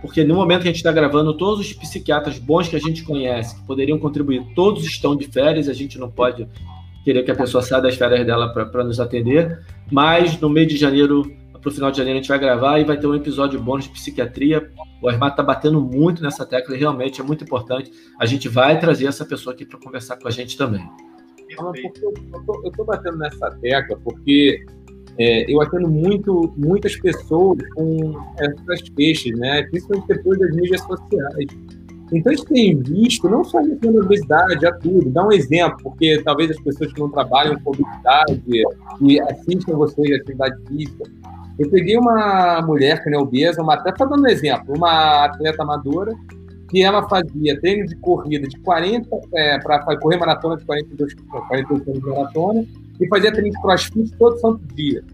porque 0.00 0.24
no 0.24 0.34
momento 0.34 0.62
que 0.62 0.68
a 0.68 0.70
gente 0.70 0.78
está 0.78 0.90
gravando, 0.90 1.36
todos 1.36 1.60
os 1.60 1.74
psiquiatras 1.74 2.38
bons 2.38 2.68
que 2.68 2.76
a 2.76 2.78
gente 2.78 3.04
conhece, 3.04 3.54
que 3.54 3.66
poderiam 3.66 3.98
contribuir, 3.98 4.42
todos 4.54 4.82
estão 4.82 5.14
de 5.14 5.26
férias, 5.26 5.68
a 5.68 5.74
gente 5.74 5.98
não 5.98 6.10
pode 6.10 6.48
querer 7.04 7.22
que 7.22 7.30
a 7.30 7.34
pessoa 7.34 7.62
saia 7.62 7.82
das 7.82 7.96
férias 7.96 8.24
dela 8.24 8.48
para 8.48 8.82
nos 8.82 8.98
atender, 8.98 9.60
mas 9.92 10.40
no 10.40 10.48
mês 10.48 10.68
de 10.68 10.78
janeiro 10.78 11.30
para 11.60 11.68
o 11.68 11.72
final 11.72 11.90
de 11.90 11.98
janeiro 11.98 12.18
a 12.18 12.22
gente 12.22 12.28
vai 12.30 12.38
gravar 12.38 12.78
e 12.78 12.84
vai 12.84 12.96
ter 12.96 13.06
um 13.06 13.14
episódio 13.14 13.60
bônus 13.60 13.84
de 13.84 13.90
psiquiatria. 13.90 14.70
O 15.02 15.08
Armado 15.10 15.32
está 15.32 15.42
batendo 15.42 15.82
muito 15.82 16.22
nessa 16.22 16.46
tecla 16.46 16.74
e 16.74 16.78
realmente 16.78 17.20
é 17.20 17.24
muito 17.24 17.44
importante. 17.44 17.90
A 18.18 18.24
gente 18.24 18.48
vai 18.48 18.80
trazer 18.80 19.06
essa 19.06 19.26
pessoa 19.26 19.52
aqui 19.52 19.66
para 19.66 19.78
conversar 19.78 20.16
com 20.16 20.28
a 20.28 20.30
gente 20.30 20.56
também. 20.56 20.82
Eu 21.50 21.72
estou 22.70 22.86
batendo 22.86 23.18
nessa 23.18 23.50
tecla 23.60 23.98
porque 24.02 24.64
é, 25.18 25.52
eu 25.52 25.60
atendo 25.60 25.88
muito, 25.88 26.52
muitas 26.56 26.96
pessoas 26.96 27.58
com 27.74 28.14
essas 28.38 28.88
queixas, 28.90 29.38
né? 29.38 29.62
principalmente 29.64 30.08
depois 30.08 30.38
das 30.38 30.50
mídias 30.54 30.80
sociais. 30.80 31.46
Então, 32.12 32.32
a 32.32 32.36
gente 32.36 32.46
tem 32.46 32.78
visto, 32.78 33.28
não 33.28 33.42
só 33.42 33.58
a 33.58 33.62
obesidade, 33.62 34.66
a 34.66 34.72
tudo. 34.74 35.10
Dá 35.10 35.26
um 35.26 35.32
exemplo, 35.32 35.78
porque 35.82 36.20
talvez 36.22 36.50
as 36.50 36.60
pessoas 36.60 36.92
que 36.92 37.00
não 37.00 37.10
trabalham 37.10 37.58
com 37.60 37.70
obesidade 37.70 38.42
e 39.00 39.20
assistem 39.20 39.74
vocês 39.74 40.06
de 40.06 40.14
atividade 40.14 40.56
física, 40.68 41.04
eu 41.58 41.70
peguei 41.70 41.96
uma 41.96 42.60
mulher 42.62 43.02
que 43.02 43.10
não 43.10 43.20
é 43.20 43.22
obesa, 43.22 43.62
uma 43.62 43.74
atleta, 43.74 43.98
tá 43.98 44.04
dando 44.04 44.24
um 44.24 44.28
exemplo, 44.28 44.74
uma 44.76 45.24
atleta 45.24 45.62
amadora, 45.62 46.12
que 46.68 46.82
ela 46.82 47.08
fazia 47.08 47.58
treino 47.60 47.86
de 47.86 47.96
corrida 47.96 48.48
de 48.48 48.58
40, 48.60 49.08
é, 49.34 49.58
para 49.60 49.96
correr 49.98 50.16
maratona 50.16 50.56
de 50.56 50.64
42, 50.64 51.14
42 51.14 51.88
anos 51.88 52.00
de 52.00 52.08
maratona, 52.08 52.66
e 53.00 53.08
fazia 53.08 53.32
treino 53.32 53.50
de 53.50 53.60
crossfit 53.60 54.16
todo 54.18 54.38
santo 54.38 54.60
dia. 54.74 55.04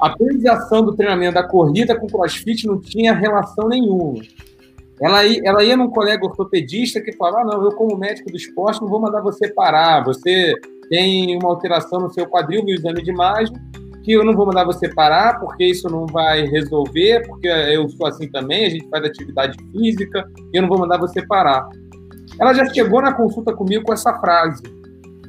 A 0.00 0.10
periodização 0.10 0.82
do 0.82 0.94
treinamento 0.94 1.34
da 1.34 1.42
corrida 1.42 1.98
com 1.98 2.06
crossfit 2.06 2.66
não 2.66 2.80
tinha 2.80 3.12
relação 3.12 3.68
nenhuma. 3.68 4.20
Ela 5.00 5.24
ia, 5.24 5.40
ela 5.44 5.64
ia 5.64 5.76
num 5.76 5.88
colega 5.88 6.26
ortopedista 6.26 7.00
que 7.00 7.12
falava: 7.12 7.40
ah, 7.40 7.44
não, 7.44 7.64
eu, 7.64 7.72
como 7.72 7.96
médico 7.96 8.30
do 8.30 8.36
esporte, 8.36 8.80
não 8.80 8.88
vou 8.88 9.00
mandar 9.00 9.22
você 9.22 9.48
parar. 9.48 10.04
Você 10.04 10.54
tem 10.90 11.36
uma 11.36 11.48
alteração 11.48 12.00
no 12.00 12.12
seu 12.12 12.26
quadril, 12.26 12.62
no 12.62 12.70
exame 12.70 13.02
de 13.02 13.10
imagem, 13.10 13.54
que 14.02 14.12
eu 14.12 14.24
não 14.24 14.34
vou 14.34 14.46
mandar 14.46 14.64
você 14.64 14.88
parar, 14.88 15.38
porque 15.40 15.64
isso 15.64 15.88
não 15.88 16.06
vai 16.06 16.44
resolver, 16.46 17.26
porque 17.26 17.48
eu 17.48 17.88
sou 17.90 18.06
assim 18.06 18.30
também, 18.30 18.66
a 18.66 18.70
gente 18.70 18.88
faz 18.88 19.04
atividade 19.04 19.56
física, 19.72 20.28
eu 20.52 20.62
não 20.62 20.68
vou 20.68 20.78
mandar 20.78 20.98
você 20.98 21.24
parar. 21.26 21.68
Ela 22.38 22.54
já 22.54 22.64
chegou 22.66 23.00
na 23.02 23.12
consulta 23.12 23.54
comigo 23.54 23.84
com 23.84 23.92
essa 23.92 24.18
frase. 24.18 24.62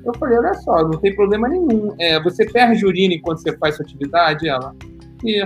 Eu 0.06 0.14
falei, 0.18 0.38
olha 0.38 0.54
só, 0.56 0.84
não 0.84 1.00
tem 1.00 1.16
problema 1.16 1.48
nenhum. 1.48 1.94
É, 2.00 2.22
você 2.22 2.46
perde 2.46 2.86
urina 2.86 3.14
enquanto 3.14 3.40
você 3.40 3.56
faz 3.58 3.76
sua 3.76 3.86
atividade? 3.86 4.48
Ela, 4.48 4.76
e 5.24 5.46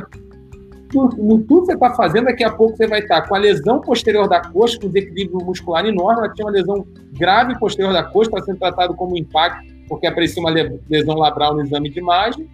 no, 0.93 1.09
no 1.09 1.39
tudo 1.43 1.61
que 1.61 1.65
você 1.67 1.73
está 1.73 1.93
fazendo, 1.93 2.25
daqui 2.25 2.43
a 2.43 2.51
pouco 2.51 2.77
você 2.77 2.87
vai 2.87 2.99
estar 2.99 3.21
com 3.27 3.35
a 3.35 3.39
lesão 3.39 3.81
posterior 3.81 4.29
da 4.29 4.41
coxa, 4.41 4.79
com 4.79 4.87
desequilíbrio 4.87 5.45
muscular 5.45 5.85
enorme. 5.85 6.25
Ela 6.25 6.33
tinha 6.33 6.45
uma 6.45 6.53
lesão 6.53 6.87
grave 7.13 7.57
posterior 7.59 7.91
da 7.91 8.03
coxa, 8.03 8.29
está 8.29 8.43
sendo 8.43 8.59
tratado 8.59 8.95
como 8.95 9.17
impacto, 9.17 9.65
porque 9.89 10.07
aparecia 10.07 10.41
uma 10.41 10.51
lesão 10.89 11.15
labral 11.15 11.55
no 11.55 11.63
exame 11.63 11.89
de 11.89 11.99
imagem 11.99 12.49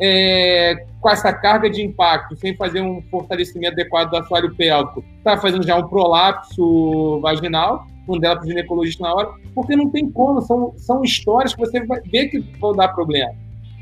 é, 0.00 0.86
com 1.00 1.08
essa 1.08 1.32
carga 1.32 1.68
de 1.70 1.82
impacto, 1.82 2.36
sem 2.36 2.56
fazer 2.56 2.80
um 2.80 3.02
fortalecimento 3.10 3.72
adequado 3.72 4.10
do 4.10 4.16
assoalho 4.16 4.54
pélvico, 4.54 5.04
está 5.18 5.36
fazendo 5.36 5.66
já 5.66 5.76
um 5.76 5.88
prolapso 5.88 7.20
vaginal, 7.20 7.86
um 8.08 8.18
dela 8.18 8.36
para 8.36 8.44
o 8.44 8.48
ginecologista 8.48 9.02
na 9.02 9.14
hora, 9.14 9.30
porque 9.54 9.76
não 9.76 9.90
tem 9.90 10.10
como, 10.10 10.40
são, 10.42 10.72
são 10.76 11.02
histórias 11.02 11.54
que 11.54 11.60
você 11.60 11.84
vai 11.84 12.00
ver 12.00 12.28
que 12.28 12.38
vão 12.58 12.74
dar 12.74 12.88
problema. 12.88 13.32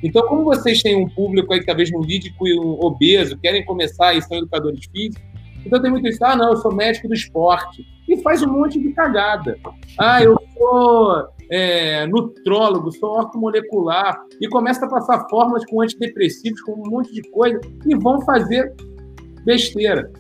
Então, 0.03 0.27
como 0.27 0.45
vocês 0.45 0.83
têm 0.83 0.97
um 0.97 1.09
público 1.09 1.53
aí 1.53 1.61
que 1.61 1.67
talvez 1.67 1.91
não 1.91 2.01
lide 2.01 2.35
um 2.41 2.85
obeso, 2.85 3.39
querem 3.39 3.65
começar 3.65 4.15
e 4.15 4.23
são 4.23 4.37
educadores 4.37 4.85
físicos, 4.87 5.23
então 5.65 5.81
tem 5.81 5.91
muito 5.91 6.07
isso, 6.09 6.25
ah, 6.25 6.37
não, 6.37 6.51
eu 6.51 6.57
sou 6.57 6.75
médico 6.75 7.09
do 7.09 7.15
esporte, 7.15 7.85
e 8.09 8.17
faz 8.23 8.43
um 8.43 8.53
monte 8.53 8.81
de 8.81 8.93
cagada. 8.93 9.57
Ah, 9.99 10.23
eu 10.23 10.37
sou 10.57 11.29
é, 11.51 12.07
nutrólogo, 12.07 12.93
sou 12.93 13.19
ortomolecular, 13.19 14.23
e 14.41 14.49
começa 14.49 14.87
a 14.87 14.89
passar 14.89 15.27
fórmulas 15.29 15.65
com 15.67 15.81
antidepressivos, 15.81 16.61
com 16.63 16.73
um 16.73 16.91
monte 16.91 17.13
de 17.13 17.23
coisa, 17.31 17.61
e 17.87 17.95
vão 17.95 18.21
fazer 18.23 18.75
besteira. 19.45 20.11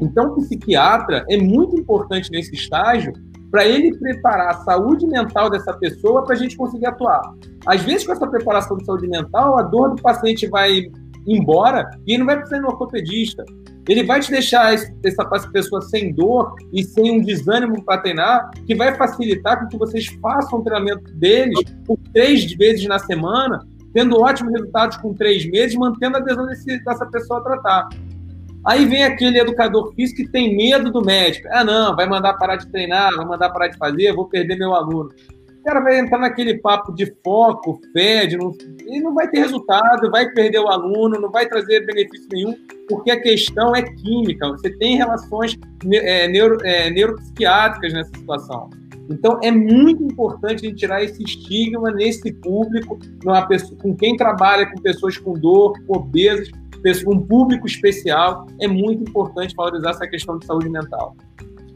Então, 0.00 0.32
o 0.32 0.36
psiquiatra 0.36 1.24
é 1.30 1.36
muito 1.36 1.78
importante 1.78 2.30
nesse 2.30 2.54
estágio 2.54 3.12
para 3.50 3.66
ele 3.66 3.96
preparar 3.98 4.48
a 4.48 4.64
saúde 4.64 5.06
mental 5.06 5.50
dessa 5.50 5.74
pessoa 5.74 6.24
para 6.24 6.34
a 6.34 6.38
gente 6.38 6.56
conseguir 6.56 6.86
atuar. 6.86 7.20
Às 7.66 7.82
vezes, 7.82 8.06
com 8.06 8.12
essa 8.12 8.26
preparação 8.26 8.78
de 8.78 8.84
saúde 8.84 9.06
mental, 9.06 9.58
a 9.58 9.62
dor 9.62 9.94
do 9.94 10.02
paciente 10.02 10.48
vai 10.48 10.90
embora 11.26 11.90
e 12.06 12.12
ele 12.12 12.18
não 12.18 12.26
vai 12.26 12.36
precisar 12.36 12.58
ir 12.58 12.62
no 12.62 12.68
ortopedista. 12.68 13.44
Ele 13.88 14.04
vai 14.04 14.20
te 14.20 14.30
deixar 14.30 14.72
essa 14.72 15.48
pessoa 15.52 15.82
sem 15.82 16.12
dor 16.12 16.54
e 16.72 16.84
sem 16.84 17.10
um 17.10 17.20
desânimo 17.20 17.84
para 17.84 18.00
treinar, 18.00 18.50
que 18.64 18.74
vai 18.74 18.94
facilitar 18.94 19.60
com 19.60 19.66
que 19.66 19.76
vocês 19.76 20.06
façam 20.20 20.60
o 20.60 20.62
treinamento 20.62 21.12
deles 21.14 21.58
por 21.84 21.98
três 22.12 22.52
vezes 22.52 22.86
na 22.86 23.00
semana, 23.00 23.66
tendo 23.92 24.20
ótimos 24.20 24.52
resultados 24.52 24.96
com 24.98 25.12
três 25.14 25.44
meses, 25.50 25.76
mantendo 25.76 26.16
a 26.16 26.20
adesão 26.20 26.46
desse, 26.46 26.82
dessa 26.84 27.06
pessoa 27.06 27.40
a 27.40 27.42
tratar. 27.42 27.88
Aí 28.64 28.86
vem 28.86 29.02
aquele 29.02 29.40
educador 29.40 29.92
físico 29.94 30.22
que 30.22 30.28
tem 30.28 30.56
medo 30.56 30.92
do 30.92 31.04
médico. 31.04 31.48
Ah, 31.50 31.64
não, 31.64 31.96
vai 31.96 32.06
mandar 32.08 32.34
parar 32.34 32.56
de 32.56 32.68
treinar, 32.68 33.12
vai 33.16 33.26
mandar 33.26 33.50
parar 33.50 33.66
de 33.66 33.76
fazer, 33.76 34.14
vou 34.14 34.28
perder 34.28 34.56
meu 34.56 34.72
aluno. 34.72 35.10
O 35.62 35.64
cara 35.64 35.78
vai 35.78 35.96
entrar 35.96 36.18
naquele 36.18 36.58
papo 36.58 36.92
de 36.92 37.14
foco, 37.22 37.80
fé, 37.92 38.26
de 38.26 38.36
não, 38.36 38.52
e 38.84 39.00
não 39.00 39.14
vai 39.14 39.28
ter 39.28 39.38
resultado, 39.38 40.10
vai 40.10 40.28
perder 40.28 40.58
o 40.58 40.66
aluno, 40.66 41.20
não 41.20 41.30
vai 41.30 41.46
trazer 41.46 41.86
benefício 41.86 42.26
nenhum, 42.32 42.56
porque 42.88 43.12
a 43.12 43.20
questão 43.20 43.74
é 43.74 43.80
química. 43.80 44.48
Você 44.48 44.70
tem 44.76 44.96
relações 44.96 45.56
é, 45.92 46.26
neuro, 46.26 46.58
é, 46.64 46.90
neuropsiquiátricas 46.90 47.92
nessa 47.92 48.10
situação. 48.10 48.70
Então, 49.08 49.38
é 49.40 49.52
muito 49.52 50.02
importante 50.02 50.66
a 50.66 50.68
gente 50.68 50.78
tirar 50.78 51.04
esse 51.04 51.22
estigma 51.22 51.92
nesse 51.92 52.32
público, 52.32 52.98
numa 53.24 53.46
pessoa, 53.46 53.78
com 53.80 53.94
quem 53.94 54.16
trabalha 54.16 54.66
com 54.66 54.82
pessoas 54.82 55.16
com 55.16 55.34
dor, 55.34 55.74
com 55.86 55.96
obesas, 55.96 56.50
um 57.06 57.20
público 57.20 57.68
especial. 57.68 58.48
É 58.60 58.66
muito 58.66 59.08
importante 59.08 59.54
valorizar 59.54 59.90
essa 59.90 60.08
questão 60.08 60.40
de 60.40 60.44
saúde 60.44 60.68
mental. 60.68 61.14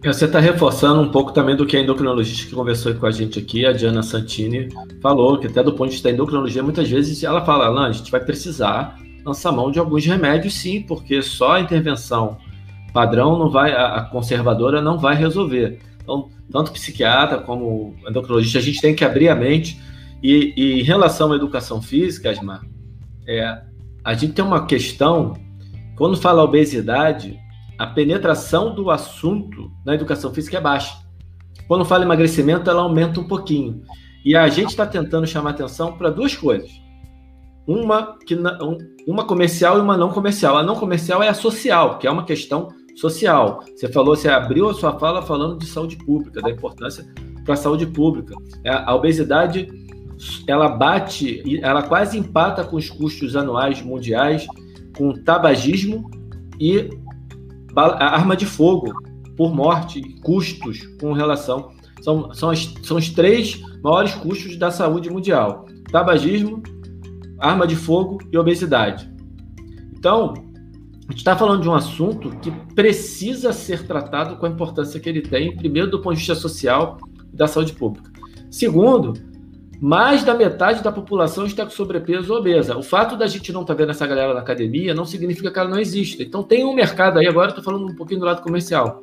Você 0.05 0.27
está 0.27 0.39
reforçando 0.39 1.01
um 1.01 1.11
pouco 1.11 1.33
também 1.33 1.57
do 1.57 1.67
que 1.67 1.77
a 1.77 1.81
endocrinologista 1.81 2.47
que 2.49 2.55
conversou 2.55 2.95
com 2.95 3.07
a 3.07 3.11
gente 3.11 3.39
aqui, 3.39 3.67
a 3.67 3.73
Diana 3.73 4.03
Santini, 4.03 4.69
falou, 5.01 5.39
que 5.39 5.47
até 5.47 5.63
do 5.63 5.73
ponto 5.73 5.89
de 5.89 5.95
vista 5.95 6.09
da 6.09 6.15
endocrinologia, 6.15 6.63
muitas 6.63 6.89
vezes 6.89 7.25
ela 7.25 7.45
fala, 7.45 7.67
Alan, 7.67 7.89
a 7.89 7.93
gente 7.93 8.11
vai 8.11 8.21
precisar 8.21 8.97
lançar 9.25 9.51
mão 9.51 9.71
de 9.71 9.79
alguns 9.79 10.05
remédios, 10.07 10.55
sim, 10.55 10.83
porque 10.83 11.21
só 11.23 11.55
a 11.55 11.61
intervenção 11.61 12.39
padrão 12.93 13.39
não 13.39 13.51
vai, 13.51 13.73
a 13.73 14.03
conservadora 14.03 14.81
não 14.81 14.99
vai 14.99 15.17
resolver. 15.17 15.81
Então, 16.03 16.31
tanto 16.51 16.73
psiquiatra 16.73 17.39
como 17.39 17.97
endocrinologista, 18.09 18.59
a 18.59 18.63
gente 18.63 18.81
tem 18.81 18.95
que 18.95 19.05
abrir 19.05 19.29
a 19.29 19.35
mente. 19.35 19.81
E, 20.23 20.55
e 20.57 20.81
em 20.81 20.83
relação 20.83 21.33
à 21.33 21.37
educação 21.37 21.83
física, 21.83 22.31
Asmar, 22.31 22.63
é, 23.27 23.61
a 24.05 24.15
gente 24.15 24.33
tem 24.33 24.45
uma 24.45 24.67
questão, 24.67 25.35
quando 25.97 26.17
fala 26.17 26.45
obesidade, 26.45 27.37
a 27.79 27.87
penetração 27.87 28.75
do 28.75 28.91
assunto 28.91 29.71
na 29.85 29.95
educação 29.95 30.33
física 30.33 30.57
é 30.59 30.61
baixa. 30.61 30.97
Quando 31.69 31.85
fala 31.85 32.05
emagrecimento, 32.05 32.71
ela 32.71 32.83
aumenta 32.83 33.21
um 33.21 33.27
pouquinho. 33.27 33.83
E 34.25 34.37
a 34.37 34.49
gente 34.49 34.71
está 34.71 34.87
tentando 34.87 35.27
chamar 35.27 35.51
atenção 35.51 35.97
para 35.97 36.11
duas 36.11 36.35
coisas. 36.35 36.71
Uma, 37.67 38.17
que, 38.19 38.37
uma 39.07 39.25
comercial 39.25 39.79
e 39.79 39.81
uma 39.81 39.97
não 39.97 40.11
comercial. 40.11 40.57
A 40.57 40.63
não 40.63 40.77
comercial 40.77 41.23
é 41.23 41.29
a 41.29 41.35
social, 41.35 41.99
que 41.99 42.07
é 42.07 42.11
uma 42.11 42.25
questão 42.25 42.69
social. 42.97 43.63
Você 43.75 43.89
falou, 43.89 44.17
você 44.17 44.29
abriu 44.29 44.69
a 44.69 44.75
sua 44.75 44.99
fala 44.99 45.23
falando 45.23 45.59
de 45.59 45.67
saúde 45.67 45.97
pública, 45.97 46.41
da 46.41 46.51
importância 46.51 47.05
para 47.45 47.55
a 47.55 47.57
saúde 47.57 47.87
pública. 47.87 48.35
É, 48.65 48.71
a 48.71 48.95
obesidade, 48.95 49.69
ela 50.47 50.69
bate, 50.69 51.43
ela 51.63 51.83
quase 51.83 52.19
empata 52.19 52.65
com 52.65 52.77
os 52.77 52.89
custos 52.89 53.37
anuais 53.37 53.83
mundiais, 53.83 54.47
com 54.97 55.13
tabagismo 55.13 56.11
e 56.59 56.89
arma 57.83 58.37
de 58.37 58.47
fogo 58.47 58.93
por 59.37 59.55
morte, 59.55 60.01
custos 60.23 60.87
com 61.01 61.13
relação. 61.13 61.71
São, 62.01 62.33
são, 62.33 62.51
as, 62.51 62.73
são 62.83 62.97
os 62.97 63.11
três 63.11 63.61
maiores 63.83 64.15
custos 64.15 64.57
da 64.57 64.71
saúde 64.71 65.11
mundial: 65.11 65.67
tabagismo, 65.91 66.63
arma 67.39 67.67
de 67.67 67.77
fogo 67.77 68.19
e 68.33 68.39
obesidade. 68.39 69.11
Então, 69.97 70.35
a 71.09 71.13
gente 71.13 71.19
está 71.19 71.37
falando 71.37 71.63
de 71.63 71.69
um 71.69 71.75
assunto 71.75 72.31
que 72.41 72.51
precisa 72.75 73.53
ser 73.53 73.87
tratado 73.87 74.37
com 74.37 74.47
a 74.47 74.49
importância 74.49 74.99
que 74.99 75.09
ele 75.09 75.23
tem, 75.23 75.57
primeiro, 75.57 75.91
do 75.91 76.01
ponto 76.01 76.15
de 76.15 76.19
vista 76.19 76.35
social 76.35 76.99
e 77.33 77.37
da 77.37 77.47
saúde 77.47 77.73
pública. 77.73 78.11
Segundo, 78.51 79.13
mais 79.81 80.25
da 80.25 80.35
metade 80.35 80.83
da 80.83 80.91
população 80.91 81.47
está 81.47 81.65
com 81.65 81.71
sobrepeso 81.71 82.33
ou 82.33 82.39
obesa. 82.39 82.77
O 82.77 82.83
fato 82.83 83.17
da 83.17 83.27
gente 83.27 83.53
não 83.53 83.63
estar 83.63 83.75
tá 83.75 83.79
vendo 83.79 83.91
essa 83.91 84.07
galera 84.07 84.33
na 84.33 84.41
academia 84.41 84.95
não 84.95 85.05
significa 85.05 85.51
que 85.51 85.59
ela 85.59 85.69
não 85.69 85.79
existe. 85.79 86.23
Então 86.23 86.43
tem 86.43 86.65
um 86.65 86.75
mercado 86.75 87.19
aí, 87.19 87.27
agora 87.27 87.49
estou 87.49 87.63
falando 87.63 87.87
um 87.87 87.95
pouquinho 87.95 88.21
do 88.21 88.27
lado 88.27 88.43
comercial. 88.43 89.03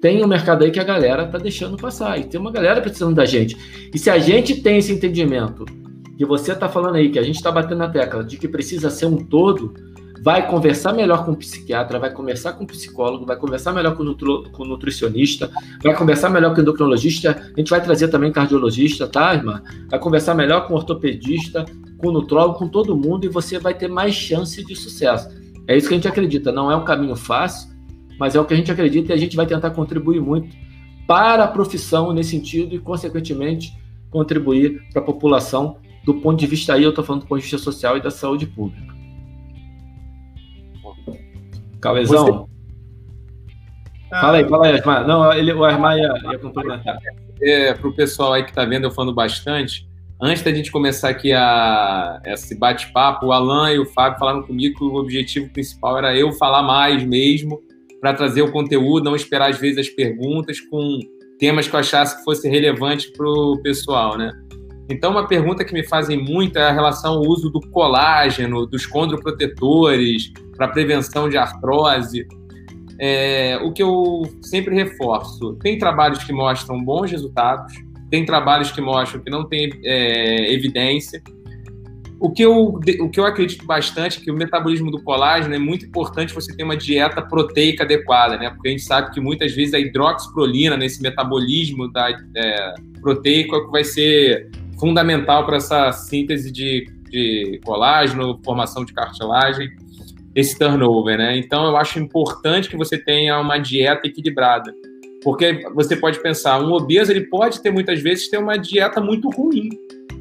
Tem 0.00 0.22
um 0.22 0.28
mercado 0.28 0.64
aí 0.64 0.70
que 0.70 0.78
a 0.78 0.84
galera 0.84 1.24
está 1.24 1.38
deixando 1.38 1.76
passar. 1.76 2.18
E 2.18 2.24
tem 2.24 2.38
uma 2.38 2.52
galera 2.52 2.80
precisando 2.80 3.14
da 3.14 3.24
gente. 3.24 3.56
E 3.92 3.98
se 3.98 4.10
a 4.10 4.18
gente 4.18 4.60
tem 4.60 4.78
esse 4.78 4.92
entendimento 4.92 5.64
que 6.16 6.24
você 6.24 6.52
está 6.52 6.68
falando 6.68 6.96
aí, 6.96 7.10
que 7.10 7.18
a 7.18 7.22
gente 7.22 7.36
está 7.36 7.50
batendo 7.50 7.78
na 7.78 7.88
tecla 7.88 8.22
de 8.22 8.36
que 8.36 8.48
precisa 8.48 8.90
ser 8.90 9.06
um 9.06 9.16
todo, 9.16 9.74
vai 10.22 10.48
conversar 10.48 10.92
melhor 10.92 11.24
com 11.24 11.32
o 11.32 11.36
psiquiatra, 11.36 11.98
vai 11.98 12.10
conversar 12.10 12.52
com 12.54 12.64
o 12.64 12.66
psicólogo, 12.66 13.26
vai 13.26 13.36
conversar 13.36 13.72
melhor 13.72 13.96
com 13.96 14.02
o, 14.02 14.06
nutro, 14.06 14.50
com 14.50 14.62
o 14.62 14.66
nutricionista, 14.66 15.50
vai 15.82 15.94
conversar 15.94 16.30
melhor 16.30 16.52
com 16.52 16.58
o 16.58 16.62
endocrinologista, 16.62 17.50
a 17.54 17.58
gente 17.58 17.70
vai 17.70 17.82
trazer 17.82 18.08
também 18.08 18.32
cardiologista, 18.32 19.06
tá, 19.06 19.34
irmã? 19.34 19.62
Vai 19.90 19.98
conversar 19.98 20.34
melhor 20.34 20.66
com 20.66 20.74
o 20.74 20.76
ortopedista, 20.76 21.64
com 21.98 22.08
o 22.08 22.12
nutrólogo, 22.12 22.58
com 22.58 22.68
todo 22.68 22.96
mundo 22.96 23.24
e 23.24 23.28
você 23.28 23.58
vai 23.58 23.74
ter 23.74 23.88
mais 23.88 24.14
chance 24.14 24.64
de 24.64 24.74
sucesso. 24.74 25.28
É 25.66 25.76
isso 25.76 25.88
que 25.88 25.94
a 25.94 25.96
gente 25.96 26.08
acredita, 26.08 26.52
não 26.52 26.70
é 26.70 26.76
um 26.76 26.84
caminho 26.84 27.16
fácil, 27.16 27.70
mas 28.18 28.34
é 28.34 28.40
o 28.40 28.44
que 28.44 28.54
a 28.54 28.56
gente 28.56 28.70
acredita 28.70 29.12
e 29.12 29.14
a 29.14 29.18
gente 29.18 29.36
vai 29.36 29.46
tentar 29.46 29.70
contribuir 29.70 30.20
muito 30.20 30.56
para 31.06 31.44
a 31.44 31.48
profissão 31.48 32.12
nesse 32.12 32.30
sentido 32.30 32.74
e, 32.74 32.78
consequentemente, 32.78 33.72
contribuir 34.10 34.82
para 34.92 35.02
a 35.02 35.04
população 35.04 35.76
do 36.04 36.14
ponto 36.14 36.38
de 36.38 36.46
vista 36.46 36.72
aí, 36.72 36.84
eu 36.84 36.90
estou 36.90 37.04
falando 37.04 37.22
do 37.22 37.26
ponto 37.26 37.38
de 37.38 37.42
vista 37.42 37.58
social 37.58 37.96
e 37.96 38.00
da 38.00 38.12
saúde 38.12 38.46
pública. 38.46 38.95
Cauezão. 41.86 42.26
Você... 42.26 42.56
Fala 44.10 44.38
aí, 44.38 44.48
fala 44.48 44.66
aí, 44.66 44.78
Asmar. 44.78 45.06
Não, 45.06 45.32
ele, 45.32 45.52
o 45.52 45.64
Asmar 45.64 45.96
ia, 45.96 46.12
ia 46.30 46.38
complementar. 46.38 46.98
É, 47.40 47.74
para 47.74 47.88
o 47.88 47.94
pessoal 47.94 48.32
aí 48.32 48.42
que 48.42 48.50
está 48.50 48.64
vendo 48.64 48.84
eu 48.84 48.90
falando 48.90 49.14
bastante, 49.14 49.86
antes 50.20 50.42
da 50.42 50.52
gente 50.52 50.70
começar 50.70 51.10
aqui 51.10 51.32
a, 51.32 52.20
esse 52.24 52.58
bate-papo, 52.58 53.26
o 53.26 53.32
Alan 53.32 53.72
e 53.72 53.78
o 53.78 53.86
Fábio 53.86 54.18
falaram 54.18 54.42
comigo 54.42 54.78
que 54.78 54.84
o 54.84 54.94
objetivo 54.94 55.52
principal 55.52 55.98
era 55.98 56.16
eu 56.16 56.32
falar 56.32 56.62
mais 56.62 57.04
mesmo, 57.04 57.60
para 58.00 58.14
trazer 58.14 58.42
o 58.42 58.52
conteúdo, 58.52 59.04
não 59.04 59.16
esperar 59.16 59.50
às 59.50 59.58
vezes 59.58 59.78
as 59.78 59.88
perguntas 59.88 60.60
com 60.60 60.98
temas 61.38 61.68
que 61.68 61.74
eu 61.74 61.80
achasse 61.80 62.16
que 62.16 62.24
fosse 62.24 62.48
relevante 62.48 63.12
para 63.12 63.26
o 63.26 63.60
pessoal, 63.62 64.16
né? 64.16 64.32
Então, 64.88 65.10
uma 65.10 65.26
pergunta 65.26 65.64
que 65.64 65.72
me 65.72 65.82
fazem 65.82 66.22
muito 66.22 66.58
é 66.58 66.68
a 66.68 66.72
relação 66.72 67.14
ao 67.14 67.22
uso 67.22 67.50
do 67.50 67.60
colágeno, 67.60 68.66
dos 68.66 68.86
condroprotetores, 68.86 70.32
para 70.56 70.68
prevenção 70.68 71.28
de 71.28 71.36
artrose. 71.36 72.26
É, 72.98 73.58
o 73.62 73.72
que 73.72 73.82
eu 73.82 74.22
sempre 74.42 74.74
reforço: 74.74 75.54
tem 75.56 75.78
trabalhos 75.78 76.22
que 76.22 76.32
mostram 76.32 76.82
bons 76.82 77.10
resultados, 77.10 77.74
tem 78.10 78.24
trabalhos 78.24 78.70
que 78.70 78.80
mostram 78.80 79.20
que 79.22 79.30
não 79.30 79.44
tem 79.44 79.70
é, 79.84 80.52
evidência. 80.52 81.22
O 82.18 82.30
que, 82.30 82.42
eu, 82.42 82.68
o 83.00 83.10
que 83.10 83.20
eu 83.20 83.26
acredito 83.26 83.66
bastante 83.66 84.18
é 84.18 84.24
que 84.24 84.30
o 84.30 84.34
metabolismo 84.34 84.90
do 84.90 85.02
colágeno 85.02 85.54
é 85.54 85.58
muito 85.58 85.84
importante 85.84 86.32
você 86.32 86.56
ter 86.56 86.62
uma 86.62 86.76
dieta 86.76 87.20
proteica 87.20 87.84
adequada, 87.84 88.38
né? 88.38 88.48
Porque 88.48 88.68
a 88.68 88.70
gente 88.70 88.84
sabe 88.84 89.12
que 89.12 89.20
muitas 89.20 89.52
vezes 89.52 89.74
a 89.74 89.78
hidroxiprolina 89.78 90.78
nesse 90.78 91.02
metabolismo 91.02 91.92
da, 91.92 92.08
é, 92.34 92.74
proteico 93.02 93.54
é 93.54 93.64
que 93.66 93.70
vai 93.70 93.84
ser 93.84 94.50
fundamental 94.78 95.44
para 95.46 95.56
essa 95.56 95.92
síntese 95.92 96.50
de, 96.52 96.86
de 97.10 97.60
colágeno, 97.64 98.40
formação 98.44 98.84
de 98.84 98.92
cartilagem 98.92 99.70
esse 100.36 100.58
turnover, 100.58 101.16
né? 101.16 101.38
Então 101.38 101.66
eu 101.66 101.76
acho 101.78 101.98
importante 101.98 102.68
que 102.68 102.76
você 102.76 102.98
tenha 102.98 103.40
uma 103.40 103.56
dieta 103.56 104.06
equilibrada. 104.06 104.72
Porque 105.24 105.66
você 105.74 105.96
pode 105.96 106.20
pensar, 106.22 106.60
um 106.60 106.72
obeso 106.72 107.10
ele 107.10 107.22
pode 107.22 107.62
ter 107.62 107.70
muitas 107.70 108.00
vezes 108.00 108.28
ter 108.28 108.36
uma 108.36 108.58
dieta 108.58 109.00
muito 109.00 109.30
ruim. 109.30 109.70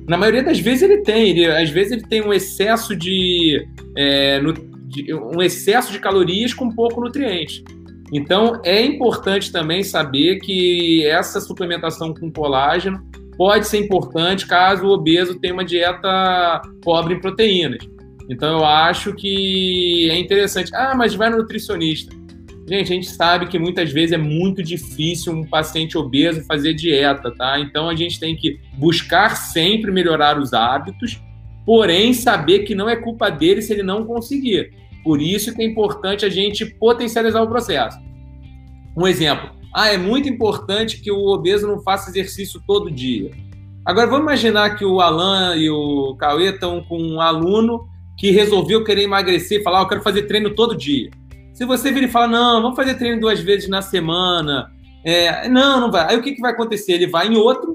Na 0.08 0.18
maioria 0.18 0.42
das 0.42 0.58
vezes 0.58 0.84
ele 0.84 1.02
tem, 1.02 1.32
ele, 1.32 1.46
às 1.48 1.70
vezes 1.70 1.92
ele 1.92 2.08
tem 2.08 2.22
um 2.22 2.34
excesso 2.34 2.96
de, 2.96 3.68
é, 3.96 4.40
no, 4.40 4.54
de, 4.54 5.14
um 5.14 5.42
excesso 5.42 5.92
de 5.92 6.00
calorias 6.00 6.54
com 6.54 6.72
pouco 6.72 7.02
nutriente. 7.02 7.62
Então 8.14 8.62
é 8.64 8.82
importante 8.82 9.52
também 9.52 9.84
saber 9.84 10.40
que 10.40 11.06
essa 11.06 11.42
suplementação 11.42 12.14
com 12.14 12.32
colágeno 12.32 13.06
pode 13.38 13.68
ser 13.68 13.80
importante 13.80 14.48
caso 14.48 14.86
o 14.86 14.92
obeso 14.92 15.40
tenha 15.40 15.54
uma 15.54 15.66
dieta 15.66 16.62
pobre 16.82 17.16
em 17.16 17.20
proteínas. 17.20 17.88
Então 18.30 18.60
eu 18.60 18.66
acho 18.66 19.14
que 19.14 20.10
é 20.10 20.18
interessante. 20.18 20.74
Ah, 20.74 20.94
mas 20.96 21.14
vai 21.14 21.30
no 21.30 21.38
nutricionista. 21.38 22.16
Gente, 22.68 22.92
a 22.92 22.96
gente 22.96 23.08
sabe 23.08 23.46
que 23.46 23.60
muitas 23.60 23.92
vezes 23.92 24.12
é 24.12 24.18
muito 24.18 24.64
difícil 24.64 25.34
um 25.34 25.46
paciente 25.46 25.98
obeso 25.98 26.44
fazer 26.46 26.74
dieta, 26.74 27.32
tá? 27.36 27.60
Então 27.60 27.88
a 27.88 27.96
gente 27.96 28.20
tem 28.20 28.36
que 28.36 28.60
buscar 28.74 29.36
sempre 29.36 29.92
melhorar 29.92 30.40
os 30.40 30.52
hábitos, 30.52 31.22
porém 31.64 32.12
saber 32.12 32.60
que 32.60 32.74
não 32.74 32.90
é 32.90 32.96
culpa 32.96 33.30
dele 33.30 33.62
se 33.62 33.72
ele 33.72 33.84
não 33.84 34.04
conseguir. 34.04 34.72
Por 35.04 35.22
isso 35.22 35.54
que 35.54 35.62
é 35.62 35.66
importante 35.66 36.26
a 36.26 36.30
gente 36.30 36.66
potencializar 36.66 37.44
o 37.44 37.48
processo. 37.48 38.00
Um 38.98 39.06
exemplo. 39.08 39.52
Ah, 39.78 39.90
é 39.90 39.98
muito 39.98 40.30
importante 40.30 41.02
que 41.02 41.12
o 41.12 41.26
obeso 41.26 41.68
não 41.68 41.82
faça 41.82 42.10
exercício 42.10 42.62
todo 42.66 42.90
dia. 42.90 43.32
Agora 43.86 44.08
vamos 44.08 44.24
imaginar 44.24 44.78
que 44.78 44.86
o 44.86 45.02
Alan 45.02 45.58
e 45.58 45.70
o 45.70 46.16
Cauê 46.18 46.52
estão 46.52 46.82
com 46.82 46.98
um 46.98 47.20
aluno 47.20 47.86
que 48.18 48.32
resolveu 48.32 48.86
querer 48.86 49.04
emagrecer, 49.04 49.62
falar, 49.62 49.80
ah, 49.80 49.82
eu 49.82 49.88
quero 49.90 50.02
fazer 50.02 50.24
treino 50.24 50.56
todo 50.56 50.78
dia. 50.78 51.12
Se 51.54 51.66
você 51.66 51.92
vir 51.92 52.04
e 52.04 52.08
falar, 52.08 52.30
não, 52.30 52.62
vamos 52.62 52.78
fazer 52.78 52.94
treino 52.94 53.20
duas 53.20 53.42
vezes 53.42 53.68
na 53.68 53.82
semana, 53.82 54.72
é, 55.04 55.50
não, 55.50 55.82
não 55.82 55.92
vai. 55.92 56.10
Aí 56.10 56.18
o 56.18 56.22
que, 56.22 56.32
que 56.32 56.42
vai 56.42 56.54
acontecer? 56.54 56.94
Ele 56.94 57.08
vai 57.08 57.28
em 57.28 57.36
outro, 57.36 57.74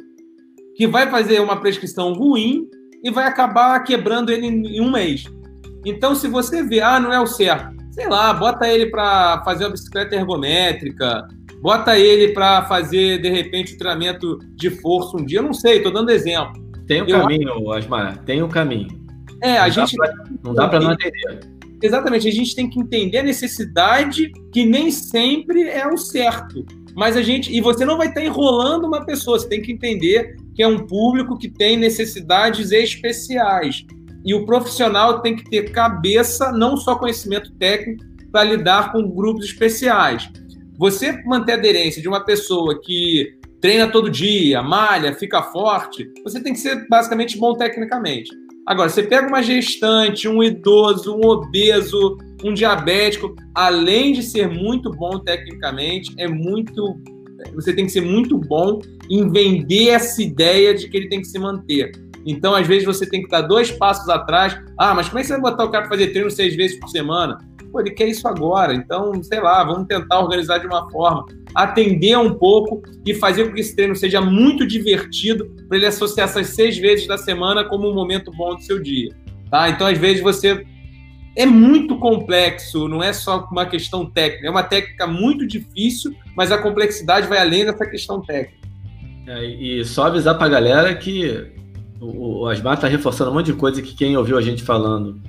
que 0.77 0.87
vai 0.87 1.11
fazer 1.11 1.39
uma 1.43 1.61
prescrição 1.61 2.15
ruim 2.15 2.67
e 3.05 3.11
vai 3.11 3.27
acabar 3.27 3.79
quebrando 3.81 4.31
ele 4.31 4.47
em 4.47 4.81
um 4.81 4.91
mês. 4.91 5.25
Então, 5.85 6.15
se 6.15 6.29
você 6.29 6.63
vê, 6.63 6.81
ah, 6.81 6.99
não 6.99 7.13
é 7.13 7.21
o 7.21 7.27
certo, 7.27 7.77
sei 7.91 8.09
lá, 8.09 8.33
bota 8.33 8.67
ele 8.67 8.87
para 8.87 9.43
fazer 9.45 9.65
uma 9.65 9.73
bicicleta 9.73 10.15
ergométrica, 10.15 11.29
bota 11.61 11.99
ele 11.99 12.33
para 12.33 12.65
fazer, 12.67 13.21
de 13.21 13.29
repente, 13.29 13.75
o 13.75 13.79
treinamento 13.79 14.39
de 14.55 14.71
força 14.71 15.17
um 15.17 15.25
dia, 15.25 15.39
eu 15.39 15.43
não 15.43 15.53
sei, 15.53 15.79
estou 15.79 15.93
dando 15.93 16.11
exemplo. 16.11 16.53
Tem 16.87 17.03
o 17.03 17.05
um 17.05 17.09
caminho, 17.09 17.73
Asmar, 17.73 18.19
tem 18.25 18.43
o 18.43 18.47
um 18.47 18.49
caminho. 18.49 18.89
É, 19.43 19.59
a 19.59 19.67
não 19.67 19.71
gente. 19.71 19.97
Dá 19.97 20.07
pra, 20.07 20.25
não 20.43 20.55
dá 20.55 20.69
para 20.69 20.81
não 20.81 20.93
entender. 20.93 21.41
Exatamente, 21.83 22.29
a 22.29 22.33
gente 22.33 22.55
tem 22.55 22.69
que 22.69 22.79
entender 22.79 23.19
a 23.19 23.23
necessidade 23.23 24.31
que 24.53 24.67
nem 24.67 24.91
sempre 24.91 25.63
é 25.63 25.87
o 25.87 25.97
certo. 25.97 26.65
Mas 26.95 27.17
a 27.17 27.23
gente. 27.23 27.55
E 27.55 27.61
você 27.61 27.85
não 27.85 27.97
vai 27.97 28.09
estar 28.09 28.23
enrolando 28.23 28.87
uma 28.87 29.05
pessoa, 29.05 29.39
você 29.39 29.49
tem 29.49 29.63
que 29.63 29.73
entender 29.73 30.37
que 30.55 30.63
é 30.63 30.69
um 30.69 30.87
público 30.87 31.39
que 31.39 31.49
tem 31.49 31.77
necessidades 31.77 32.73
especiais. 32.73 33.87
E 34.25 34.35
o 34.35 34.45
profissional 34.45 35.21
tem 35.21 35.37
que 35.37 35.49
ter 35.49 35.71
cabeça, 35.71 36.53
não 36.53 36.77
só 36.77 36.97
conhecimento 36.97 37.51
técnico, 37.53 38.05
para 38.31 38.45
lidar 38.45 38.93
com 38.93 39.09
grupos 39.09 39.47
especiais. 39.47 40.31
Você 40.81 41.13
manter 41.27 41.53
a 41.53 41.57
aderência 41.57 42.01
de 42.01 42.09
uma 42.09 42.25
pessoa 42.25 42.81
que 42.81 43.35
treina 43.61 43.87
todo 43.87 44.09
dia, 44.09 44.63
malha, 44.63 45.13
fica 45.15 45.43
forte, 45.43 46.11
você 46.25 46.43
tem 46.43 46.55
que 46.55 46.59
ser 46.59 46.89
basicamente 46.89 47.37
bom 47.37 47.53
tecnicamente. 47.53 48.31
Agora, 48.67 48.89
você 48.89 49.03
pega 49.03 49.29
uma 49.29 49.43
gestante, 49.43 50.27
um 50.27 50.43
idoso, 50.43 51.15
um 51.15 51.27
obeso, 51.27 52.17
um 52.43 52.55
diabético, 52.55 53.37
além 53.55 54.15
de 54.15 54.23
ser 54.23 54.49
muito 54.49 54.91
bom 54.91 55.19
tecnicamente, 55.19 56.15
é 56.17 56.27
muito. 56.27 56.99
Você 57.55 57.75
tem 57.75 57.85
que 57.85 57.93
ser 57.93 58.01
muito 58.01 58.39
bom 58.39 58.81
em 59.11 59.31
vender 59.31 59.89
essa 59.89 60.23
ideia 60.23 60.73
de 60.75 60.89
que 60.89 60.97
ele 60.97 61.11
tem 61.11 61.21
que 61.21 61.27
se 61.27 61.39
manter. 61.39 61.93
Então, 62.25 62.55
às 62.55 62.67
vezes, 62.67 62.87
você 62.87 63.07
tem 63.07 63.23
que 63.23 63.29
dar 63.29 63.43
dois 63.43 63.71
passos 63.71 64.09
atrás. 64.09 64.59
Ah, 64.79 64.95
mas 64.95 65.09
como 65.09 65.19
é 65.19 65.23
que 65.23 65.29
você 65.29 65.35
vai 65.35 65.51
botar 65.51 65.65
o 65.65 65.71
cara 65.71 65.87
para 65.87 65.99
fazer 65.99 66.13
treino 66.13 66.31
seis 66.31 66.57
vezes 66.57 66.81
por 66.81 66.89
semana? 66.89 67.37
Pô, 67.71 67.81
ele 67.81 67.91
quer 67.91 68.09
isso 68.09 68.27
agora. 68.27 68.75
Então, 68.75 69.23
sei 69.23 69.41
lá, 69.41 69.63
vamos 69.65 69.87
tentar 69.87 70.21
organizar 70.21 70.59
de 70.59 70.67
uma 70.67 70.91
forma, 70.91 71.25
atender 71.55 72.17
um 72.19 72.35
pouco 72.35 72.83
e 73.07 73.15
fazer 73.15 73.47
com 73.47 73.55
que 73.55 73.61
esse 73.61 73.75
treino 73.75 73.95
seja 73.95 74.21
muito 74.21 74.67
divertido 74.67 75.49
para 75.69 75.77
ele 75.77 75.87
associar 75.87 76.29
essas 76.29 76.49
seis 76.49 76.77
vezes 76.79 77.07
da 77.07 77.17
semana 77.17 77.65
como 77.65 77.89
um 77.89 77.95
momento 77.95 78.31
bom 78.33 78.55
do 78.55 78.63
seu 78.63 78.83
dia. 78.83 79.15
Tá? 79.51 79.69
Então, 79.69 79.87
às 79.87 79.99
vezes, 79.99 80.23
você. 80.23 80.67
É 81.37 81.47
muito 81.47 81.97
complexo, 81.97 82.89
não 82.89 83.01
é 83.01 83.13
só 83.13 83.47
uma 83.53 83.65
questão 83.65 84.05
técnica, 84.05 84.49
é 84.49 84.51
uma 84.51 84.65
técnica 84.65 85.07
muito 85.07 85.47
difícil, 85.47 86.13
mas 86.37 86.51
a 86.51 86.59
complexidade 86.59 87.29
vai 87.29 87.39
além 87.39 87.65
dessa 87.65 87.87
questão 87.87 88.21
técnica. 88.21 88.69
É, 89.29 89.45
e 89.45 89.85
só 89.85 90.07
avisar 90.07 90.37
para 90.37 90.49
a 90.49 90.51
galera 90.51 90.93
que 90.93 91.47
o, 92.01 92.41
o 92.41 92.47
Asmar 92.49 92.75
está 92.75 92.89
reforçando 92.89 93.31
um 93.31 93.35
monte 93.35 93.47
de 93.47 93.53
coisa 93.53 93.81
que 93.81 93.95
quem 93.95 94.17
ouviu 94.17 94.37
a 94.37 94.43
gente 94.43 94.61
falando 94.61 95.23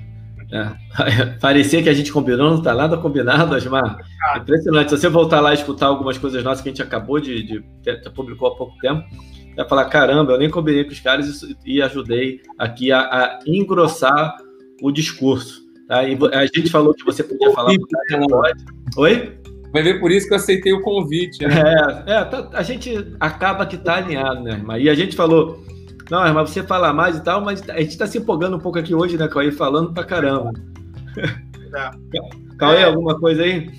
é. 0.52 1.36
Parecia 1.40 1.82
que 1.82 1.88
a 1.88 1.94
gente 1.94 2.12
combinou, 2.12 2.50
não 2.50 2.58
está 2.58 2.74
nada 2.74 2.98
combinado, 2.98 3.54
Asmar. 3.54 3.96
Impressionante. 4.36 4.90
Se 4.90 4.98
você 4.98 5.08
voltar 5.08 5.40
lá 5.40 5.52
e 5.52 5.54
escutar 5.54 5.86
algumas 5.86 6.18
coisas 6.18 6.44
nossas 6.44 6.62
que 6.62 6.68
a 6.68 6.72
gente 6.72 6.82
acabou 6.82 7.18
de, 7.18 7.42
de, 7.42 7.64
de 7.80 8.10
publicou 8.10 8.48
há 8.48 8.54
pouco 8.54 8.76
tempo, 8.78 9.02
vai 9.56 9.66
falar: 9.66 9.86
caramba, 9.86 10.32
eu 10.32 10.38
nem 10.38 10.50
combinei 10.50 10.84
com 10.84 10.92
os 10.92 11.00
caras 11.00 11.42
e, 11.42 11.56
e 11.76 11.82
ajudei 11.82 12.42
aqui 12.58 12.92
a, 12.92 13.00
a, 13.00 13.38
engrossar 13.46 14.36
o 14.82 14.92
discurso. 14.92 15.62
Tá? 15.88 16.04
E 16.04 16.18
a 16.34 16.44
gente 16.44 16.70
falou 16.70 16.92
que 16.92 17.04
você 17.04 17.24
podia 17.24 17.50
falar. 17.52 17.72
Pode. 18.28 18.64
Oi? 18.98 19.38
Vai 19.72 19.82
ver 19.82 20.00
por 20.00 20.10
isso 20.10 20.28
que 20.28 20.34
eu 20.34 20.36
aceitei 20.36 20.72
o 20.74 20.82
convite. 20.82 21.46
Né? 21.46 22.04
É, 22.06 22.12
é 22.12 22.24
tá, 22.24 22.50
a 22.52 22.62
gente 22.62 23.14
acaba 23.18 23.64
que 23.64 23.76
está 23.76 23.96
alinhado, 23.96 24.42
né, 24.42 24.52
irmã? 24.52 24.78
E 24.78 24.90
a 24.90 24.94
gente 24.94 25.16
falou 25.16 25.64
não, 26.10 26.34
mas 26.34 26.50
você 26.50 26.62
fala 26.62 26.92
mais 26.92 27.16
e 27.16 27.22
tal, 27.22 27.40
mas 27.40 27.62
a 27.68 27.80
gente 27.80 27.90
está 27.90 28.06
se 28.06 28.18
empolgando 28.18 28.56
um 28.56 28.60
pouco 28.60 28.78
aqui 28.78 28.94
hoje, 28.94 29.16
né, 29.16 29.28
Cauê? 29.28 29.50
Falando 29.50 29.92
pra 29.92 30.04
caramba. 30.04 30.52
É. 31.74 32.56
Cauê, 32.58 32.80
é. 32.80 32.84
alguma 32.84 33.18
coisa 33.18 33.42
aí? 33.42 33.70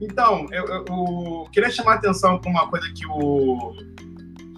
Então, 0.00 0.46
eu, 0.52 0.64
eu, 0.66 0.84
eu, 0.86 1.48
queria 1.50 1.70
chamar 1.70 1.92
a 1.92 1.94
atenção 1.94 2.38
para 2.38 2.50
uma 2.50 2.68
coisa 2.68 2.86
que 2.94 3.06
o. 3.06 3.74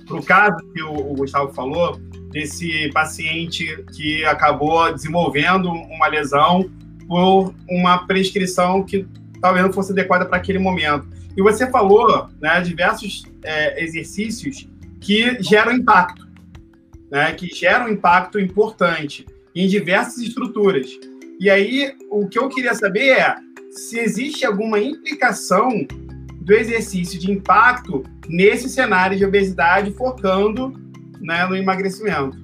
Para 0.07 0.17
o 0.17 0.23
caso 0.25 0.57
que 0.75 0.83
o, 0.83 1.13
o 1.13 1.15
Gustavo 1.15 1.53
falou, 1.53 2.01
desse 2.31 2.91
paciente 2.93 3.85
que 3.95 4.25
acabou 4.25 4.93
desenvolvendo 4.93 5.71
uma 5.71 6.07
lesão 6.09 6.71
por 7.07 7.55
uma 7.69 8.07
prescrição 8.07 8.85
que 8.85 9.07
talvez 9.41 9.65
não 9.65 9.73
fosse 9.73 9.93
adequada 9.93 10.27
para 10.27 10.37
aquele 10.37 10.59
momento. 10.59 11.07
E 11.37 11.43
você 11.43 11.71
falou 11.71 12.29
né, 12.41 12.61
diversos 12.61 13.23
é, 13.45 13.83
exercícios 13.83 14.69
que 15.01 15.41
geram 15.43 15.73
impacto 15.73 16.28
né, 17.11 17.33
que 17.33 17.47
gera 17.47 17.85
um 17.85 17.89
impacto 17.89 18.39
importante 18.39 19.27
em 19.55 19.67
diversas 19.67 20.19
estruturas. 20.19 20.89
E 21.41 21.49
aí, 21.49 21.95
o 22.11 22.29
que 22.29 22.39
eu 22.39 22.49
queria 22.49 22.75
saber 22.75 23.11
é 23.11 23.37
se 23.71 23.99
existe 23.99 24.45
alguma 24.45 24.79
implicação 24.81 25.69
do 26.41 26.55
exercício 26.55 27.19
de 27.19 27.31
impacto 27.31 28.03
nesse 28.29 28.69
cenário 28.69 29.17
de 29.17 29.25
obesidade, 29.25 29.93
focando 29.93 30.73
né, 31.21 31.47
no 31.47 31.57
emagrecimento. 31.57 32.37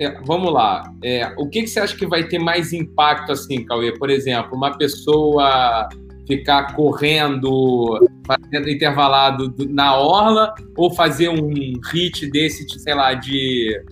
É, 0.00 0.20
vamos 0.22 0.52
lá. 0.52 0.92
É, 1.02 1.32
o 1.38 1.48
que, 1.48 1.62
que 1.62 1.68
você 1.68 1.80
acha 1.80 1.96
que 1.96 2.06
vai 2.06 2.24
ter 2.24 2.38
mais 2.38 2.72
impacto, 2.72 3.32
assim, 3.32 3.64
Cauê? 3.64 3.96
Por 3.96 4.10
exemplo, 4.10 4.56
uma 4.56 4.76
pessoa 4.76 5.88
ficar 6.26 6.74
correndo, 6.74 8.00
fazendo 8.26 8.68
intervalado 8.68 9.54
na 9.68 9.96
orla, 9.96 10.54
ou 10.76 10.90
fazer 10.94 11.28
um 11.28 11.52
hit 11.92 12.30
desse, 12.30 12.66
sei 12.78 12.94
lá, 12.94 13.14
de, 13.14 13.82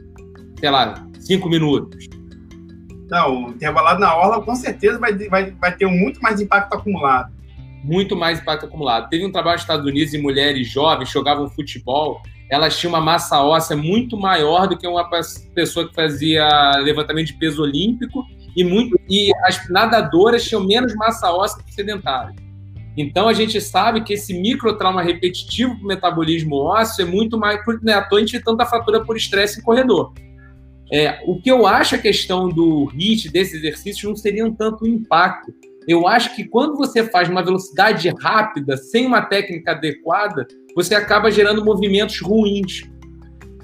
sei 0.58 0.70
lá, 0.70 1.06
cinco 1.20 1.48
minutos? 1.48 2.08
Não, 3.10 3.50
intervalado 3.50 4.00
na 4.00 4.14
orla 4.16 4.42
com 4.42 4.54
certeza 4.54 4.98
vai, 4.98 5.12
vai, 5.28 5.50
vai 5.50 5.76
ter 5.76 5.86
muito 5.86 6.20
mais 6.20 6.40
impacto 6.40 6.74
acumulado. 6.74 7.32
Muito 7.84 8.16
mais 8.16 8.40
impacto 8.40 8.66
acumulado. 8.66 9.10
Teve 9.10 9.26
um 9.26 9.32
trabalho 9.32 9.56
nos 9.56 9.62
Estados 9.62 9.86
Unidos 9.86 10.12
de 10.12 10.18
mulheres 10.18 10.68
jovens 10.68 11.10
jogavam 11.10 11.50
futebol, 11.50 12.22
elas 12.48 12.78
tinham 12.78 12.92
uma 12.92 13.00
massa 13.00 13.40
óssea 13.40 13.76
muito 13.76 14.16
maior 14.16 14.68
do 14.68 14.76
que 14.76 14.86
uma 14.86 15.08
pessoa 15.54 15.88
que 15.88 15.94
fazia 15.94 16.46
levantamento 16.82 17.28
de 17.28 17.32
peso 17.34 17.62
olímpico 17.62 18.26
e, 18.56 18.64
muito, 18.64 18.98
e 19.08 19.30
as 19.44 19.68
nadadoras 19.68 20.44
tinham 20.44 20.64
menos 20.64 20.94
massa 20.94 21.32
óssea 21.32 21.62
que 21.64 21.72
sedentárias. 21.72 22.36
Então 22.96 23.28
a 23.28 23.32
gente 23.32 23.60
sabe 23.60 24.02
que 24.02 24.14
esse 24.14 24.34
microtrauma 24.34 25.02
repetitivo 25.02 25.74
para 25.76 25.84
o 25.84 25.88
metabolismo 25.88 26.56
ósseo 26.56 27.02
é 27.02 27.10
muito 27.10 27.38
mais. 27.38 27.58
Né, 27.82 27.94
à 27.94 28.02
toa 28.02 28.18
a 28.18 28.20
gente 28.20 28.40
tanta 28.40 28.66
fratura 28.66 29.02
por 29.04 29.16
estresse 29.16 29.60
em 29.60 29.62
corredor. 29.62 30.12
É, 30.92 31.22
o 31.26 31.40
que 31.40 31.50
eu 31.50 31.66
acho 31.66 31.94
a 31.94 31.98
questão 31.98 32.50
do 32.50 32.90
HIIT, 32.92 33.30
desses 33.30 33.54
exercícios, 33.54 34.04
não 34.04 34.14
seria 34.14 34.44
um 34.44 34.54
tanto 34.54 34.86
impacto. 34.86 35.54
Eu 35.88 36.06
acho 36.06 36.36
que 36.36 36.44
quando 36.44 36.76
você 36.76 37.02
faz 37.04 37.30
uma 37.30 37.42
velocidade 37.42 38.12
rápida, 38.20 38.76
sem 38.76 39.06
uma 39.06 39.22
técnica 39.22 39.72
adequada, 39.72 40.46
você 40.76 40.94
acaba 40.94 41.30
gerando 41.30 41.64
movimentos 41.64 42.20
ruins. 42.20 42.82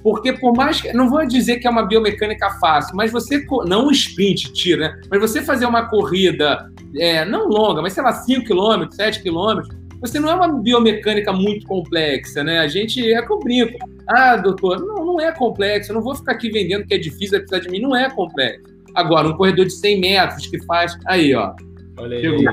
Porque 0.09 0.33
por 0.33 0.57
mais 0.57 0.81
que. 0.81 0.91
Não 0.95 1.11
vou 1.11 1.27
dizer 1.27 1.59
que 1.59 1.67
é 1.67 1.71
uma 1.71 1.83
biomecânica 1.83 2.51
fácil, 2.59 2.97
mas 2.97 3.13
você. 3.13 3.45
Não 3.67 3.89
um 3.89 3.91
sprint, 3.91 4.53
tira, 4.55 4.89
né? 4.89 5.01
Mas 5.11 5.21
você 5.21 5.43
fazer 5.43 5.67
uma 5.67 5.87
corrida, 5.87 6.71
é, 6.97 7.27
não 7.27 7.47
longa, 7.47 7.83
mas 7.83 7.93
sei 7.93 8.03
lá, 8.03 8.13
5 8.13 8.47
km, 8.47 8.89
7 8.91 9.23
km, 9.23 9.61
você 10.01 10.19
não 10.19 10.31
é 10.31 10.35
uma 10.35 10.49
biomecânica 10.49 11.31
muito 11.31 11.67
complexa, 11.67 12.43
né? 12.43 12.61
A 12.61 12.69
gente 12.69 13.13
é 13.13 13.21
que 13.21 13.31
eu 13.31 13.39
brinco. 13.39 13.79
Ah, 14.09 14.37
doutor, 14.37 14.81
não, 14.81 15.05
não 15.05 15.21
é 15.21 15.31
complexo. 15.31 15.91
Eu 15.91 15.97
não 15.97 16.03
vou 16.03 16.15
ficar 16.15 16.33
aqui 16.33 16.51
vendendo 16.51 16.87
que 16.87 16.95
é 16.95 16.99
difícil, 16.99 17.33
vai 17.33 17.41
precisar 17.41 17.61
de 17.61 17.71
mim. 17.71 17.81
Não 17.81 17.95
é 17.95 18.09
complexo. 18.09 18.65
Agora, 18.95 19.29
um 19.29 19.37
corredor 19.37 19.67
de 19.67 19.73
100 19.75 20.01
metros 20.01 20.47
que 20.47 20.65
faz. 20.65 20.97
Aí, 21.07 21.35
ó. 21.35 21.55
Olha 21.99 22.17
aí. 22.17 22.47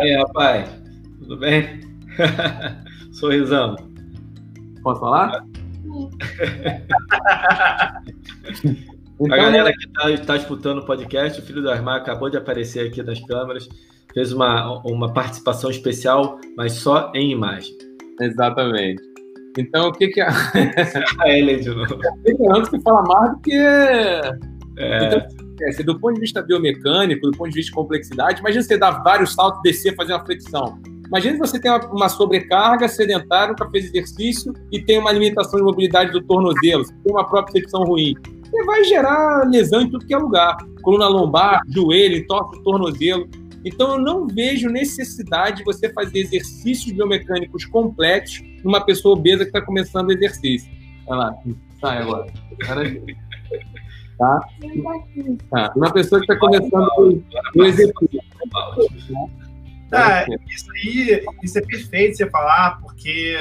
Aí, 0.00 0.16
rapaz. 0.16 0.68
Tudo 1.20 1.38
bem? 1.38 1.80
Sorrisão. 3.12 3.76
Posso 4.82 5.00
falar? 5.00 5.44
Então, 9.20 9.34
a 9.34 9.36
galera 9.36 9.70
que 9.70 9.84
está 9.84 10.32
tá 10.32 10.36
escutando 10.36 10.78
o 10.78 10.86
podcast, 10.86 11.38
o 11.38 11.44
filho 11.44 11.60
do 11.60 11.70
Armar 11.70 11.96
acabou 11.96 12.30
de 12.30 12.38
aparecer 12.38 12.86
aqui 12.86 13.02
nas 13.02 13.20
câmeras, 13.20 13.68
fez 14.14 14.32
uma, 14.32 14.80
uma 14.82 15.12
participação 15.12 15.70
especial, 15.70 16.40
mas 16.56 16.72
só 16.72 17.12
em 17.14 17.30
imagem. 17.30 17.76
Exatamente. 18.18 19.02
Então, 19.58 19.88
o 19.88 19.92
que 19.92 20.08
que 20.08 20.22
a... 20.22 20.30
a 21.20 21.28
Ellen 21.28 21.60
de 21.60 21.68
novo. 21.68 21.98
Antes 22.56 22.70
que 22.70 22.80
fala 22.80 23.02
mais 23.02 23.32
do 23.32 23.38
que... 23.40 23.54
É... 24.78 25.28
Então, 25.68 25.84
do 25.84 26.00
ponto 26.00 26.14
de 26.14 26.20
vista 26.20 26.40
biomecânico, 26.40 27.30
do 27.30 27.36
ponto 27.36 27.50
de 27.50 27.56
vista 27.56 27.70
de 27.70 27.74
complexidade, 27.74 28.40
imagina 28.40 28.62
você 28.62 28.78
dar 28.78 29.02
vários 29.02 29.34
saltos, 29.34 29.60
descer, 29.62 29.94
fazer 29.94 30.14
uma 30.14 30.24
flexão. 30.24 30.80
Imagina 31.10 31.38
você 31.38 31.58
tem 31.58 31.68
uma, 31.68 31.84
uma 31.88 32.08
sobrecarga 32.08 32.86
sedentária, 32.86 33.48
nunca 33.48 33.68
fez 33.68 33.86
exercício 33.86 34.54
e 34.70 34.80
tem 34.80 34.96
uma 34.96 35.10
limitação 35.10 35.58
de 35.58 35.64
mobilidade 35.64 36.12
do 36.12 36.22
tornozelo, 36.22 36.84
tem 36.84 37.12
uma 37.12 37.28
percepção 37.28 37.82
ruim. 37.82 38.14
Você 38.44 38.64
vai 38.64 38.84
gerar 38.84 39.48
lesão 39.48 39.82
em 39.82 39.90
tudo 39.90 40.06
que 40.06 40.14
é 40.14 40.18
lugar. 40.18 40.56
Coluna 40.82 41.08
lombar, 41.08 41.62
joelho, 41.68 42.16
entorse 42.16 42.62
tornozelo. 42.62 43.28
Então, 43.64 43.92
eu 43.92 43.98
não 43.98 44.26
vejo 44.26 44.68
necessidade 44.68 45.58
de 45.58 45.64
você 45.64 45.92
fazer 45.92 46.20
exercícios 46.20 46.92
biomecânicos 46.92 47.64
complexos 47.66 48.42
numa 48.64 48.80
pessoa 48.80 49.16
obesa 49.16 49.44
que 49.44 49.50
está 49.50 49.60
começando 49.60 50.08
o 50.08 50.12
exercício. 50.12 50.70
Olha 51.06 51.18
lá, 51.18 51.34
sai 51.80 51.98
agora. 51.98 52.26
Tá? 54.18 54.40
tá? 55.50 55.72
Uma 55.76 55.92
pessoa 55.92 56.20
que 56.20 56.32
está 56.32 56.36
começando 56.38 56.88
o 57.56 57.64
exercício. 57.64 58.20
Ah, 59.92 60.24
isso 60.48 60.70
aí, 60.72 61.24
isso 61.42 61.58
é 61.58 61.62
perfeito 61.62 62.16
você 62.16 62.28
falar, 62.30 62.80
porque 62.80 63.36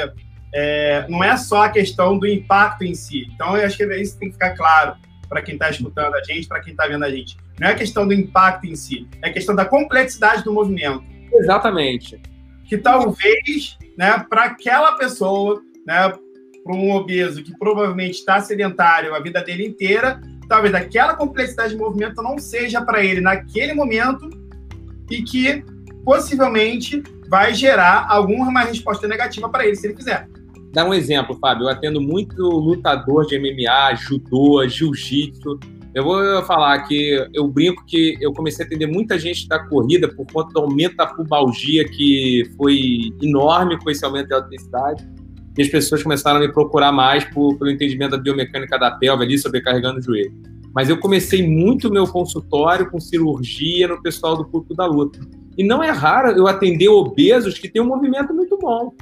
é, 0.53 1.05
não 1.07 1.23
é 1.23 1.37
só 1.37 1.63
a 1.63 1.69
questão 1.69 2.17
do 2.17 2.27
impacto 2.27 2.83
em 2.83 2.95
si. 2.95 3.27
Então, 3.33 3.55
eu 3.55 3.65
acho 3.65 3.77
que 3.77 3.85
isso 3.95 4.17
tem 4.17 4.29
que 4.29 4.33
ficar 4.33 4.55
claro 4.55 4.95
para 5.27 5.41
quem 5.41 5.53
está 5.53 5.69
escutando 5.69 6.15
a 6.15 6.23
gente, 6.23 6.47
para 6.47 6.59
quem 6.59 6.71
está 6.71 6.87
vendo 6.87 7.05
a 7.05 7.09
gente. 7.09 7.37
Não 7.59 7.67
é 7.67 7.71
a 7.71 7.75
questão 7.75 8.07
do 8.07 8.13
impacto 8.13 8.65
em 8.65 8.75
si, 8.75 9.07
é 9.21 9.29
a 9.29 9.33
questão 9.33 9.55
da 9.55 9.65
complexidade 9.65 10.43
do 10.43 10.51
movimento. 10.51 11.03
Exatamente. 11.33 12.19
Que 12.65 12.77
talvez, 12.77 13.77
né, 13.97 14.25
para 14.29 14.45
aquela 14.45 14.93
pessoa, 14.93 15.61
né, 15.85 16.11
para 16.63 16.75
um 16.75 16.91
obeso 16.91 17.43
que 17.43 17.57
provavelmente 17.57 18.15
está 18.15 18.39
sedentário 18.41 19.13
a 19.13 19.19
vida 19.19 19.41
dele 19.43 19.67
inteira, 19.67 20.19
talvez 20.47 20.73
aquela 20.73 21.15
complexidade 21.15 21.73
de 21.73 21.77
movimento 21.77 22.21
não 22.21 22.37
seja 22.37 22.81
para 22.81 23.03
ele 23.03 23.21
naquele 23.21 23.73
momento 23.73 24.29
e 25.09 25.21
que 25.21 25.63
possivelmente 26.03 27.03
vai 27.29 27.53
gerar 27.53 28.07
alguma 28.09 28.61
resposta 28.61 29.07
negativa 29.07 29.47
para 29.49 29.65
ele, 29.65 29.75
se 29.75 29.87
ele 29.87 29.95
fizer. 29.95 30.27
Dá 30.71 30.85
um 30.85 30.93
exemplo, 30.93 31.37
Fábio. 31.39 31.65
Eu 31.65 31.69
atendo 31.69 31.99
muito 31.99 32.41
lutador 32.41 33.25
de 33.25 33.39
MMA, 33.39 33.95
judô, 33.95 34.67
jiu-jitsu. 34.67 35.59
Eu 35.93 36.03
vou 36.03 36.43
falar 36.43 36.79
que 36.83 37.27
eu 37.33 37.47
brinco 37.47 37.83
que 37.85 38.15
eu 38.21 38.31
comecei 38.31 38.63
a 38.63 38.67
atender 38.67 38.85
muita 38.85 39.17
gente 39.17 39.47
da 39.47 39.59
corrida 39.67 40.07
por 40.07 40.25
conta 40.31 40.53
do 40.53 40.59
aumento 40.59 40.95
da 40.95 41.07
pubalgia 41.07 41.83
que 41.85 42.43
foi 42.55 43.11
enorme 43.21 43.79
com 43.79 43.89
esse 43.89 44.05
aumento 44.05 44.29
da 44.29 44.39
intensidade. 44.39 45.07
E 45.57 45.61
as 45.61 45.67
pessoas 45.67 46.03
começaram 46.03 46.37
a 46.37 46.39
me 46.39 46.53
procurar 46.53 46.91
mais 46.91 47.23
por, 47.25 47.57
pelo 47.57 47.71
entendimento 47.71 48.11
da 48.11 48.17
biomecânica 48.17 48.77
da 48.77 48.91
pelve 48.91 49.23
ali, 49.23 49.37
sobrecarregando 49.37 49.99
o 49.99 50.01
joelho. 50.01 50.31
Mas 50.73 50.87
eu 50.87 50.97
comecei 50.99 51.45
muito 51.45 51.91
meu 51.91 52.05
consultório 52.05 52.89
com 52.91 52.99
cirurgia 52.99 53.87
no 53.87 54.01
pessoal 54.01 54.37
do 54.37 54.45
público 54.45 54.75
da 54.75 54.85
luta. 54.85 55.19
E 55.59 55.63
não 55.63 55.83
é 55.83 55.91
raro 55.91 56.31
eu 56.31 56.47
atender 56.47 56.87
obesos 56.87 57.59
que 57.59 57.67
têm 57.67 57.81
um 57.81 57.87
movimento 57.87 58.33
muito 58.33 58.57
bom. 58.57 58.93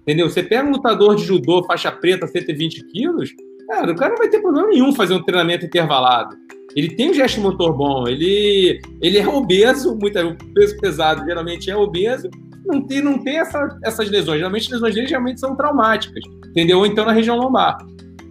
Entendeu? 0.00 0.30
Você 0.30 0.42
pega 0.42 0.66
um 0.66 0.70
lutador 0.70 1.14
de 1.14 1.22
judô, 1.22 1.62
faixa 1.64 1.92
preta, 1.92 2.26
120 2.26 2.82
quilos, 2.84 3.30
cara, 3.68 3.92
o 3.92 3.94
cara 3.94 4.12
não 4.12 4.16
vai 4.16 4.30
ter 4.30 4.40
problema 4.40 4.68
nenhum 4.68 4.94
fazer 4.94 5.12
um 5.12 5.22
treinamento 5.22 5.66
intervalado. 5.66 6.34
Ele 6.74 6.96
tem 6.96 7.10
um 7.10 7.14
gesto 7.14 7.42
motor 7.42 7.76
bom, 7.76 8.08
ele, 8.08 8.80
ele 9.02 9.18
é 9.18 9.28
obeso, 9.28 9.98
muito, 10.00 10.18
o 10.18 10.54
peso 10.54 10.78
pesado 10.78 11.26
geralmente 11.26 11.70
é 11.70 11.76
obeso, 11.76 12.30
não 12.64 12.86
tem, 12.86 13.02
não 13.02 13.18
tem 13.18 13.38
essa, 13.38 13.78
essas 13.84 14.08
lesões. 14.08 14.38
Geralmente 14.38 14.62
as 14.62 14.70
lesões 14.70 14.94
dele 14.94 15.08
geralmente 15.08 15.40
são 15.40 15.54
traumáticas, 15.54 16.24
entendeu? 16.48 16.78
Ou 16.78 16.86
então 16.86 17.04
na 17.04 17.12
região 17.12 17.36
lombar. 17.36 17.76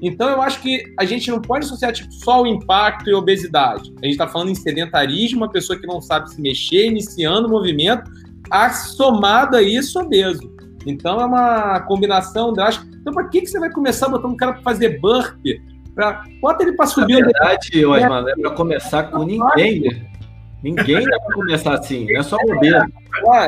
Então 0.02 0.30
eu 0.30 0.42
acho 0.42 0.62
que 0.62 0.84
a 1.00 1.06
gente 1.06 1.30
não 1.32 1.42
pode 1.42 1.66
associar 1.66 1.92
tipo, 1.92 2.12
só 2.14 2.44
o 2.44 2.48
impacto 2.48 3.10
e 3.10 3.14
obesidade. 3.14 3.94
A 4.02 4.06
gente 4.06 4.14
está 4.14 4.28
falando 4.28 4.50
em 4.50 4.56
sedentarismo, 4.56 5.40
uma 5.42 5.50
pessoa 5.50 5.80
que 5.80 5.88
não 5.88 6.02
sabe 6.02 6.30
se 6.32 6.42
mexer, 6.42 6.88
iniciando 6.88 7.48
o 7.48 7.52
movimento, 7.52 8.10
a, 8.52 8.70
somado 8.70 9.56
a 9.56 9.62
isso, 9.62 10.00
obeso. 10.00 10.56
Então 10.86 11.20
é 11.20 11.26
uma 11.26 11.80
combinação 11.82 12.54
drástica. 12.54 12.88
Então, 13.02 13.14
para 13.14 13.28
que, 13.28 13.42
que 13.42 13.48
você 13.48 13.60
vai 13.60 13.72
começar 13.72 14.10
botando 14.10 14.32
um 14.32 14.38
cara 14.38 14.54
para 14.54 14.62
fazer 14.64 15.00
burp? 15.00 15.40
Pra... 15.96 16.24
Bota 16.42 16.64
ele 16.64 16.74
para 16.74 16.86
subir. 16.86 17.20
Na 17.20 17.26
verdade, 17.26 17.86
Osman, 17.86 18.26
é 18.30 18.36
para 18.36 18.52
começar 18.52 19.04
com 19.04 19.24
ninguém. 19.24 19.82
Né? 19.82 20.08
Ninguém 20.64 21.04
vai 21.04 21.20
começar 21.34 21.74
assim, 21.76 22.06
não 22.12 22.20
é 22.20 22.24
só 22.24 22.38
bobeira. 22.38 22.86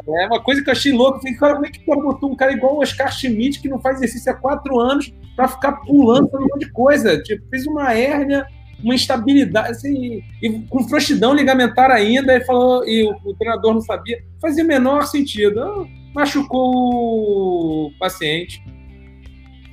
É 0.08 0.28
uma 0.28 0.42
coisa 0.42 0.64
que 0.64 0.70
eu 0.70 0.72
achei 0.72 0.92
louco. 0.92 1.20
Falei, 1.20 1.36
cara, 1.36 1.54
como 1.56 1.66
é 1.66 1.70
que 1.70 1.86
botou 1.86 2.32
um 2.32 2.36
cara 2.36 2.54
igual 2.54 2.76
o 2.76 2.82
Oscar 2.82 3.12
Schmidt, 3.12 3.62
que 3.62 3.68
não 3.68 3.80
faz 3.80 3.98
exercício 3.98 4.32
há 4.32 4.36
quatro 4.36 4.80
anos, 4.80 5.12
para 5.40 5.48
ficar 5.48 5.72
pulando, 5.84 6.30
um 6.34 6.42
monte 6.42 6.66
de 6.66 6.72
coisa? 6.74 7.18
Tipo, 7.22 7.46
uma 7.70 7.94
hérnia, 7.94 8.46
uma 8.84 8.94
instabilidade, 8.94 9.70
assim, 9.70 10.22
e 10.42 10.60
com 10.70 10.86
frouxidão 10.86 11.34
ligamentar 11.34 11.90
ainda, 11.92 12.36
e 12.36 12.44
falou, 12.44 12.86
e 12.86 13.06
o, 13.06 13.16
o 13.24 13.34
treinador 13.36 13.74
não 13.74 13.80
sabia. 13.80 14.22
Fazia 14.42 14.66
menor 14.66 15.04
sentido 15.04 15.88
machucou 16.14 17.88
o 17.88 17.92
paciente. 17.98 18.62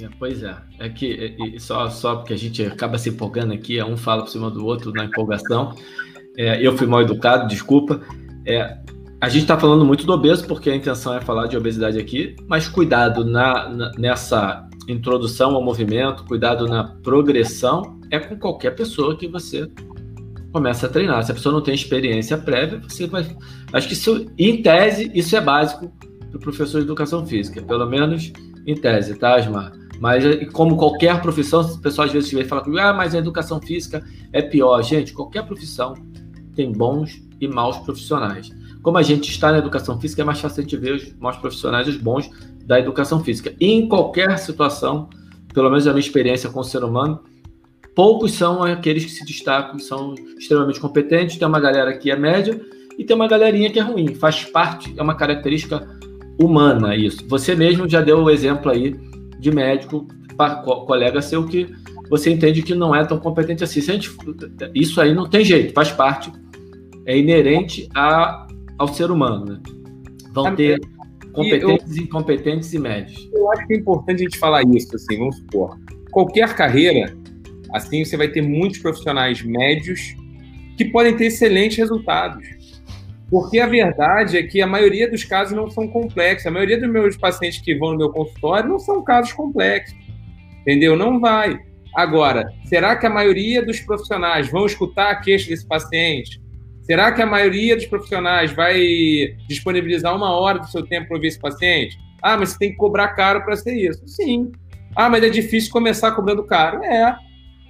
É, 0.00 0.08
pois 0.20 0.44
é, 0.44 0.54
é 0.78 0.88
que 0.88 1.36
é, 1.56 1.58
só, 1.58 1.90
só 1.90 2.16
porque 2.16 2.34
a 2.34 2.38
gente 2.38 2.62
acaba 2.64 2.96
se 2.96 3.08
empolgando 3.08 3.52
aqui, 3.52 3.76
é 3.76 3.84
um 3.84 3.96
fala 3.96 4.22
por 4.22 4.30
cima 4.30 4.48
do 4.48 4.64
outro 4.64 4.92
na 4.92 5.06
empolgação. 5.06 5.74
É, 6.36 6.64
eu 6.64 6.76
fui 6.76 6.86
mal 6.86 7.02
educado, 7.02 7.48
desculpa. 7.48 8.00
É, 8.46 8.78
a 9.20 9.28
gente 9.28 9.42
está 9.42 9.58
falando 9.58 9.84
muito 9.84 10.06
do 10.06 10.12
obeso, 10.12 10.46
porque 10.46 10.70
a 10.70 10.76
intenção 10.76 11.14
é 11.14 11.20
falar 11.20 11.48
de 11.48 11.56
obesidade 11.56 11.98
aqui, 11.98 12.36
mas 12.46 12.68
cuidado 12.68 13.24
na, 13.24 13.68
na, 13.68 13.90
nessa 13.98 14.68
introdução 14.88 15.54
ao 15.54 15.62
movimento, 15.62 16.24
cuidado 16.24 16.66
na 16.66 16.84
progressão, 16.84 17.98
é 18.10 18.18
com 18.18 18.36
qualquer 18.38 18.74
pessoa 18.74 19.16
que 19.16 19.26
você 19.26 19.68
começa 20.52 20.86
a 20.86 20.88
treinar. 20.88 21.22
Se 21.24 21.32
a 21.32 21.34
pessoa 21.34 21.52
não 21.52 21.60
tem 21.60 21.74
experiência 21.74 22.38
prévia, 22.38 22.80
você 22.80 23.06
vai. 23.06 23.26
Acho 23.72 23.88
que 23.88 23.94
isso, 23.94 24.26
em 24.38 24.62
tese, 24.62 25.10
isso 25.14 25.36
é 25.36 25.40
básico 25.40 25.92
para 26.30 26.36
o 26.36 26.40
professor 26.40 26.78
de 26.78 26.84
educação 26.84 27.26
física, 27.26 27.60
pelo 27.62 27.86
menos 27.86 28.32
em 28.66 28.74
tese, 28.74 29.14
tá, 29.16 29.36
Asmar? 29.36 29.72
Mas, 30.00 30.24
como 30.52 30.76
qualquer 30.76 31.20
profissão, 31.22 31.62
o 31.62 31.78
pessoal 31.78 32.06
às 32.06 32.12
vezes 32.12 32.30
vem 32.30 32.44
falar 32.44 32.62
comigo, 32.62 32.80
ah, 32.80 32.92
mas 32.92 33.14
a 33.14 33.18
educação 33.18 33.60
física 33.60 34.04
é 34.32 34.42
pior. 34.42 34.82
Gente, 34.82 35.12
qualquer 35.12 35.44
profissão 35.46 35.94
tem 36.54 36.72
bons 36.72 37.22
e 37.40 37.48
maus 37.48 37.78
profissionais. 37.78 38.50
Como 38.82 38.98
a 38.98 39.02
gente 39.02 39.30
está 39.30 39.52
na 39.52 39.58
educação 39.58 39.98
física, 40.00 40.22
é 40.22 40.24
mais 40.24 40.40
fácil 40.40 40.60
a 40.60 40.62
gente 40.62 40.76
ver 40.76 40.94
os 40.94 41.12
maus 41.18 41.36
profissionais 41.36 41.86
e 41.86 41.90
os 41.90 41.96
bons 41.96 42.30
da 42.66 42.78
educação 42.78 43.22
física. 43.22 43.54
E 43.60 43.70
em 43.70 43.88
qualquer 43.88 44.36
situação, 44.38 45.08
pelo 45.54 45.70
menos 45.70 45.86
a 45.86 45.92
minha 45.92 46.00
experiência 46.00 46.50
com 46.50 46.60
o 46.60 46.64
ser 46.64 46.82
humano, 46.82 47.20
poucos 47.94 48.32
são 48.32 48.62
aqueles 48.62 49.04
que 49.04 49.10
se 49.10 49.24
destacam, 49.24 49.78
são 49.78 50.14
extremamente 50.36 50.80
competentes. 50.80 51.36
Tem 51.36 51.46
uma 51.46 51.60
galera 51.60 51.96
que 51.96 52.10
é 52.10 52.16
média 52.16 52.60
e 52.98 53.04
tem 53.04 53.14
uma 53.14 53.28
galerinha 53.28 53.70
que 53.70 53.78
é 53.78 53.82
ruim. 53.82 54.14
Faz 54.14 54.44
parte, 54.44 54.92
é 54.96 55.02
uma 55.02 55.14
característica 55.14 55.86
humana 56.40 56.96
isso. 56.96 57.26
Você 57.28 57.54
mesmo 57.54 57.88
já 57.88 58.00
deu 58.00 58.18
o 58.18 58.30
exemplo 58.30 58.70
aí 58.70 58.94
de 59.38 59.50
médico, 59.50 60.06
colega 60.86 61.22
seu 61.22 61.46
que 61.46 61.68
você 62.10 62.30
entende 62.30 62.62
que 62.62 62.74
não 62.74 62.94
é 62.94 63.04
tão 63.04 63.18
competente 63.18 63.64
assim. 63.64 63.80
Gente, 63.80 64.10
isso 64.74 65.00
aí 65.00 65.14
não 65.14 65.28
tem 65.28 65.44
jeito, 65.44 65.72
faz 65.72 65.90
parte, 65.90 66.32
é 67.06 67.16
inerente 67.16 67.88
a, 67.94 68.46
ao 68.76 68.88
ser 68.88 69.10
humano. 69.10 69.44
Né? 69.46 69.60
Vão 70.32 70.54
ter 70.54 70.80
competentes, 71.36 71.96
eu, 71.96 72.02
incompetentes 72.02 72.72
e 72.72 72.78
médios. 72.78 73.30
Eu 73.32 73.52
acho 73.52 73.66
que 73.66 73.74
é 73.74 73.76
importante 73.76 74.20
a 74.20 74.24
gente 74.24 74.38
falar 74.38 74.62
isso, 74.64 74.94
assim, 74.96 75.18
vamos 75.18 75.36
supor. 75.36 75.78
Qualquer 76.10 76.54
carreira, 76.54 77.16
assim, 77.72 78.04
você 78.04 78.16
vai 78.16 78.28
ter 78.28 78.42
muitos 78.42 78.78
profissionais 78.78 79.42
médios 79.42 80.14
que 80.76 80.86
podem 80.86 81.16
ter 81.16 81.26
excelentes 81.26 81.78
resultados. 81.78 82.46
Porque 83.30 83.58
a 83.58 83.66
verdade 83.66 84.38
é 84.38 84.42
que 84.42 84.62
a 84.62 84.66
maioria 84.66 85.10
dos 85.10 85.24
casos 85.24 85.56
não 85.56 85.70
são 85.70 85.88
complexos. 85.88 86.46
A 86.46 86.50
maioria 86.50 86.78
dos 86.78 86.88
meus 86.88 87.16
pacientes 87.16 87.60
que 87.60 87.74
vão 87.74 87.92
no 87.92 87.98
meu 87.98 88.10
consultório 88.10 88.68
não 88.68 88.78
são 88.78 89.02
casos 89.02 89.32
complexos. 89.32 89.96
Entendeu? 90.60 90.96
Não 90.96 91.18
vai. 91.18 91.58
Agora, 91.94 92.52
será 92.66 92.94
que 92.94 93.06
a 93.06 93.10
maioria 93.10 93.64
dos 93.64 93.80
profissionais 93.80 94.48
vão 94.48 94.66
escutar 94.66 95.10
a 95.10 95.16
queixa 95.16 95.48
desse 95.48 95.66
paciente? 95.66 96.40
Será 96.86 97.10
que 97.10 97.20
a 97.20 97.26
maioria 97.26 97.74
dos 97.74 97.86
profissionais 97.86 98.52
vai 98.52 98.80
disponibilizar 99.48 100.14
uma 100.14 100.30
hora 100.30 100.60
do 100.60 100.68
seu 100.68 100.86
tempo 100.86 101.08
para 101.08 101.16
ouvir 101.16 101.28
esse 101.28 101.40
paciente? 101.40 101.98
Ah, 102.22 102.36
mas 102.36 102.50
você 102.50 102.58
tem 102.58 102.70
que 102.70 102.76
cobrar 102.76 103.08
caro 103.08 103.44
para 103.44 103.56
ser 103.56 103.74
isso. 103.74 104.06
Sim. 104.06 104.52
Ah, 104.94 105.10
mas 105.10 105.24
é 105.24 105.28
difícil 105.28 105.72
começar 105.72 106.12
cobrando 106.12 106.44
caro. 106.44 106.82
É. 106.84 107.16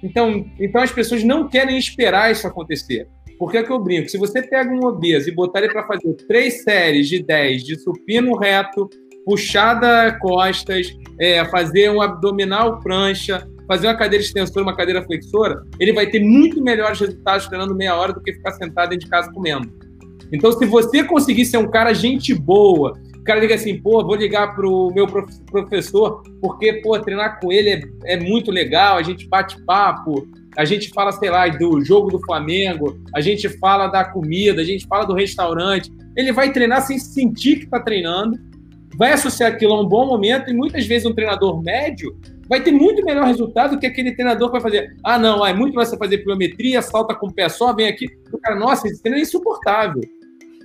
Então, 0.03 0.45
então 0.59 0.81
as 0.81 0.91
pessoas 0.91 1.23
não 1.23 1.47
querem 1.49 1.79
esperar 1.79 2.31
isso 2.31 2.45
acontecer. 2.45 3.07
Porque 3.39 3.57
é 3.57 3.63
que 3.63 3.71
eu 3.71 3.79
brinco? 3.79 4.07
Se 4.07 4.19
você 4.19 4.41
pega 4.41 4.71
um 4.71 4.85
obeso 4.85 5.27
e 5.29 5.33
botar 5.33 5.59
ele 5.59 5.73
para 5.73 5.87
fazer 5.87 6.13
três 6.27 6.63
séries 6.63 7.07
de 7.07 7.23
10 7.23 7.63
de 7.63 7.79
supino 7.79 8.37
reto, 8.37 8.87
puxada 9.25 10.15
costas, 10.19 10.95
é, 11.19 11.43
fazer 11.45 11.89
um 11.89 12.01
abdominal 12.01 12.79
prancha, 12.81 13.47
fazer 13.67 13.87
uma 13.87 13.95
cadeira 13.95 14.23
extensora, 14.23 14.63
uma 14.63 14.75
cadeira 14.75 15.03
flexora, 15.03 15.61
ele 15.79 15.93
vai 15.93 16.07
ter 16.07 16.19
muito 16.19 16.61
melhores 16.61 16.99
resultados 16.99 17.47
treinando 17.47 17.75
meia 17.75 17.95
hora 17.95 18.13
do 18.13 18.21
que 18.21 18.33
ficar 18.33 18.51
sentado 18.51 18.89
dentro 18.89 19.05
de 19.05 19.11
casa 19.11 19.31
comendo. 19.31 19.71
Então, 20.31 20.51
se 20.51 20.65
você 20.65 21.03
conseguir 21.03 21.45
ser 21.45 21.57
um 21.57 21.69
cara 21.69 21.93
gente 21.93 22.33
boa, 22.33 22.93
o 23.17 23.23
cara 23.23 23.39
liga 23.39 23.55
assim, 23.55 23.79
pô, 23.79 24.03
vou 24.03 24.15
ligar 24.15 24.55
pro 24.55 24.91
meu 24.93 25.05
professor, 25.07 26.23
porque, 26.41 26.73
pô, 26.81 26.97
treinar 26.99 27.39
com 27.39 27.51
ele 27.51 27.69
é, 27.69 28.13
é 28.13 28.17
muito 28.17 28.51
legal, 28.51 28.97
a 28.97 29.03
gente 29.03 29.27
bate 29.27 29.61
papo, 29.63 30.27
a 30.57 30.65
gente 30.65 30.89
fala, 30.89 31.11
sei 31.11 31.29
lá, 31.29 31.47
do 31.47 31.83
jogo 31.83 32.09
do 32.09 32.19
Flamengo, 32.25 32.99
a 33.13 33.21
gente 33.21 33.47
fala 33.59 33.87
da 33.87 34.03
comida, 34.03 34.61
a 34.61 34.65
gente 34.65 34.87
fala 34.87 35.05
do 35.05 35.13
restaurante. 35.13 35.91
Ele 36.15 36.31
vai 36.31 36.51
treinar 36.51 36.81
sem 36.81 36.97
sentir 36.97 37.57
que 37.57 37.65
está 37.65 37.79
treinando, 37.79 38.37
vai 38.97 39.13
associar 39.13 39.51
aquilo 39.51 39.73
a 39.73 39.81
um 39.81 39.85
bom 39.87 40.07
momento, 40.07 40.49
e 40.49 40.53
muitas 40.53 40.85
vezes 40.87 41.05
um 41.05 41.13
treinador 41.13 41.61
médio 41.61 42.17
vai 42.49 42.61
ter 42.61 42.71
muito 42.71 43.03
melhor 43.03 43.25
resultado 43.25 43.75
do 43.75 43.79
que 43.79 43.85
aquele 43.85 44.13
treinador 44.13 44.47
que 44.47 44.59
vai 44.59 44.61
fazer. 44.61 44.95
Ah, 45.03 45.17
não, 45.17 45.45
é 45.45 45.53
muito 45.53 45.75
mais 45.75 45.89
você 45.89 45.97
fazer 45.97 46.19
pliometria, 46.19 46.81
salta 46.81 47.15
com 47.15 47.27
o 47.27 47.33
pé 47.33 47.49
só, 47.49 47.73
vem 47.73 47.87
aqui. 47.87 48.07
O 48.31 48.37
cara, 48.37 48.55
nossa, 48.55 48.87
esse 48.87 49.01
treino 49.01 49.19
é 49.19 49.21
insuportável. 49.21 50.01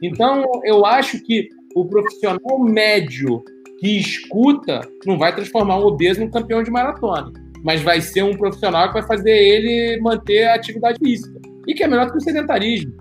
Então, 0.02 0.44
eu 0.64 0.84
acho 0.84 1.22
que 1.22 1.48
o 1.74 1.84
profissional 1.86 2.58
médio 2.58 3.42
que 3.78 3.98
escuta 3.98 4.80
não 5.06 5.18
vai 5.18 5.34
transformar 5.34 5.78
um 5.78 5.86
obeso 5.86 6.20
num 6.20 6.30
campeão 6.30 6.62
de 6.62 6.70
maratona 6.70 7.32
mas 7.62 7.80
vai 7.82 8.00
ser 8.00 8.22
um 8.22 8.36
profissional 8.36 8.88
que 8.88 8.94
vai 8.94 9.06
fazer 9.06 9.30
ele 9.30 10.00
manter 10.00 10.44
a 10.44 10.54
atividade 10.54 10.98
física. 10.98 11.40
E 11.66 11.74
que 11.74 11.84
é 11.84 11.88
melhor 11.88 12.06
do 12.06 12.12
que 12.12 12.18
o 12.18 12.20
sedentarismo. 12.20 12.92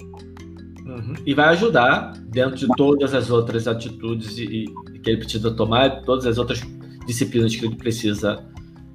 Uhum. 0.85 1.13
E 1.25 1.33
vai 1.33 1.49
ajudar, 1.49 2.13
dentro 2.27 2.55
de 2.55 2.67
todas 2.75 3.13
as 3.13 3.29
outras 3.29 3.67
atitudes 3.67 4.37
e, 4.37 4.43
e, 4.43 4.99
que 4.99 5.09
ele 5.09 5.17
precisa 5.17 5.51
tomar, 5.51 6.01
todas 6.03 6.25
as 6.27 6.37
outras 6.37 6.61
disciplinas 7.07 7.55
que 7.55 7.65
ele 7.65 7.75
precisa 7.75 8.45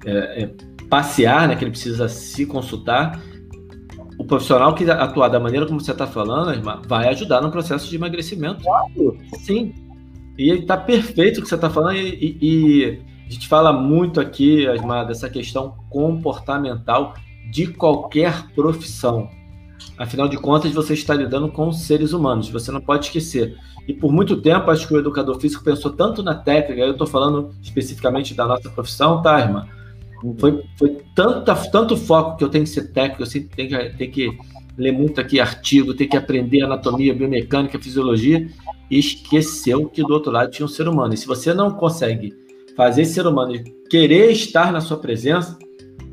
é, 0.09 0.43
é, 0.43 0.49
passear, 0.89 1.47
né, 1.47 1.55
que 1.55 1.63
ele 1.63 1.71
precisa 1.71 2.07
se 2.07 2.45
consultar. 2.45 3.21
O 4.17 4.25
profissional 4.25 4.73
que 4.73 4.89
atuar 4.89 5.27
da 5.27 5.39
maneira 5.39 5.65
como 5.65 5.79
você 5.79 5.91
está 5.91 6.07
falando, 6.07 6.59
vai 6.87 7.07
ajudar 7.09 7.41
no 7.41 7.51
processo 7.51 7.89
de 7.89 7.95
emagrecimento. 7.95 8.63
Claro. 8.63 9.17
Sim. 9.39 9.73
E 10.37 10.49
está 10.51 10.77
perfeito 10.77 11.39
o 11.39 11.43
que 11.43 11.49
você 11.49 11.55
está 11.55 11.69
falando. 11.69 11.97
e, 11.97 12.37
e 12.41 12.99
a 13.27 13.31
gente 13.31 13.47
fala 13.47 13.73
muito 13.73 14.21
aqui, 14.21 14.65
Asmar, 14.67 15.05
dessa 15.05 15.29
questão 15.29 15.75
comportamental 15.89 17.13
de 17.51 17.67
qualquer 17.67 18.47
profissão. 18.55 19.29
Afinal 19.97 20.29
de 20.29 20.37
contas, 20.37 20.71
você 20.71 20.93
está 20.93 21.13
lidando 21.13 21.51
com 21.51 21.71
seres 21.71 22.13
humanos, 22.13 22.49
você 22.49 22.71
não 22.71 22.79
pode 22.79 23.07
esquecer. 23.07 23.57
E 23.87 23.93
por 23.93 24.11
muito 24.11 24.41
tempo, 24.41 24.71
acho 24.71 24.87
que 24.87 24.93
o 24.93 24.99
educador 24.99 25.39
físico 25.39 25.63
pensou 25.63 25.91
tanto 25.91 26.23
na 26.23 26.35
técnica, 26.35 26.81
eu 26.81 26.91
estou 26.91 27.07
falando 27.07 27.53
especificamente 27.61 28.33
da 28.33 28.45
nossa 28.45 28.69
profissão, 28.69 29.21
tá, 29.21 29.39
irmã? 29.39 29.67
Foi, 30.39 30.63
foi 30.77 30.97
tanta, 31.15 31.55
tanto 31.55 31.95
foco 31.95 32.37
que 32.37 32.43
eu 32.43 32.49
tenho 32.49 32.63
que 32.63 32.69
ser 32.69 32.91
técnico, 32.91 33.23
eu 33.23 33.27
sempre 33.27 33.55
tenho 33.55 33.95
que, 33.97 34.07
que 34.07 34.37
ler 34.77 34.91
muito 34.91 35.21
aqui 35.21 35.39
artigo, 35.39 35.93
tenho 35.93 36.09
que 36.09 36.17
aprender 36.17 36.63
anatomia, 36.63 37.13
biomecânica, 37.13 37.79
fisiologia, 37.79 38.47
e 38.89 38.97
esqueceu 38.97 39.87
que 39.87 40.01
do 40.01 40.13
outro 40.13 40.31
lado 40.31 40.51
tinha 40.51 40.65
um 40.65 40.69
ser 40.69 40.87
humano. 40.87 41.13
E 41.13 41.17
se 41.17 41.27
você 41.27 41.53
não 41.53 41.71
consegue 41.71 42.33
fazer 42.75 43.01
esse 43.01 43.13
ser 43.13 43.27
humano 43.27 43.53
querer 43.89 44.31
estar 44.31 44.71
na 44.71 44.81
sua 44.81 44.97
presença, 44.97 45.57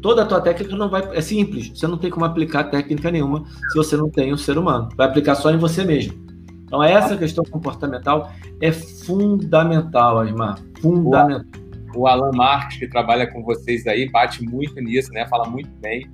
toda 0.01 0.23
a 0.23 0.27
tua 0.27 0.41
técnica 0.41 0.77
não 0.77 0.89
vai. 0.89 1.17
É 1.17 1.21
simples, 1.21 1.69
você 1.69 1.87
não 1.87 1.97
tem 1.97 2.11
como 2.11 2.25
aplicar 2.25 2.65
técnica 2.65 3.11
nenhuma 3.11 3.45
se 3.71 3.77
você 3.77 3.97
não 3.97 4.11
tem 4.11 4.33
um 4.33 4.37
ser 4.37 4.59
humano. 4.59 4.89
Vai 4.97 5.07
aplicar 5.07 5.35
só 5.35 5.51
em 5.51 5.59
você 5.59 5.85
mesmo. 5.85 6.25
Então, 6.65 6.83
essa 6.83 7.17
questão 7.17 7.45
comportamental 7.45 8.33
é 8.61 8.73
fundamental, 8.73 10.19
Asmar. 10.19 10.59
Fundamental. 10.81 11.64
O 11.95 12.07
Alan 12.07 12.33
Marques, 12.33 12.79
que 12.79 12.89
trabalha 12.89 13.27
com 13.27 13.43
vocês 13.43 13.87
aí, 13.87 14.09
bate 14.09 14.43
muito 14.43 14.81
nisso, 14.81 15.13
né? 15.13 15.27
Fala 15.29 15.49
muito 15.49 15.71
bem. 15.81 16.07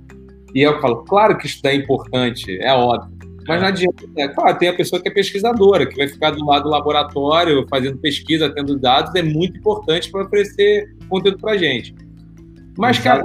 E 0.53 0.61
eu 0.61 0.79
falo, 0.81 1.03
claro 1.03 1.37
que 1.37 1.45
isso 1.45 1.59
é 1.65 1.75
importante, 1.75 2.57
é 2.61 2.73
óbvio. 2.73 3.11
Mas 3.47 3.61
não 3.61 3.67
adianta. 3.67 4.05
É, 4.17 4.27
claro, 4.27 4.57
tem 4.57 4.69
a 4.69 4.75
pessoa 4.75 5.01
que 5.01 5.07
é 5.07 5.11
pesquisadora, 5.11 5.85
que 5.85 5.95
vai 5.95 6.07
ficar 6.07 6.31
do 6.31 6.45
lado 6.45 6.63
do 6.63 6.69
laboratório, 6.69 7.65
fazendo 7.69 7.97
pesquisa, 7.97 8.53
tendo 8.53 8.77
dados, 8.77 9.13
é 9.15 9.23
muito 9.23 9.57
importante 9.57 10.11
para 10.11 10.23
oferecer 10.23 10.95
conteúdo 11.09 11.37
para 11.39 11.57
gente. 11.57 11.95
Mas, 12.77 12.99
cara, 12.99 13.23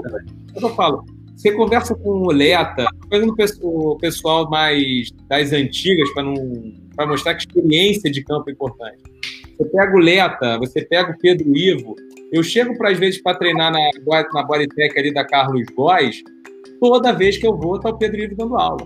é 0.55 0.65
eu 0.65 0.71
falo, 0.71 1.05
você 1.35 1.53
conversa 1.53 1.95
com 1.95 2.11
o 2.11 2.33
Leta, 2.33 2.87
pegando 3.11 3.35
o 3.63 3.97
pessoal 3.97 4.49
mais 4.49 5.11
das 5.29 5.53
antigas 5.53 6.11
para 6.15 6.23
não 6.23 6.35
para 6.97 7.07
mostrar 7.07 7.35
que 7.35 7.47
experiência 7.47 8.11
de 8.11 8.25
campo 8.25 8.49
é 8.49 8.53
importante. 8.53 9.03
Você 9.59 9.65
pega 9.67 9.95
o 9.95 9.99
Leta, 9.99 10.59
você 10.59 10.83
pega 10.83 11.13
o 11.13 11.19
Pedro 11.19 11.55
Ivo. 11.55 11.95
Eu 12.33 12.43
chego 12.43 12.77
para 12.77 12.91
às 12.91 12.99
vezes 12.99 13.23
para 13.23 13.39
treinar 13.39 13.73
na 13.73 13.79
na 14.35 14.43
Bodytech 14.43 14.99
ali 14.99 15.13
da 15.13 15.25
Carlos 15.25 15.65
Góes, 15.75 16.23
toda 16.81 17.13
vez 17.13 17.39
que 17.39 17.47
eu 17.47 17.57
vou 17.57 17.81
tá 17.81 17.91
o 17.91 17.99
Pedro 17.99 18.21
Ivo 18.21 18.37
dando 18.37 18.57
aula. 18.57 18.85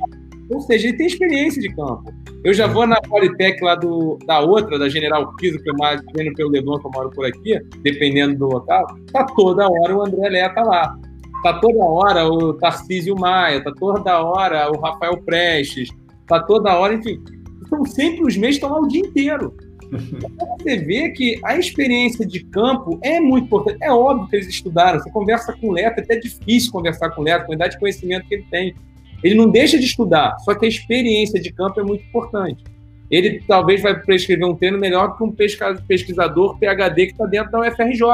Ou 0.51 0.61
seja, 0.61 0.89
ele 0.89 0.97
tem 0.97 1.07
experiência 1.07 1.63
de 1.63 1.69
campo. 1.75 2.13
Eu 2.43 2.53
já 2.53 2.67
vou 2.67 2.87
na 2.87 3.01
Polytech 3.03 3.63
lá 3.63 3.77
do, 3.77 4.19
da 4.27 4.41
outra, 4.41 4.79
da 4.79 4.89
General 4.89 5.33
Piso, 5.37 5.63
que 5.63 5.71
eu 5.71 5.77
mais 5.77 6.01
treino 6.13 6.35
pelo 6.35 6.51
Leblon, 6.51 6.79
que 6.79 6.87
eu 6.87 6.91
moro 6.91 7.11
por 7.11 7.25
aqui, 7.25 7.59
dependendo 7.83 8.37
do 8.37 8.47
local, 8.47 8.87
tá 9.13 9.25
toda 9.37 9.69
hora 9.69 9.97
o 9.97 10.03
André 10.03 10.29
Leta 10.29 10.63
lá. 10.63 10.97
Tá 11.43 11.59
toda 11.59 11.85
hora 11.85 12.27
o 12.29 12.55
Tarcísio 12.55 13.15
Maia, 13.15 13.63
tá 13.63 13.73
toda 13.73 14.23
hora 14.23 14.71
o 14.71 14.81
Rafael 14.81 15.17
Prestes, 15.23 15.89
tá 16.27 16.41
toda 16.41 16.77
hora, 16.77 16.95
enfim. 16.95 17.23
São 17.69 17.85
sempre 17.85 18.27
os 18.27 18.37
meses 18.37 18.57
estão 18.57 18.71
lá 18.71 18.81
o 18.81 18.89
dia 18.89 19.01
inteiro. 19.01 19.55
Então, 19.93 20.57
você 20.59 20.77
vê 20.77 21.11
que 21.11 21.41
a 21.45 21.57
experiência 21.57 22.27
de 22.27 22.45
campo 22.45 22.99
é 23.03 23.21
muito 23.21 23.47
importante. 23.47 23.79
É 23.83 23.91
óbvio 23.91 24.29
que 24.29 24.37
eles 24.37 24.49
estudaram. 24.49 25.01
Você 25.01 25.11
conversa 25.11 25.53
com 25.53 25.69
o 25.69 25.73
Leta, 25.73 26.01
é 26.01 26.05
até 26.05 26.17
difícil 26.17 26.71
conversar 26.71 27.11
com 27.11 27.23
o 27.23 27.25
Leta, 27.25 27.45
com 27.45 27.53
a 27.53 27.55
idade 27.55 27.75
de 27.75 27.81
conhecimento 27.81 28.27
que 28.29 28.35
ele 28.35 28.47
tem. 28.51 28.75
Ele 29.23 29.35
não 29.35 29.51
deixa 29.51 29.79
de 29.79 29.85
estudar, 29.85 30.39
só 30.41 30.55
que 30.55 30.65
a 30.65 30.69
experiência 30.69 31.41
de 31.41 31.53
campo 31.53 31.81
é 31.81 31.83
muito 31.83 32.05
importante. 32.05 32.65
Ele 33.11 33.43
talvez 33.47 33.83
vai 33.83 33.99
prescrever 34.01 34.47
um 34.47 34.55
treino 34.55 34.79
melhor 34.79 35.17
que 35.17 35.25
um 35.25 35.33
pesquisador 35.33 36.59
PhD 36.59 37.07
que 37.07 37.13
está 37.13 37.27
dentro 37.27 37.51
da 37.51 37.61
UFRJ, 37.61 38.05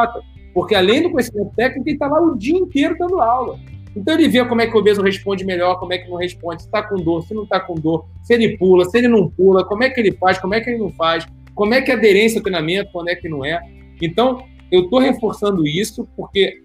porque 0.54 0.74
além 0.74 1.02
do 1.02 1.10
conhecimento 1.10 1.52
técnico, 1.54 1.86
ele 1.86 1.96
está 1.96 2.08
lá 2.08 2.20
o 2.20 2.36
dia 2.36 2.56
inteiro 2.56 2.96
dando 2.98 3.20
aula. 3.20 3.58
Então 3.94 4.14
ele 4.14 4.28
vê 4.28 4.44
como 4.44 4.60
é 4.60 4.66
que 4.66 4.74
o 4.74 4.80
obeso 4.80 5.02
responde 5.02 5.44
melhor, 5.44 5.78
como 5.78 5.92
é 5.92 5.98
que 5.98 6.08
não 6.08 6.16
responde, 6.16 6.62
se 6.62 6.68
está 6.68 6.82
com 6.82 6.96
dor, 6.96 7.22
se 7.22 7.34
não 7.34 7.44
está 7.44 7.60
com 7.60 7.74
dor, 7.74 8.06
se 8.22 8.34
ele 8.34 8.56
pula, 8.56 8.84
se 8.84 8.98
ele 8.98 9.08
não 9.08 9.28
pula, 9.28 9.64
como 9.64 9.84
é 9.84 9.90
que 9.90 10.00
ele 10.00 10.12
faz, 10.12 10.38
como 10.38 10.54
é 10.54 10.60
que 10.60 10.70
ele 10.70 10.78
não 10.78 10.90
faz, 10.90 11.26
como 11.56 11.74
é 11.74 11.80
que 11.80 11.90
é 11.90 11.94
aderência 11.94 12.38
ao 12.38 12.44
treinamento, 12.44 12.92
quando 12.92 13.08
é 13.08 13.16
que 13.16 13.28
não 13.28 13.44
é. 13.44 13.58
Então, 14.00 14.44
eu 14.70 14.82
estou 14.84 15.00
reforçando 15.00 15.66
isso 15.66 16.06
porque 16.16 16.60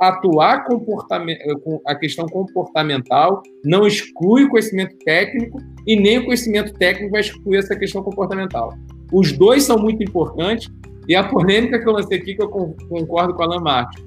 atuar 0.00 0.64
eh, 0.64 1.54
com 1.64 1.80
a 1.84 1.94
questão 1.94 2.26
comportamental 2.26 3.42
não 3.64 3.86
exclui 3.86 4.44
o 4.44 4.48
conhecimento 4.48 4.96
técnico 5.04 5.58
e 5.86 5.96
nem 5.96 6.18
o 6.18 6.24
conhecimento 6.24 6.72
técnico 6.74 7.10
vai 7.10 7.20
excluir 7.20 7.58
essa 7.58 7.76
questão 7.76 8.02
comportamental. 8.02 8.72
Os 9.12 9.32
dois 9.32 9.64
são 9.64 9.76
muito 9.76 10.02
importantes 10.02 10.70
e 11.08 11.16
a 11.16 11.24
polêmica 11.24 11.80
que 11.80 11.88
eu 11.88 11.92
lancei 11.92 12.18
aqui, 12.18 12.34
que 12.34 12.42
eu 12.42 12.48
concordo 12.48 13.34
com 13.34 13.42
a 13.42 13.46
Alan 13.46 13.60
Marques, 13.60 14.04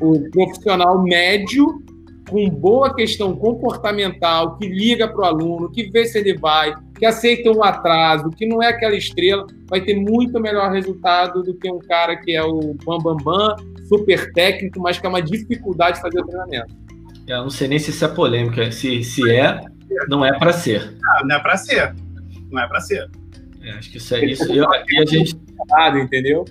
o 0.00 0.30
profissional 0.30 1.02
médio 1.02 1.82
com 2.28 2.48
boa 2.48 2.94
questão 2.94 3.34
comportamental, 3.34 4.56
que 4.56 4.68
liga 4.68 5.08
para 5.08 5.20
o 5.20 5.24
aluno, 5.24 5.70
que 5.70 5.90
vê 5.90 6.04
se 6.04 6.18
ele 6.18 6.36
vai, 6.36 6.74
que 6.98 7.06
aceita 7.06 7.50
um 7.50 7.62
atraso, 7.64 8.30
que 8.30 8.46
não 8.46 8.62
é 8.62 8.68
aquela 8.68 8.94
estrela, 8.94 9.46
vai 9.66 9.80
ter 9.80 9.94
muito 9.94 10.38
melhor 10.40 10.70
resultado 10.72 11.42
do 11.42 11.54
que 11.54 11.70
um 11.70 11.78
cara 11.78 12.16
que 12.16 12.34
é 12.34 12.42
o 12.42 12.74
bam, 12.84 12.98
bam, 12.98 13.16
bam 13.16 13.56
super 13.88 14.32
técnico, 14.32 14.80
mas 14.80 14.98
que 14.98 15.06
é 15.06 15.08
uma 15.08 15.22
dificuldade 15.22 15.96
de 15.96 16.02
fazer 16.02 16.20
o 16.20 16.26
treinamento. 16.26 16.74
Eu 17.26 17.42
não 17.42 17.50
sei 17.50 17.68
nem 17.68 17.78
se 17.78 17.90
isso 17.90 18.04
é 18.04 18.08
polêmica. 18.08 18.70
Se, 18.72 19.02
se 19.02 19.30
é, 19.30 19.60
não 20.08 20.24
é 20.24 20.38
para 20.38 20.52
ser. 20.52 20.96
Ah, 21.04 21.24
não 21.24 21.36
é 21.36 21.38
para 21.40 21.56
ser. 21.56 21.94
Não 22.50 22.62
é 22.62 22.66
para 22.66 22.80
ser. 22.80 23.10
É, 23.62 23.72
acho 23.72 23.90
que 23.90 23.98
isso 23.98 24.14
é 24.14 24.24
isso. 24.24 24.52
Eu, 24.52 24.66
e 24.88 25.02
a 25.02 25.04
gente. 25.04 25.36
Entendeu? 26.02 26.44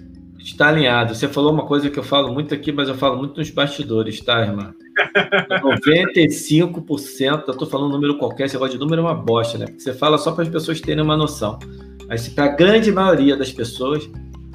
Está 0.47 0.69
alinhado. 0.69 1.13
Você 1.13 1.27
falou 1.27 1.51
uma 1.51 1.65
coisa 1.65 1.89
que 1.89 1.99
eu 1.99 2.03
falo 2.03 2.33
muito 2.33 2.53
aqui, 2.53 2.71
mas 2.71 2.87
eu 2.87 2.95
falo 2.95 3.17
muito 3.17 3.37
nos 3.37 3.49
bastidores, 3.49 4.21
tá, 4.21 4.41
irmã? 4.41 4.73
95%, 5.61 7.43
eu 7.47 7.51
estou 7.51 7.67
falando 7.67 7.89
um 7.89 7.91
número 7.91 8.17
qualquer, 8.17 8.49
você 8.49 8.57
gosta 8.57 8.73
de 8.73 8.79
número 8.79 9.01
é 9.01 9.05
uma 9.05 9.13
bosta, 9.13 9.57
né? 9.57 9.65
Porque 9.65 9.81
você 9.81 9.93
fala 9.93 10.17
só 10.17 10.31
para 10.31 10.43
as 10.43 10.49
pessoas 10.49 10.79
terem 10.79 11.03
uma 11.03 11.17
noção. 11.17 11.59
Mas 12.07 12.29
para 12.29 12.45
a 12.45 12.47
grande 12.47 12.93
maioria 12.93 13.35
das 13.35 13.51
pessoas, 13.51 14.09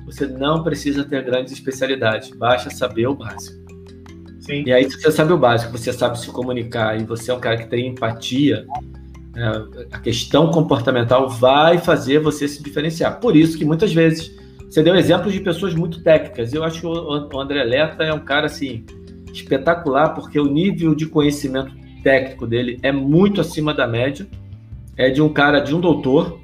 você 0.07 0.26
não 0.26 0.64
precisa 0.64 1.05
ter 1.05 1.22
grandes 1.24 1.53
especialidades, 1.53 2.30
basta 2.30 2.70
saber 2.70 3.07
o 3.07 3.14
básico. 3.14 3.61
Sim. 4.40 4.64
E 4.66 4.72
aí, 4.72 4.90
se 4.90 4.99
você 4.99 5.12
sabe 5.12 5.34
o 5.34 5.38
básico, 5.38 5.76
você 5.76 5.93
sabe 5.93 6.18
se 6.18 6.28
comunicar 6.28 6.99
e 6.99 7.05
você 7.05 7.30
é 7.30 7.34
um 7.34 7.40
cara 7.40 7.59
que 7.59 7.68
tem 7.68 7.88
empatia, 7.88 8.66
é, 9.36 9.86
a 9.93 9.99
questão 9.99 10.51
comportamental 10.51 11.28
vai 11.28 11.76
fazer 11.76 12.18
você 12.18 12.49
se 12.49 12.62
diferenciar. 12.62 13.20
Por 13.20 13.36
isso 13.36 13.59
que 13.59 13.64
muitas 13.64 13.93
vezes 13.93 14.40
você 14.72 14.82
deu 14.82 14.96
exemplos 14.96 15.34
de 15.34 15.40
pessoas 15.40 15.74
muito 15.74 16.02
técnicas. 16.02 16.54
Eu 16.54 16.64
acho 16.64 16.80
que 16.80 16.86
o 16.86 17.38
André 17.38 17.62
Leta 17.62 18.04
é 18.04 18.14
um 18.14 18.20
cara 18.20 18.46
assim 18.46 18.86
espetacular 19.30 20.14
porque 20.14 20.40
o 20.40 20.46
nível 20.46 20.94
de 20.94 21.04
conhecimento 21.04 21.74
técnico 22.02 22.46
dele 22.46 22.78
é 22.82 22.90
muito 22.90 23.38
acima 23.38 23.74
da 23.74 23.86
média. 23.86 24.26
É 24.96 25.10
de 25.10 25.20
um 25.20 25.28
cara, 25.30 25.60
de 25.60 25.74
um 25.74 25.80
doutor, 25.80 26.40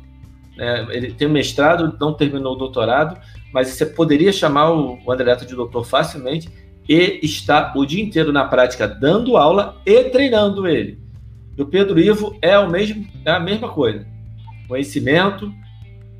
é, 0.58 0.86
ele 0.90 1.10
tem 1.10 1.26
mestrado, 1.26 1.96
não 1.98 2.12
terminou 2.12 2.52
o 2.52 2.58
doutorado, 2.58 3.18
mas 3.50 3.68
você 3.68 3.86
poderia 3.86 4.30
chamar 4.30 4.72
o, 4.72 4.98
André 5.10 5.24
Neto 5.24 5.46
de 5.46 5.54
doutor 5.54 5.86
facilmente 5.86 6.50
e 6.86 7.20
está 7.22 7.72
o 7.74 7.86
dia 7.86 8.02
inteiro 8.02 8.30
na 8.30 8.44
prática 8.44 8.86
dando 8.86 9.38
aula 9.38 9.80
e 9.86 10.04
treinando 10.04 10.68
ele. 10.68 10.98
E 11.56 11.62
o 11.62 11.66
Pedro 11.66 11.98
Ivo 11.98 12.36
é, 12.42 12.58
o 12.58 12.68
mesmo, 12.68 13.06
é 13.24 13.30
a 13.30 13.40
mesma 13.40 13.70
coisa. 13.70 14.06
Conhecimento, 14.68 15.50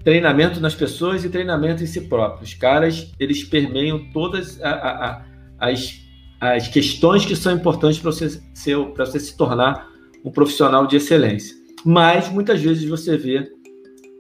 treinamento 0.09 0.59
nas 0.59 0.74
pessoas 0.74 1.22
e 1.22 1.28
treinamento 1.28 1.82
em 1.82 1.86
si 1.86 2.00
próprio. 2.00 2.42
Os 2.42 2.54
caras, 2.54 3.12
eles 3.20 3.44
permeiam 3.44 4.11
todas 4.11 4.59
a, 4.62 4.70
a, 4.70 5.06
a, 5.06 5.24
as, 5.68 6.00
as 6.40 6.66
questões 6.66 7.26
que 7.26 7.36
são 7.36 7.52
importantes 7.52 7.98
para 7.98 8.11
você, 8.11 8.40
você 8.96 9.20
se 9.20 9.36
tornar 9.36 9.86
um 10.24 10.30
profissional 10.30 10.86
de 10.86 10.96
excelência. 10.96 11.54
Mas, 11.84 12.30
muitas 12.30 12.59
vezes, 12.59 12.88
você 12.88 13.18
vê 13.18 13.52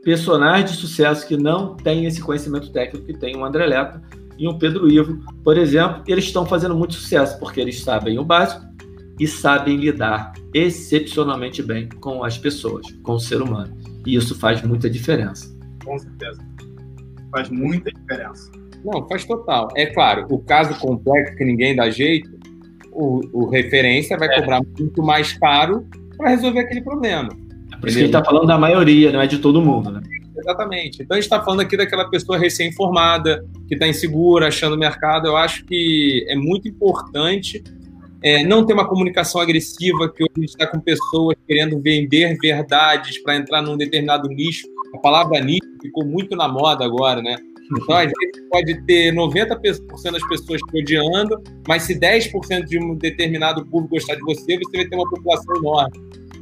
personagens 0.04 0.72
de 0.72 0.76
sucesso 0.76 1.26
que 1.26 1.38
não 1.38 1.74
têm 1.74 2.04
esse 2.04 2.20
conhecimento 2.20 2.70
técnico 2.70 3.06
que 3.06 3.14
tem 3.14 3.34
o 3.34 3.42
André 3.42 3.64
Leta 3.64 4.02
e 4.38 4.46
o 4.46 4.58
Pedro 4.58 4.90
Ivo, 4.90 5.18
por 5.42 5.56
exemplo, 5.56 6.02
eles 6.06 6.26
estão 6.26 6.44
fazendo 6.44 6.76
muito 6.76 6.92
sucesso 6.92 7.38
porque 7.38 7.62
eles 7.62 7.80
sabem 7.80 8.18
o 8.18 8.24
básico 8.24 8.62
e 9.18 9.26
sabem 9.26 9.78
lidar 9.78 10.34
excepcionalmente 10.52 11.62
bem 11.62 11.88
com 11.88 12.22
as 12.22 12.36
pessoas, 12.36 12.86
com 13.02 13.14
o 13.14 13.18
ser 13.18 13.40
humano. 13.40 13.74
E 14.04 14.16
isso 14.16 14.34
faz 14.34 14.60
muita 14.60 14.90
diferença. 14.90 15.57
Com 15.88 15.98
certeza. 15.98 16.38
Faz 17.30 17.48
muita 17.48 17.90
diferença. 17.90 18.50
Não, 18.84 19.08
faz 19.08 19.24
total. 19.24 19.68
É 19.74 19.86
claro, 19.86 20.26
o 20.30 20.38
caso 20.38 20.78
complexo 20.78 21.34
que 21.36 21.44
ninguém 21.44 21.74
dá 21.74 21.90
jeito, 21.90 22.30
o, 22.92 23.20
o 23.32 23.48
referência 23.48 24.16
vai 24.18 24.28
é. 24.28 24.40
cobrar 24.40 24.60
muito 24.78 25.02
mais 25.02 25.32
caro 25.32 25.86
para 26.16 26.30
resolver 26.30 26.60
aquele 26.60 26.82
problema. 26.82 27.30
Por 27.80 27.88
isso 27.88 27.98
que 27.98 28.04
a 28.04 28.06
gente 28.06 28.16
está 28.16 28.24
falando 28.24 28.46
da 28.46 28.58
maioria, 28.58 29.12
não 29.12 29.20
é 29.20 29.26
de 29.26 29.38
todo 29.38 29.62
mundo, 29.62 29.90
né? 29.90 30.00
Exatamente. 30.36 31.02
Então 31.02 31.16
a 31.16 31.20
gente 31.20 31.24
está 31.24 31.42
falando 31.42 31.60
aqui 31.60 31.76
daquela 31.76 32.08
pessoa 32.08 32.38
recém-formada, 32.38 33.44
que 33.66 33.74
está 33.74 33.88
insegura, 33.88 34.48
achando 34.48 34.74
o 34.74 34.78
mercado. 34.78 35.26
Eu 35.26 35.36
acho 35.36 35.64
que 35.64 36.24
é 36.28 36.36
muito 36.36 36.68
importante 36.68 37.62
é, 38.22 38.42
não 38.44 38.64
ter 38.66 38.74
uma 38.74 38.88
comunicação 38.88 39.40
agressiva, 39.40 40.08
que 40.08 40.22
hoje 40.22 40.32
a 40.36 40.40
gente 40.40 40.50
está 40.50 40.66
com 40.66 40.80
pessoas 40.80 41.36
querendo 41.46 41.80
vender 41.80 42.36
verdades 42.40 43.22
para 43.22 43.36
entrar 43.36 43.62
num 43.62 43.76
determinado 43.76 44.28
nicho. 44.28 44.66
A 44.94 44.98
palavra 44.98 45.40
nicho 45.40 45.66
ficou 45.80 46.04
muito 46.04 46.34
na 46.36 46.48
moda 46.48 46.84
agora, 46.84 47.22
né? 47.22 47.36
Então, 47.70 47.96
às 47.96 48.10
vezes, 48.10 48.48
pode 48.50 48.82
ter 48.86 49.12
90% 49.12 50.10
das 50.10 50.28
pessoas 50.28 50.60
te 50.60 50.80
odiando, 50.80 51.40
mas 51.66 51.82
se 51.82 51.94
10% 51.94 52.64
de 52.64 52.78
um 52.78 52.94
determinado 52.94 53.64
público 53.66 53.94
gostar 53.94 54.14
de 54.14 54.22
você, 54.22 54.58
você 54.58 54.76
vai 54.76 54.86
ter 54.86 54.96
uma 54.96 55.08
população 55.08 55.56
enorme. 55.56 55.92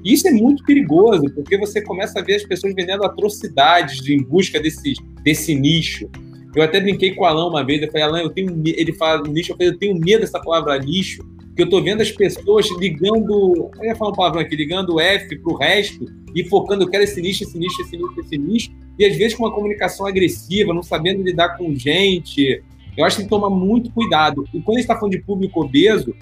E 0.05 0.13
isso 0.13 0.29
é 0.29 0.31
muito 0.31 0.65
perigoso, 0.65 1.25
porque 1.35 1.59
você 1.59 1.83
começa 1.83 2.21
a 2.21 2.23
ver 2.23 2.37
as 2.37 2.45
pessoas 2.45 2.73
vendendo 2.75 3.05
atrocidades 3.05 4.07
em 4.09 4.23
busca 4.23 4.61
desse, 4.61 4.95
desse 5.25 5.55
nicho. 5.55 6.09
Eu 6.55 6.63
até 6.63 6.81
brinquei 6.81 7.13
com 7.13 7.25
o 7.25 7.27
Alan 7.27 7.49
uma 7.49 7.65
vez, 7.65 7.83
eu 7.83 7.91
falei, 7.91 8.07
Alan, 8.07 8.21
eu 8.21 8.31
tenho 8.31 8.63
ele 8.65 8.93
fala 8.93 9.27
nicho, 9.29 9.53
eu 9.53 9.57
falei, 9.57 9.73
eu 9.73 9.79
tenho 9.79 9.99
medo 9.99 10.21
dessa 10.21 10.41
palavra 10.41 10.79
nicho, 10.79 11.23
que 11.57 11.63
eu 11.63 11.71
tô 11.71 11.83
vendo 11.83 12.03
as 12.03 12.13
pessoas 12.13 12.69
ligando, 12.79 13.71
eu 13.79 13.85
ia 13.85 13.97
falar 13.97 14.11
um 14.11 14.15
palavrão 14.15 14.43
aqui, 14.43 14.55
ligando 14.55 14.95
o 14.95 15.01
F 15.01 15.39
pro 15.39 15.57
resto 15.57 16.05
e 16.35 16.45
focando, 16.45 16.85
eu 16.85 16.89
quero 16.89 17.03
esse 17.03 17.21
nicho, 17.21 17.45
esse 17.45 17.59
nicho, 17.59 17.81
esse 17.81 17.97
nicho, 17.97 18.21
esse 18.21 18.39
nicho, 18.39 18.71
e 18.99 19.07
às 19.07 19.17
vezes 19.17 19.35
com 19.35 19.45
uma 19.45 19.55
comunicação 19.55 20.07
agressiva, 20.07 20.75
não 20.75 20.83
sabendo 20.83 21.23
lidar 21.23 21.57
com 21.57 21.75
gente. 21.75 22.63
Eu 22.95 23.05
acho 23.07 23.17
que 23.17 23.23
tem 23.23 23.27
que 23.27 23.31
tomar 23.31 23.49
muito 23.49 23.91
cuidado. 23.91 24.45
E 24.53 24.61
quando 24.61 24.77
a 24.77 24.81
gente 24.81 24.91
está 24.91 24.97
falando 24.97 25.13
de 25.13 25.23
público 25.23 25.63
obeso, 25.63 26.15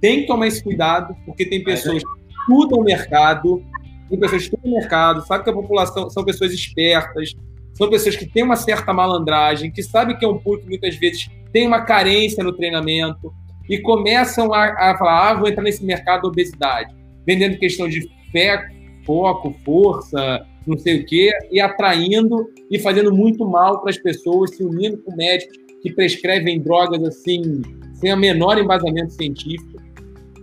tem 0.00 0.22
que 0.22 0.26
tomar 0.26 0.48
esse 0.48 0.62
cuidado, 0.62 1.14
porque 1.24 1.46
tem 1.46 1.62
pessoas 1.62 2.02
que 2.02 2.10
estudam 2.40 2.80
o 2.80 2.84
mercado, 2.84 3.62
tem 4.10 4.18
pessoas 4.18 4.42
que 4.42 4.54
estudam 4.54 4.72
o 4.72 4.74
mercado, 4.74 5.24
sabe 5.24 5.44
que 5.44 5.50
a 5.50 5.54
população 5.54 6.10
são 6.10 6.24
pessoas 6.24 6.52
espertas, 6.52 7.32
são 7.74 7.88
pessoas 7.88 8.16
que 8.16 8.26
têm 8.26 8.42
uma 8.42 8.56
certa 8.56 8.92
malandragem, 8.92 9.70
que 9.70 9.84
sabem 9.84 10.16
que 10.16 10.24
é 10.24 10.28
um 10.28 10.38
público 10.38 10.64
que 10.64 10.70
muitas 10.70 10.96
vezes 10.96 11.28
tem 11.52 11.64
uma 11.64 11.82
carência 11.82 12.42
no 12.42 12.52
treinamento 12.52 13.32
e 13.68 13.78
começam 13.78 14.52
a, 14.52 14.90
a 14.90 14.98
falar: 14.98 15.30
ah, 15.30 15.34
vou 15.34 15.48
entrar 15.48 15.62
nesse 15.62 15.84
mercado 15.84 16.22
da 16.22 16.28
obesidade, 16.28 16.94
vendendo 17.26 17.58
questão 17.58 17.88
de 17.88 18.08
fé, 18.30 18.68
foco, 19.04 19.54
força, 19.64 20.46
não 20.66 20.78
sei 20.78 21.00
o 21.00 21.06
quê, 21.06 21.30
e 21.50 21.60
atraindo 21.60 22.48
e 22.70 22.78
fazendo 22.78 23.14
muito 23.14 23.48
mal 23.48 23.80
para 23.80 23.90
as 23.90 23.98
pessoas, 23.98 24.56
se 24.56 24.64
unindo 24.64 24.98
com 24.98 25.14
médicos 25.14 25.56
que 25.82 25.92
prescrevem 25.92 26.60
drogas 26.60 27.02
assim, 27.04 27.62
sem 27.94 28.12
o 28.12 28.16
menor 28.16 28.58
embasamento 28.58 29.12
científico. 29.12 29.74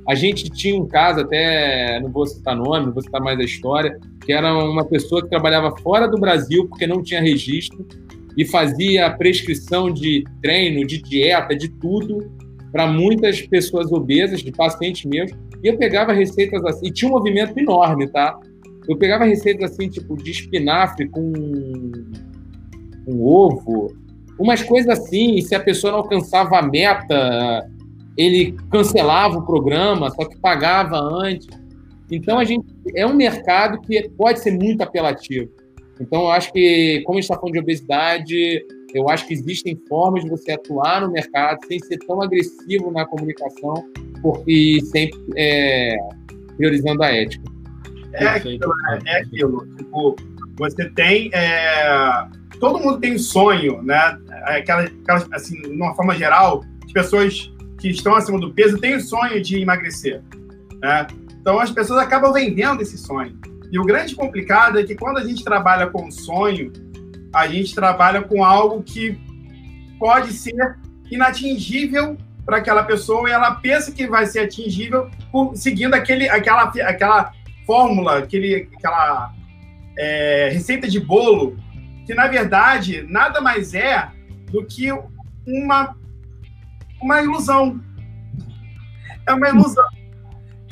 A 0.07 0.15
gente 0.15 0.49
tinha 0.49 0.79
um 0.79 0.87
caso, 0.87 1.21
até 1.21 1.99
não 1.99 2.11
vou 2.11 2.25
citar 2.25 2.55
nome, 2.55 2.87
não 2.87 2.93
vou 2.93 3.01
citar 3.01 3.21
mais 3.21 3.39
a 3.39 3.43
história, 3.43 3.97
que 4.25 4.33
era 4.33 4.53
uma 4.53 4.85
pessoa 4.85 5.21
que 5.21 5.29
trabalhava 5.29 5.75
fora 5.77 6.07
do 6.07 6.19
Brasil 6.19 6.67
porque 6.67 6.87
não 6.87 7.01
tinha 7.01 7.21
registro 7.21 7.85
e 8.37 8.45
fazia 8.45 9.09
prescrição 9.11 9.91
de 9.91 10.23
treino, 10.41 10.85
de 10.85 11.01
dieta, 11.01 11.55
de 11.55 11.69
tudo 11.69 12.31
para 12.71 12.87
muitas 12.87 13.41
pessoas 13.41 13.91
obesas, 13.91 14.41
de 14.41 14.51
pacientes 14.51 15.05
meus. 15.05 15.31
E 15.63 15.67
eu 15.67 15.77
pegava 15.77 16.13
receitas 16.13 16.63
assim, 16.65 16.87
e 16.87 16.91
tinha 16.91 17.09
um 17.09 17.13
movimento 17.13 17.57
enorme, 17.57 18.07
tá? 18.07 18.39
Eu 18.87 18.97
pegava 18.97 19.25
receitas 19.25 19.71
assim, 19.71 19.89
tipo, 19.89 20.15
de 20.15 20.31
espinafre 20.31 21.07
com, 21.09 21.31
com 23.05 23.23
ovo, 23.23 23.93
umas 24.39 24.63
coisas 24.63 24.97
assim, 24.97 25.35
e 25.35 25.41
se 25.41 25.53
a 25.53 25.59
pessoa 25.59 25.91
não 25.91 25.99
alcançava 25.99 26.57
a 26.57 26.61
meta, 26.61 27.69
ele 28.17 28.55
cancelava 28.71 29.37
o 29.37 29.45
programa, 29.45 30.09
só 30.09 30.25
que 30.25 30.37
pagava 30.39 30.97
antes. 30.99 31.47
Então 32.11 32.39
a 32.39 32.43
gente 32.43 32.65
é 32.95 33.05
um 33.05 33.13
mercado 33.13 33.79
que 33.81 34.09
pode 34.17 34.39
ser 34.39 34.51
muito 34.51 34.81
apelativo. 34.81 35.49
Então 35.99 36.21
eu 36.21 36.31
acho 36.31 36.51
que, 36.51 37.01
como 37.05 37.17
a 37.17 37.21
gente 37.21 37.29
está 37.29 37.39
falando 37.39 37.53
de 37.53 37.59
obesidade, 37.59 38.65
eu 38.93 39.09
acho 39.09 39.27
que 39.27 39.33
existem 39.33 39.79
formas 39.87 40.23
de 40.23 40.29
você 40.29 40.51
atuar 40.51 41.01
no 41.01 41.11
mercado 41.11 41.59
sem 41.67 41.79
ser 41.79 41.97
tão 41.99 42.21
agressivo 42.21 42.91
na 42.91 43.05
comunicação 43.05 43.85
porque 44.21 44.79
sempre 44.85 45.19
é, 45.35 45.97
priorizando 46.57 47.03
a 47.03 47.11
ética. 47.11 47.43
É 48.13 48.27
aquilo, 48.27 48.67
né? 48.67 48.99
é 49.05 49.21
aquilo. 49.21 49.67
Tipo, 49.77 50.15
você 50.57 50.89
tem. 50.91 51.29
É... 51.33 52.27
Todo 52.59 52.79
mundo 52.79 52.99
tem 52.99 53.15
um 53.15 53.19
sonho, 53.19 53.81
né? 53.81 54.17
Aquela, 54.43 54.83
aquela, 54.83 55.27
assim, 55.31 55.59
de 55.61 55.69
uma 55.69 55.95
forma 55.95 56.15
geral, 56.15 56.63
as 56.85 56.91
pessoas 56.91 57.51
que 57.79 57.89
estão 57.89 58.15
acima 58.15 58.39
do 58.39 58.53
peso 58.53 58.77
têm 58.77 58.95
o 58.95 59.01
sonho 59.01 59.41
de 59.41 59.59
emagrecer. 59.59 60.21
Né? 60.79 61.07
Então 61.39 61.59
as 61.59 61.71
pessoas 61.71 61.99
acabam 61.99 62.31
vendendo 62.31 62.81
esse 62.81 62.97
sonho. 62.97 63.35
E 63.71 63.79
o 63.79 63.83
grande 63.83 64.13
complicado 64.13 64.77
é 64.77 64.83
que 64.83 64.93
quando 64.93 65.17
a 65.17 65.23
gente 65.23 65.43
trabalha 65.43 65.87
com 65.87 66.11
sonho, 66.11 66.71
a 67.33 67.47
gente 67.47 67.73
trabalha 67.73 68.21
com 68.21 68.43
algo 68.43 68.83
que 68.83 69.19
pode 69.97 70.33
ser 70.33 70.77
inatingível 71.09 72.17
para 72.45 72.57
aquela 72.57 72.83
pessoa 72.83 73.29
e 73.29 73.31
ela 73.31 73.55
pensa 73.55 73.91
que 73.91 74.07
vai 74.07 74.25
ser 74.25 74.39
atingível 74.39 75.09
seguindo 75.53 75.93
aquele, 75.93 76.27
aquela, 76.27 76.63
aquela 76.63 77.31
fórmula, 77.65 78.17
aquele, 78.19 78.69
aquela 78.75 79.33
é, 79.97 80.49
receita 80.51 80.87
de 80.87 80.99
bolo, 80.99 81.57
que 82.05 82.13
na 82.13 82.27
verdade 82.27 83.05
nada 83.07 83.39
mais 83.39 83.73
é 83.73 84.09
do 84.51 84.65
que 84.65 84.91
uma, 85.47 85.95
uma 87.01 87.21
ilusão. 87.21 87.79
É 89.27 89.33
uma 89.33 89.49
ilusão. 89.49 89.87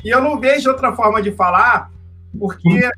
E 0.04 0.08
eu 0.10 0.20
não 0.20 0.40
vejo 0.40 0.68
outra 0.70 0.94
forma 0.94 1.22
de 1.22 1.32
falar, 1.32 1.90
porque 2.38 2.90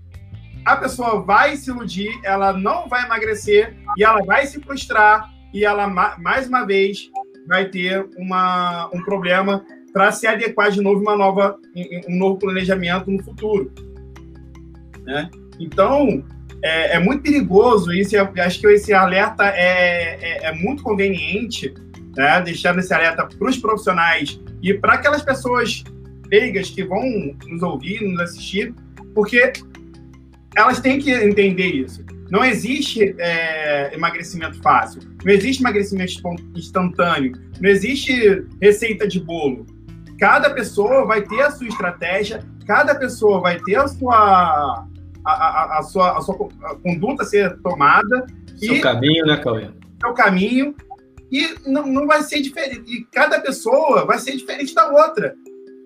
a 0.64 0.76
pessoa 0.76 1.20
vai 1.20 1.56
se 1.56 1.70
iludir, 1.70 2.10
ela 2.22 2.52
não 2.52 2.88
vai 2.88 3.04
emagrecer 3.04 3.76
e 3.96 4.04
ela 4.04 4.22
vai 4.24 4.46
se 4.46 4.60
frustrar 4.60 5.30
e 5.52 5.64
ela 5.64 5.86
mais 6.18 6.48
uma 6.48 6.64
vez 6.64 7.10
vai 7.46 7.66
ter 7.66 8.08
uma, 8.16 8.88
um 8.92 9.02
problema 9.02 9.64
para 9.92 10.10
se 10.12 10.26
adequar 10.26 10.70
de 10.70 10.80
novo 10.80 11.00
uma 11.00 11.16
nova 11.16 11.58
um 12.08 12.16
novo 12.16 12.38
planejamento 12.38 13.10
no 13.10 13.22
futuro, 13.22 13.70
né? 15.04 15.30
Então 15.60 16.24
é, 16.62 16.96
é 16.96 16.98
muito 16.98 17.22
perigoso 17.22 17.92
isso. 17.92 18.16
acho 18.16 18.60
que 18.60 18.66
esse 18.68 18.94
alerta 18.94 19.44
é, 19.48 20.18
é, 20.20 20.44
é 20.46 20.54
muito 20.54 20.82
conveniente, 20.82 21.74
né? 22.16 22.40
Deixando 22.40 22.78
esse 22.78 22.94
alerta 22.94 23.26
para 23.26 23.48
os 23.48 23.58
profissionais 23.58 24.40
e 24.62 24.72
para 24.72 24.94
aquelas 24.94 25.22
pessoas 25.22 25.82
leigas 26.30 26.70
que 26.70 26.84
vão 26.84 27.02
nos 27.46 27.62
ouvir, 27.62 28.00
nos 28.00 28.20
assistir, 28.20 28.74
porque 29.14 29.52
elas 30.56 30.80
têm 30.80 30.98
que 30.98 31.10
entender 31.10 31.68
isso. 31.68 32.04
Não 32.30 32.44
existe 32.44 33.14
é, 33.18 33.94
emagrecimento 33.94 34.60
fácil, 34.62 35.02
não 35.22 35.32
existe 35.32 35.60
emagrecimento 35.60 36.12
instantâneo, 36.56 37.32
não 37.60 37.68
existe 37.68 38.46
receita 38.60 39.06
de 39.06 39.20
bolo. 39.20 39.66
Cada 40.18 40.50
pessoa 40.50 41.04
vai 41.04 41.22
ter 41.22 41.42
a 41.42 41.50
sua 41.50 41.66
estratégia, 41.66 42.42
cada 42.66 42.94
pessoa 42.94 43.40
vai 43.40 43.58
ter 43.60 43.76
a 43.76 43.86
sua, 43.88 44.86
a, 45.24 45.32
a, 45.32 45.78
a 45.78 45.82
sua, 45.82 46.16
a 46.16 46.20
sua 46.22 46.34
conduta 46.82 47.22
a 47.22 47.26
ser 47.26 47.58
tomada. 47.58 48.26
Seu 48.56 48.76
e, 48.76 48.80
caminho, 48.80 49.26
né, 49.26 49.36
Cauê? 49.36 49.68
Seu 50.00 50.14
caminho. 50.14 50.74
E 51.30 51.54
não, 51.66 51.86
não 51.86 52.06
vai 52.06 52.22
ser 52.22 52.40
diferente. 52.40 52.82
E 52.86 53.04
cada 53.12 53.40
pessoa 53.40 54.06
vai 54.06 54.18
ser 54.18 54.36
diferente 54.36 54.74
da 54.74 54.88
outra. 54.90 55.34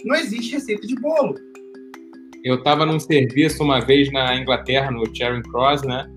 Não 0.04 0.14
existe 0.14 0.54
receita 0.54 0.86
de 0.86 0.94
bolo. 0.96 1.34
Eu 2.46 2.54
estava 2.54 2.86
num 2.86 3.00
serviço 3.00 3.60
uma 3.64 3.80
vez 3.80 4.08
na 4.12 4.36
Inglaterra, 4.36 4.88
no 4.88 5.04
Charing 5.12 5.42
Cross, 5.42 5.82
né? 5.82 6.08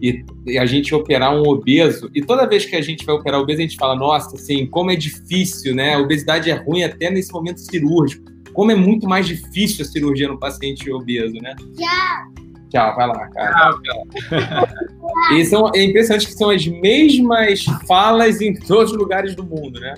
E, 0.00 0.24
e, 0.46 0.56
a 0.56 0.64
gente 0.66 0.94
operar 0.94 1.34
um 1.34 1.42
obeso. 1.48 2.08
E 2.14 2.22
toda 2.22 2.46
vez 2.46 2.64
que 2.64 2.76
a 2.76 2.80
gente 2.80 3.04
vai 3.04 3.16
operar 3.16 3.40
obeso, 3.40 3.58
a 3.58 3.62
gente 3.62 3.76
fala: 3.76 3.96
nossa, 3.96 4.36
assim, 4.36 4.66
como 4.66 4.92
é 4.92 4.96
difícil, 4.96 5.74
né? 5.74 5.94
A 5.94 5.98
obesidade 5.98 6.48
é 6.48 6.54
ruim 6.54 6.84
até 6.84 7.10
nesse 7.10 7.32
momento 7.32 7.58
cirúrgico. 7.58 8.24
Como 8.52 8.70
é 8.70 8.76
muito 8.76 9.08
mais 9.08 9.26
difícil 9.26 9.84
a 9.84 9.88
cirurgia 9.88 10.28
no 10.28 10.38
paciente 10.38 10.88
obeso, 10.92 11.34
né? 11.42 11.56
Tchau. 11.76 12.44
Tchau, 12.70 12.94
vai 12.94 13.08
lá, 13.08 13.28
cara. 13.30 13.72
Tchau, 13.72 13.82
tchau. 13.82 15.36
e 15.36 15.44
são, 15.44 15.72
é 15.74 15.82
impressionante 15.82 16.28
que 16.28 16.34
são 16.34 16.50
as 16.50 16.64
mesmas 16.64 17.64
falas 17.88 18.40
em 18.40 18.54
todos 18.54 18.92
os 18.92 18.96
lugares 18.96 19.34
do 19.34 19.42
mundo, 19.42 19.80
né? 19.80 19.94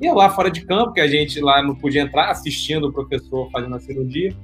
E 0.00 0.10
lá 0.10 0.30
fora 0.30 0.50
de 0.50 0.66
campo, 0.66 0.94
que 0.94 1.00
a 1.00 1.06
gente 1.06 1.40
lá 1.40 1.62
não 1.62 1.76
podia 1.76 2.02
entrar 2.02 2.28
assistindo 2.28 2.88
o 2.88 2.92
professor 2.92 3.48
fazendo 3.52 3.76
a 3.76 3.78
cirurgia. 3.78 4.34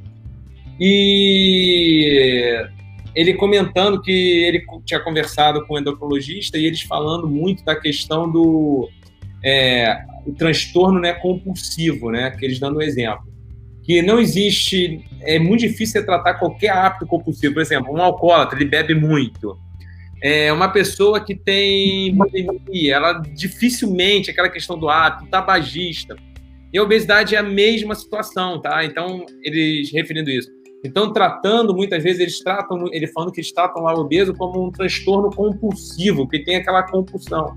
E 0.81 2.68
ele 3.14 3.35
comentando 3.35 4.01
que 4.01 4.12
ele 4.12 4.64
tinha 4.85 5.01
conversado 5.01 5.66
com 5.66 5.74
o 5.74 5.79
endocrinologista 5.79 6.57
e 6.57 6.66
eles 6.66 6.83
falando 6.83 7.29
muito 7.29 7.64
da 7.64 7.74
questão 7.74 8.31
do 8.31 8.89
é, 9.43 10.05
transtorno 10.37 11.01
né, 11.01 11.12
compulsivo, 11.14 12.11
né, 12.11 12.31
que 12.31 12.45
eles 12.45 12.59
dando 12.59 12.79
um 12.79 12.83
exemplo. 12.83 13.26
Que 13.83 14.03
não 14.03 14.20
existe, 14.20 15.05
é 15.22 15.39
muito 15.39 15.61
difícil 15.61 16.05
tratar 16.05 16.35
qualquer 16.35 16.70
hábito 16.70 17.07
compulsivo. 17.07 17.55
Por 17.55 17.62
exemplo, 17.62 17.93
um 17.93 18.03
alcoólatra, 18.03 18.59
ele 18.59 18.68
bebe 18.68 18.95
muito. 18.95 19.59
É 20.22 20.53
uma 20.53 20.68
pessoa 20.68 21.20
que 21.24 21.35
tem 21.35 22.16
ela 22.91 23.14
dificilmente, 23.35 24.31
aquela 24.31 24.49
questão 24.49 24.79
do 24.79 24.89
hábito, 24.89 25.31
tabagista. 25.31 26.16
E 26.72 26.79
a 26.79 26.83
obesidade 26.83 27.35
é 27.35 27.39
a 27.39 27.43
mesma 27.43 27.95
situação, 27.95 28.61
tá? 28.61 28.85
Então, 28.85 29.24
eles 29.43 29.91
referindo 29.91 30.29
isso. 30.29 30.51
Então, 30.85 31.12
tratando, 31.12 31.74
muitas 31.74 32.03
vezes 32.03 32.20
eles 32.20 32.41
tratam, 32.41 32.87
ele 32.93 33.07
falando 33.09 33.33
que 33.33 33.41
eles 33.41 33.53
tratam 33.53 33.83
lá 33.83 33.95
o 33.95 34.01
obeso 34.01 34.33
como 34.35 34.64
um 34.64 34.70
transtorno 34.70 35.31
compulsivo, 35.31 36.29
que 36.29 36.39
tem 36.45 36.57
aquela 36.57 36.85
compulsão. 36.85 37.57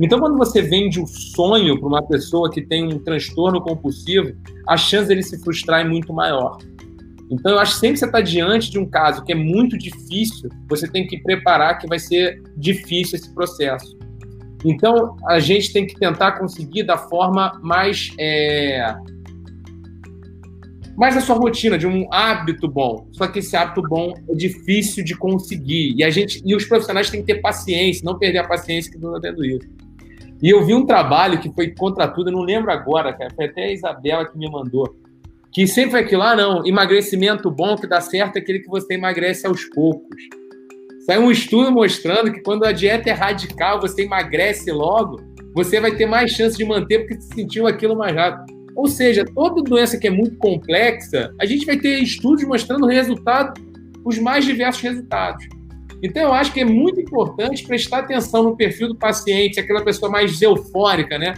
Então, 0.00 0.18
quando 0.18 0.36
você 0.36 0.60
vende 0.60 1.00
o 1.00 1.06
sonho 1.06 1.78
para 1.78 1.88
uma 1.88 2.02
pessoa 2.02 2.50
que 2.50 2.60
tem 2.60 2.92
um 2.92 2.98
transtorno 2.98 3.60
compulsivo, 3.60 4.32
a 4.68 4.76
chance 4.76 5.08
dele 5.08 5.22
se 5.22 5.38
frustrar 5.42 5.80
é 5.80 5.88
muito 5.88 6.12
maior. 6.12 6.58
Então, 7.30 7.52
eu 7.52 7.58
acho 7.58 7.74
que 7.74 7.80
sempre 7.80 7.94
que 7.94 7.98
você 8.00 8.06
está 8.06 8.20
diante 8.20 8.70
de 8.70 8.78
um 8.78 8.84
caso 8.84 9.24
que 9.24 9.32
é 9.32 9.34
muito 9.34 9.78
difícil, 9.78 10.50
você 10.68 10.86
tem 10.86 11.06
que 11.06 11.18
preparar 11.22 11.78
que 11.78 11.86
vai 11.86 11.98
ser 11.98 12.42
difícil 12.56 13.16
esse 13.16 13.32
processo. 13.32 13.96
Então, 14.64 15.16
a 15.26 15.40
gente 15.40 15.72
tem 15.72 15.86
que 15.86 15.98
tentar 15.98 16.32
conseguir 16.32 16.82
da 16.82 16.98
forma 16.98 17.58
mais 17.62 18.12
é, 18.18 18.94
mas 20.96 21.16
a 21.16 21.20
sua 21.20 21.36
rotina 21.36 21.78
de 21.78 21.86
um 21.86 22.06
hábito 22.12 22.68
bom. 22.68 23.06
Só 23.12 23.26
que 23.26 23.38
esse 23.38 23.56
hábito 23.56 23.82
bom 23.82 24.14
é 24.28 24.34
difícil 24.34 25.04
de 25.04 25.16
conseguir. 25.16 25.94
E 25.96 26.04
a 26.04 26.10
gente 26.10 26.42
e 26.44 26.54
os 26.54 26.64
profissionais 26.64 27.10
têm 27.10 27.20
que 27.20 27.32
ter 27.32 27.40
paciência, 27.40 28.04
não 28.04 28.18
perder 28.18 28.38
a 28.38 28.48
paciência 28.48 28.90
que 28.90 28.96
estão 28.96 29.20
tendo 29.20 29.44
isso. 29.44 29.66
E 30.42 30.50
eu 30.50 30.64
vi 30.66 30.74
um 30.74 30.84
trabalho 30.84 31.40
que 31.40 31.52
foi 31.54 31.70
contra 31.70 32.08
tudo, 32.08 32.28
eu 32.28 32.32
não 32.32 32.42
lembro 32.42 32.70
agora, 32.72 33.12
cara, 33.12 33.30
foi 33.34 33.46
até 33.46 33.64
a 33.64 33.72
Isabela 33.72 34.28
que 34.28 34.36
me 34.36 34.50
mandou. 34.50 34.96
Que 35.52 35.66
sempre 35.66 35.92
foi 35.92 36.00
aquilo, 36.00 36.22
ah, 36.22 36.34
não, 36.34 36.66
emagrecimento 36.66 37.50
bom 37.50 37.76
que 37.76 37.86
dá 37.86 38.00
certo 38.00 38.36
é 38.36 38.40
aquele 38.40 38.58
que 38.58 38.68
você 38.68 38.94
emagrece 38.94 39.46
aos 39.46 39.64
poucos. 39.66 40.16
Saiu 41.06 41.22
um 41.22 41.30
estudo 41.30 41.70
mostrando 41.70 42.32
que 42.32 42.40
quando 42.40 42.64
a 42.64 42.72
dieta 42.72 43.10
é 43.10 43.12
radical, 43.12 43.80
você 43.80 44.02
emagrece 44.02 44.70
logo, 44.72 45.20
você 45.54 45.80
vai 45.80 45.94
ter 45.94 46.06
mais 46.06 46.32
chance 46.32 46.56
de 46.56 46.64
manter 46.64 47.00
porque 47.00 47.20
se 47.20 47.34
sentiu 47.34 47.66
aquilo 47.66 47.96
mais 47.96 48.14
rápido. 48.14 48.61
Ou 48.74 48.86
seja, 48.86 49.24
toda 49.24 49.62
doença 49.62 49.98
que 49.98 50.06
é 50.06 50.10
muito 50.10 50.36
complexa, 50.38 51.34
a 51.40 51.44
gente 51.44 51.66
vai 51.66 51.76
ter 51.76 51.98
estudos 51.98 52.44
mostrando 52.44 52.86
os 54.04 54.18
mais 54.18 54.44
diversos 54.44 54.82
resultados. 54.82 55.46
Então, 56.02 56.22
eu 56.22 56.32
acho 56.32 56.52
que 56.52 56.60
é 56.60 56.64
muito 56.64 57.00
importante 57.00 57.64
prestar 57.64 58.00
atenção 58.00 58.42
no 58.42 58.56
perfil 58.56 58.88
do 58.88 58.96
paciente, 58.96 59.60
aquela 59.60 59.84
pessoa 59.84 60.10
mais 60.10 60.40
eufórica, 60.42 61.16
né? 61.16 61.34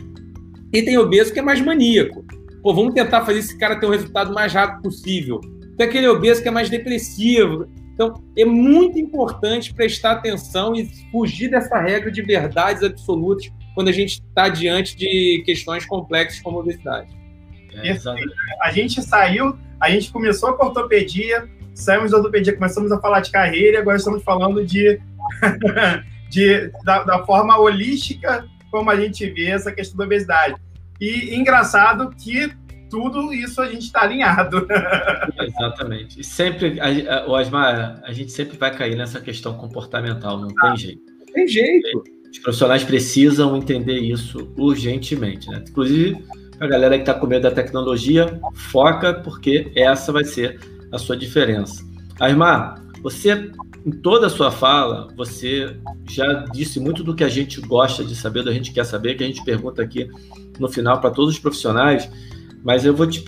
E 0.72 0.82
tem 0.82 0.97
obeso 0.97 1.32
que 1.32 1.39
é 1.39 1.43
mais 1.43 1.61
maníaco. 1.61 2.24
Pô, 2.62 2.72
vamos 2.72 2.95
tentar 2.95 3.26
fazer 3.26 3.41
esse 3.41 3.59
cara 3.59 3.78
ter 3.78 3.85
um 3.85 3.91
resultado 3.91 4.32
mais 4.32 4.55
rápido 4.55 4.82
possível. 4.82 5.41
Tem 5.76 5.87
aquele 5.87 6.09
obeso 6.09 6.43
que 6.43 6.49
é 6.49 6.51
mais 6.51 6.70
depressivo. 6.70 7.68
Então, 7.93 8.14
é 8.37 8.45
muito 8.45 8.99
importante 8.99 9.74
prestar 9.74 10.12
atenção 10.12 10.74
e 10.74 10.89
fugir 11.12 11.51
dessa 11.51 11.78
regra 11.78 12.11
de 12.11 12.22
verdades 12.22 12.82
absolutas 12.82 13.53
quando 13.74 13.89
a 13.89 13.93
gente 13.93 14.22
está 14.22 14.49
diante 14.49 14.97
de 14.97 15.43
questões 15.45 15.85
complexas 15.85 16.41
como 16.41 16.59
obesidade. 16.59 17.24
É, 17.83 17.97
a 18.61 18.70
gente 18.70 19.03
saiu, 19.03 19.57
a 19.81 19.91
gente 19.91 20.11
começou 20.11 20.53
com 20.55 20.66
ortopedia, 20.66 21.49
saímos 21.75 22.11
da 22.11 22.18
ortopedia, 22.18 22.55
começamos 22.55 22.93
a 22.93 23.01
falar 23.01 23.20
de 23.20 23.31
carreira, 23.31 23.79
e 23.79 23.81
agora 23.81 23.97
estamos 23.97 24.22
falando 24.22 24.64
de, 24.64 25.01
de 26.31 26.70
da, 26.85 27.03
da, 27.03 27.25
forma 27.25 27.59
holística 27.59 28.47
como 28.70 28.91
a 28.91 28.97
gente 28.97 29.29
vê 29.31 29.51
essa 29.51 29.72
questão 29.72 29.97
da 29.97 30.05
obesidade. 30.05 30.57
E 31.01 31.35
engraçado 31.35 32.11
que 32.11 32.53
tudo 32.91 33.33
isso 33.33 33.61
a 33.61 33.68
gente 33.68 33.83
está 33.83 34.03
alinhado. 34.03 34.66
Exatamente. 35.41 36.20
E 36.20 36.25
sempre, 36.25 36.79
a, 36.81 37.22
a, 37.22 37.31
Osmar, 37.31 38.01
a 38.05 38.12
gente 38.12 38.33
sempre 38.33 38.57
vai 38.57 38.72
cair 38.75 38.97
nessa 38.97 39.20
questão 39.20 39.55
comportamental, 39.55 40.39
não 40.39 40.49
ah, 40.61 40.68
tem 40.68 40.77
jeito. 40.77 41.03
Tem 41.33 41.49
jeito. 41.49 42.05
Os 42.31 42.39
profissionais 42.39 42.85
precisam 42.85 43.57
entender 43.57 43.99
isso 43.99 44.53
urgentemente. 44.57 45.49
Né? 45.49 45.64
Inclusive, 45.68 46.25
a 46.61 46.67
galera 46.67 46.97
que 46.97 47.03
está 47.03 47.15
com 47.15 47.27
medo 47.27 47.43
da 47.43 47.51
tecnologia, 47.51 48.41
foca, 48.55 49.15
porque 49.15 49.71
essa 49.75 50.13
vai 50.13 50.25
ser 50.25 50.59
a 50.93 50.99
sua 50.99 51.17
diferença. 51.17 51.85
Aymar, 52.21 52.83
você, 53.03 53.51
em 53.85 53.91
toda 53.91 54.29
a 54.29 54.31
sua 54.31 54.51
fala, 54.51 55.09
você 55.17 55.77
já 56.09 56.45
disse 56.53 56.81
muito 56.81 57.03
do 57.03 57.15
que 57.15 57.25
a 57.25 57.29
gente 57.29 57.61
gosta 57.61 58.05
de 58.05 58.15
saber, 58.15 58.41
do 58.41 58.45
que 58.45 58.51
a 58.51 58.55
gente 58.55 58.73
quer 58.73 58.85
saber, 58.85 59.15
que 59.15 59.25
a 59.25 59.27
gente 59.27 59.45
pergunta 59.45 59.83
aqui 59.83 60.09
no 60.59 60.69
final 60.69 61.01
para 61.01 61.11
todos 61.11 61.35
os 61.35 61.41
profissionais, 61.41 62.09
mas 62.63 62.85
eu 62.87 62.95
vou 62.95 63.07
te, 63.07 63.23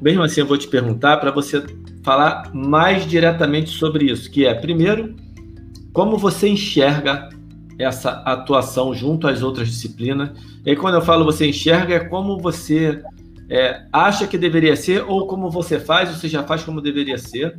mesmo 0.00 0.22
assim, 0.22 0.40
eu 0.40 0.46
vou 0.46 0.56
te 0.56 0.66
perguntar 0.66 1.18
para 1.18 1.30
você 1.30 1.62
falar 2.02 2.50
mais 2.54 3.06
diretamente 3.06 3.70
sobre 3.70 4.06
isso, 4.10 4.30
que 4.30 4.46
é, 4.46 4.54
primeiro, 4.54 5.14
como 5.92 6.16
você 6.16 6.48
enxerga 6.48 7.28
essa 7.78 8.22
atuação 8.24 8.92
junto 8.92 9.28
às 9.28 9.42
outras 9.42 9.68
disciplinas. 9.68 10.30
E 10.66 10.74
quando 10.74 10.94
eu 10.94 11.02
falo 11.02 11.24
você 11.24 11.46
enxerga, 11.46 11.94
é 11.94 12.00
como 12.00 12.38
você 12.38 13.02
é, 13.48 13.84
acha 13.92 14.26
que 14.26 14.36
deveria 14.36 14.76
ser 14.76 15.04
ou 15.06 15.26
como 15.26 15.50
você 15.50 15.78
faz, 15.78 16.10
você 16.10 16.28
já 16.28 16.42
faz 16.42 16.64
como 16.64 16.80
deveria 16.80 17.16
ser. 17.16 17.58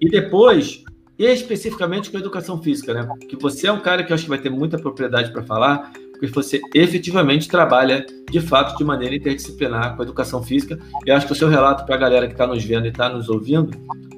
E 0.00 0.08
depois, 0.08 0.84
especificamente 1.18 2.10
com 2.10 2.16
a 2.16 2.20
educação 2.20 2.60
física, 2.60 2.92
né? 2.92 3.08
Que 3.28 3.36
você 3.36 3.68
é 3.68 3.72
um 3.72 3.80
cara 3.80 4.02
que 4.02 4.12
eu 4.12 4.14
acho 4.14 4.24
que 4.24 4.30
vai 4.30 4.38
ter 4.38 4.50
muita 4.50 4.78
propriedade 4.78 5.32
para 5.32 5.42
falar, 5.42 5.92
porque 6.10 6.26
você 6.26 6.60
efetivamente 6.74 7.48
trabalha 7.48 8.04
de 8.30 8.40
fato 8.40 8.76
de 8.76 8.84
maneira 8.84 9.14
interdisciplinar 9.14 9.94
com 9.94 10.02
a 10.02 10.04
educação 10.04 10.42
física. 10.42 10.78
E 11.06 11.10
acho 11.10 11.26
que 11.26 11.32
o 11.32 11.36
seu 11.36 11.48
relato 11.48 11.86
para 11.86 11.94
a 11.94 11.98
galera 11.98 12.26
que 12.26 12.34
está 12.34 12.46
nos 12.46 12.62
vendo 12.64 12.86
e 12.86 12.90
está 12.90 13.08
nos 13.08 13.28
ouvindo 13.28 13.70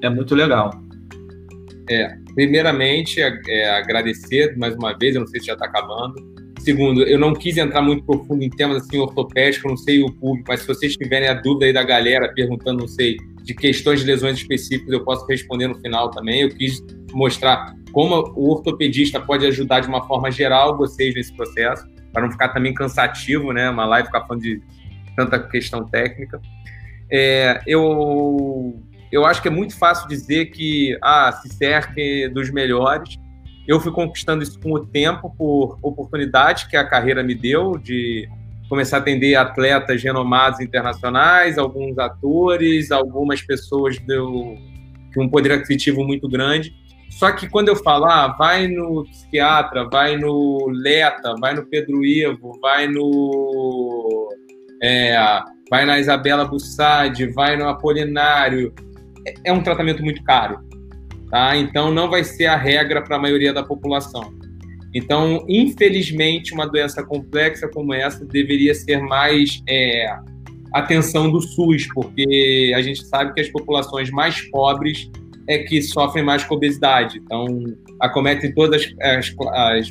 é 0.02 0.08
muito 0.08 0.34
legal. 0.34 0.87
É, 1.90 2.16
primeiramente, 2.34 3.20
é, 3.20 3.70
agradecer 3.70 4.56
mais 4.56 4.74
uma 4.74 4.96
vez, 4.96 5.14
eu 5.14 5.22
não 5.22 5.28
sei 5.28 5.40
se 5.40 5.46
já 5.46 5.54
está 5.54 5.66
acabando. 5.66 6.14
Segundo, 6.60 7.02
eu 7.02 7.18
não 7.18 7.34
quis 7.34 7.56
entrar 7.56 7.80
muito 7.80 8.04
profundo 8.04 8.42
em 8.42 8.50
temas 8.50 8.82
assim 8.82 8.98
ortopédicos, 8.98 9.70
não 9.70 9.76
sei 9.76 10.02
o 10.02 10.12
público, 10.12 10.44
mas 10.48 10.60
se 10.60 10.66
vocês 10.66 10.96
tiverem 10.96 11.28
a 11.28 11.34
dúvida 11.34 11.66
aí 11.66 11.72
da 11.72 11.82
galera 11.82 12.32
perguntando, 12.34 12.80
não 12.80 12.88
sei, 12.88 13.16
de 13.42 13.54
questões 13.54 14.00
de 14.00 14.06
lesões 14.06 14.36
específicas, 14.36 14.92
eu 14.92 15.04
posso 15.04 15.24
responder 15.26 15.68
no 15.68 15.80
final 15.80 16.10
também. 16.10 16.42
Eu 16.42 16.50
quis 16.50 16.84
mostrar 17.12 17.74
como 17.92 18.32
o 18.36 18.50
ortopedista 18.50 19.18
pode 19.20 19.46
ajudar 19.46 19.80
de 19.80 19.88
uma 19.88 20.06
forma 20.06 20.30
geral 20.30 20.76
vocês 20.76 21.14
nesse 21.14 21.32
processo, 21.34 21.86
para 22.12 22.22
não 22.22 22.30
ficar 22.30 22.48
também 22.48 22.74
cansativo, 22.74 23.52
né? 23.52 23.70
Uma 23.70 23.86
live 23.86 24.08
ficar 24.08 24.26
falando 24.26 24.42
de 24.42 24.60
tanta 25.16 25.38
questão 25.38 25.84
técnica. 25.86 26.40
É, 27.10 27.62
eu 27.66 28.82
eu 29.10 29.24
acho 29.24 29.40
que 29.40 29.48
é 29.48 29.50
muito 29.50 29.76
fácil 29.76 30.08
dizer 30.08 30.46
que 30.46 30.96
ah, 31.02 31.32
se 31.32 31.48
cerque 31.48 32.28
dos 32.28 32.50
melhores. 32.50 33.16
Eu 33.66 33.80
fui 33.80 33.92
conquistando 33.92 34.42
isso 34.42 34.58
com 34.60 34.72
o 34.72 34.86
tempo, 34.86 35.34
por 35.36 35.78
oportunidade 35.82 36.68
que 36.68 36.76
a 36.76 36.84
carreira 36.84 37.22
me 37.22 37.34
deu 37.34 37.76
de 37.76 38.28
começar 38.68 38.98
a 38.98 39.00
atender 39.00 39.34
atletas 39.34 40.02
renomados 40.02 40.60
internacionais, 40.60 41.58
alguns 41.58 41.98
atores, 41.98 42.90
algumas 42.90 43.42
pessoas 43.42 43.98
com 43.98 45.24
um 45.24 45.28
poder 45.28 45.52
aquisitivo 45.52 46.04
muito 46.04 46.28
grande. 46.28 46.72
Só 47.10 47.32
que 47.32 47.48
quando 47.48 47.68
eu 47.68 47.76
falar, 47.76 48.24
ah, 48.24 48.28
vai 48.28 48.68
no 48.68 49.04
psiquiatra, 49.04 49.88
vai 49.88 50.16
no 50.16 50.68
Leta, 50.70 51.34
vai 51.40 51.54
no 51.54 51.66
Pedro 51.66 52.04
Ivo, 52.04 52.58
vai 52.60 52.86
no. 52.86 54.28
É, 54.80 55.16
vai 55.68 55.84
na 55.84 55.98
Isabela 55.98 56.44
Bussadi, 56.44 57.26
vai 57.32 57.56
no 57.56 57.68
Apolinário, 57.68 58.72
é 59.44 59.52
um 59.52 59.62
tratamento 59.62 60.02
muito 60.02 60.22
caro, 60.24 60.58
tá? 61.30 61.56
Então 61.56 61.90
não 61.92 62.08
vai 62.08 62.24
ser 62.24 62.46
a 62.46 62.56
regra 62.56 63.02
para 63.02 63.16
a 63.16 63.18
maioria 63.18 63.52
da 63.52 63.62
população. 63.62 64.32
Então, 64.94 65.44
infelizmente, 65.48 66.54
uma 66.54 66.66
doença 66.66 67.02
complexa 67.02 67.68
como 67.68 67.92
essa 67.92 68.24
deveria 68.24 68.74
ser 68.74 69.00
mais 69.00 69.62
é, 69.68 70.06
atenção 70.72 71.30
do 71.30 71.40
SUS, 71.40 71.86
porque 71.94 72.72
a 72.74 72.80
gente 72.80 73.04
sabe 73.06 73.34
que 73.34 73.40
as 73.40 73.48
populações 73.48 74.10
mais 74.10 74.40
pobres 74.50 75.10
é 75.46 75.58
que 75.58 75.80
sofrem 75.82 76.24
mais 76.24 76.44
com 76.44 76.54
obesidade. 76.54 77.18
Então, 77.18 77.46
acometem 78.00 78.52
todas 78.52 78.82
as, 79.00 79.34
as, 79.40 79.90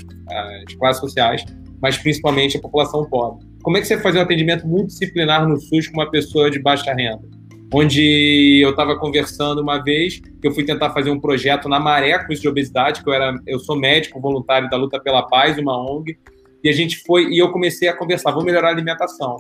as 0.66 0.74
classes 0.76 1.00
sociais, 1.00 1.46
mas 1.82 1.98
principalmente 1.98 2.58
a 2.58 2.62
população 2.62 3.06
pobre. 3.06 3.46
Como 3.64 3.78
é 3.78 3.82
que 3.82 3.88
você 3.88 3.98
faz 3.98 4.16
um 4.16 4.22
atendimento 4.22 4.68
multidisciplinar 4.68 5.48
no 5.48 5.60
SUS 5.60 5.88
com 5.88 6.00
uma 6.00 6.10
pessoa 6.10 6.50
de 6.50 6.60
baixa 6.60 6.94
renda? 6.94 7.37
Onde 7.74 8.62
eu 8.64 8.70
estava 8.70 8.98
conversando 8.98 9.62
uma 9.62 9.84
vez 9.84 10.20
que 10.20 10.48
eu 10.48 10.52
fui 10.52 10.64
tentar 10.64 10.92
fazer 10.92 11.10
um 11.10 11.20
projeto 11.20 11.68
na 11.68 11.80
Maré 11.80 12.18
com 12.20 12.32
isso 12.32 12.42
de 12.42 12.48
obesidade, 12.48 13.04
que 13.04 13.10
eu 13.10 13.14
era, 13.14 13.36
eu 13.46 13.60
sou 13.60 13.76
médico 13.76 14.22
voluntário 14.22 14.70
da 14.70 14.78
Luta 14.78 15.00
pela 15.00 15.24
Paz, 15.24 15.58
uma 15.58 15.78
ONG, 15.78 16.18
e 16.64 16.70
a 16.70 16.74
gente 16.74 17.04
foi 17.06 17.26
e 17.26 17.38
eu 17.38 17.52
comecei 17.52 17.88
a 17.88 17.94
conversar, 17.94 18.32
vou 18.32 18.44
melhorar 18.44 18.70
a 18.70 18.72
alimentação. 18.72 19.36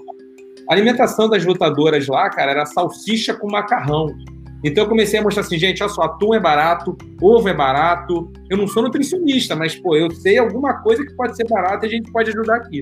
A 0.70 0.74
alimentação 0.74 1.30
das 1.30 1.46
lutadoras 1.46 2.08
lá, 2.08 2.30
cara, 2.30 2.52
era 2.52 2.66
salsicha 2.66 3.34
com 3.34 3.50
macarrão. 3.50 4.08
Então 4.64 4.84
eu 4.84 4.90
comecei 4.90 5.20
a 5.20 5.24
mostrar 5.24 5.44
assim, 5.44 5.58
gente, 5.58 5.82
olha 5.82 5.92
só, 5.92 6.02
atum 6.04 6.34
é 6.34 6.40
barato, 6.40 6.98
ovo 7.22 7.48
é 7.48 7.54
barato. 7.54 8.30
Eu 8.50 8.58
não 8.58 8.68
sou 8.68 8.84
nutricionista, 8.84 9.56
mas 9.56 9.76
pô, 9.76 9.96
eu 9.96 10.12
sei 10.12 10.38
alguma 10.38 10.82
coisa 10.82 11.06
que 11.06 11.14
pode 11.16 11.36
ser 11.36 11.48
barata 11.48 11.86
e 11.86 11.90
a 11.90 11.92
gente 11.92 12.12
pode 12.12 12.30
ajudar 12.32 12.58
aqui. 12.58 12.82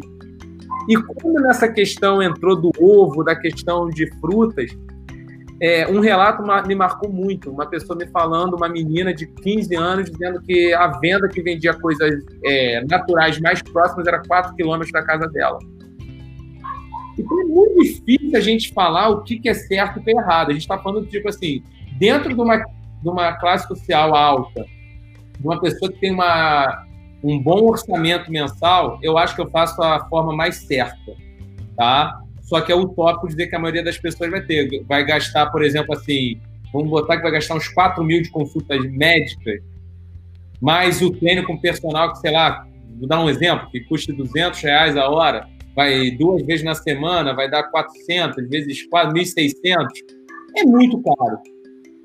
E 0.90 0.96
quando 0.96 1.42
nessa 1.42 1.68
questão 1.68 2.24
entrou 2.24 2.56
do 2.56 2.72
ovo, 2.80 3.24
da 3.24 3.36
questão 3.36 3.90
de 3.90 4.10
frutas, 4.20 4.76
é, 5.62 5.88
um 5.88 6.00
relato 6.00 6.44
me 6.68 6.76
marcou 6.76 7.10
muito. 7.12 7.50
Uma 7.50 7.66
pessoa 7.66 7.98
me 7.98 8.08
falando, 8.08 8.56
uma 8.56 8.68
menina 8.68 9.14
de 9.14 9.26
15 9.26 9.76
anos, 9.76 10.12
dizendo 10.12 10.42
que 10.42 10.74
a 10.74 10.88
venda 10.88 11.28
que 11.30 11.42
vendia 11.42 11.74
coisas 11.74 12.24
é, 12.44 12.84
naturais 12.86 13.40
mais 13.40 13.62
próximas 13.62 14.06
era 14.08 14.22
4 14.28 14.56
quilômetros 14.56 14.92
da 14.92 15.04
casa 15.04 15.28
dela. 15.28 15.60
Então 17.18 17.42
é 17.42 17.46
muito 17.46 17.82
difícil 17.82 18.36
a 18.36 18.42
gente 18.42 18.74
falar 18.74 19.10
o 19.10 19.24
que, 19.24 19.40
é 19.48 19.54
certo 19.54 19.98
e 19.98 20.02
o 20.02 20.04
que 20.04 20.12
é 20.12 20.14
errado. 20.14 20.50
A 20.50 20.54
gente 20.54 20.64
está 20.64 20.78
falando, 20.78 21.08
tipo 21.08 21.30
assim, 21.30 21.64
dentro 21.98 22.34
de 22.34 22.42
uma, 22.42 22.58
de 22.58 23.10
uma 23.10 23.34
classe 23.34 23.68
social 23.68 24.14
alta, 24.14 24.66
de 25.40 25.48
uma 25.48 25.60
pessoa 25.62 25.90
que 25.90 26.00
tem 26.00 26.12
uma, 26.12 26.86
um 27.24 27.42
bom 27.42 27.70
orçamento 27.70 28.30
mensal, 28.30 29.00
eu 29.02 29.18
acho 29.18 29.34
que 29.34 29.42
eu 29.42 29.50
faço 29.50 29.82
a 29.82 30.06
forma 30.10 30.36
mais 30.36 30.58
certa, 30.58 31.14
tá? 31.78 32.22
Só 32.46 32.62
que 32.62 32.72
é 32.72 32.76
utópico 32.76 33.28
dizer 33.28 33.48
que 33.48 33.56
a 33.56 33.60
maioria 33.60 33.84
das 33.84 33.98
pessoas 33.98 34.30
vai 34.30 34.42
ter. 34.42 34.84
Vai 34.86 35.04
gastar, 35.04 35.48
por 35.48 35.64
exemplo, 35.64 35.94
assim, 35.94 36.40
vamos 36.72 36.90
botar 36.90 37.18
que 37.18 37.24
vai 37.24 37.32
gastar 37.32 37.56
uns 37.56 37.68
4 37.68 38.04
mil 38.04 38.22
de 38.22 38.30
consultas 38.30 38.80
médicas, 38.92 39.62
mais 40.62 41.02
o 41.02 41.12
treino 41.12 41.44
com 41.44 41.58
personal, 41.58 42.14
que 42.14 42.20
sei 42.20 42.32
lá, 42.32 42.66
vou 43.00 43.08
dar 43.08 43.20
um 43.20 43.30
exemplo, 43.30 43.70
que 43.72 43.82
custa 43.82 44.14
200 44.14 44.62
reais 44.62 44.96
a 44.96 45.10
hora, 45.10 45.48
vai 45.76 46.12
duas 46.12 46.46
vezes 46.46 46.64
na 46.64 46.76
semana, 46.76 47.34
vai 47.34 47.50
dar 47.50 47.64
400, 47.64 48.48
vezes 48.48 48.88
1.600. 48.90 49.88
é 50.56 50.64
muito 50.64 51.02
caro. 51.02 51.38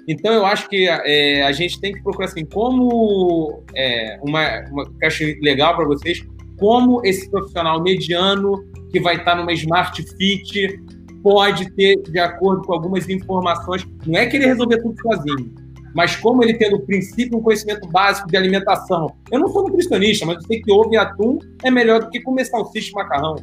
Então, 0.09 0.33
eu 0.33 0.45
acho 0.45 0.69
que 0.69 0.89
é, 0.89 1.43
a 1.43 1.53
gente 1.53 1.81
tem 1.81 1.93
que 1.93 2.03
procurar, 2.03 2.27
assim, 2.27 2.45
como 2.45 3.63
é, 3.75 4.19
uma, 4.23 4.65
uma 4.71 4.91
acho 5.05 5.25
legal 5.41 5.77
para 5.77 5.85
vocês, 5.85 6.27
como 6.59 7.05
esse 7.05 7.31
profissional 7.31 7.81
mediano 7.83 8.70
que 8.91 9.01
vai 9.01 9.17
estar 9.17 9.35
numa 9.35 9.53
Smart 9.53 10.03
Fit 10.03 10.81
pode 11.23 11.71
ter, 11.73 11.97
de 12.03 12.19
acordo 12.19 12.63
com 12.63 12.73
algumas 12.73 13.09
informações, 13.09 13.87
não 14.07 14.19
é 14.19 14.27
que 14.27 14.37
ele 14.37 14.47
resolver 14.47 14.83
tudo 14.83 15.01
sozinho, 15.01 15.55
mas 15.95 16.17
como 16.17 16.43
ele 16.43 16.55
tendo 16.55 16.77
o 16.77 16.87
princípio, 16.87 17.39
um 17.39 17.43
conhecimento 17.43 17.87
básico 17.89 18.29
de 18.29 18.37
alimentação. 18.37 19.15
Eu 19.31 19.41
não 19.41 19.49
sou 19.49 19.65
nutricionista, 19.65 20.25
mas 20.25 20.37
eu 20.37 20.43
sei 20.43 20.63
que 20.63 20.73
ovo 20.73 20.93
e 20.93 20.97
atum 20.97 21.39
é 21.63 21.71
melhor 21.71 22.01
do 22.01 22.11
que 22.11 22.21
comer 22.21 22.45
salsicha 22.45 22.91
e 22.91 22.95
macarrão. 22.95 23.37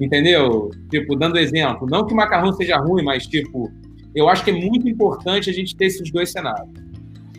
Entendeu? 0.00 0.70
Tipo, 0.90 1.14
dando 1.14 1.38
exemplo, 1.38 1.86
não 1.88 2.06
que 2.06 2.12
o 2.12 2.16
macarrão 2.16 2.52
seja 2.52 2.76
ruim, 2.78 3.04
mas 3.04 3.26
tipo, 3.26 3.70
eu 4.14 4.28
acho 4.28 4.44
que 4.44 4.50
é 4.50 4.54
muito 4.54 4.88
importante 4.88 5.48
a 5.48 5.52
gente 5.52 5.76
ter 5.76 5.86
esses 5.86 6.10
dois 6.10 6.32
cenários. 6.32 6.68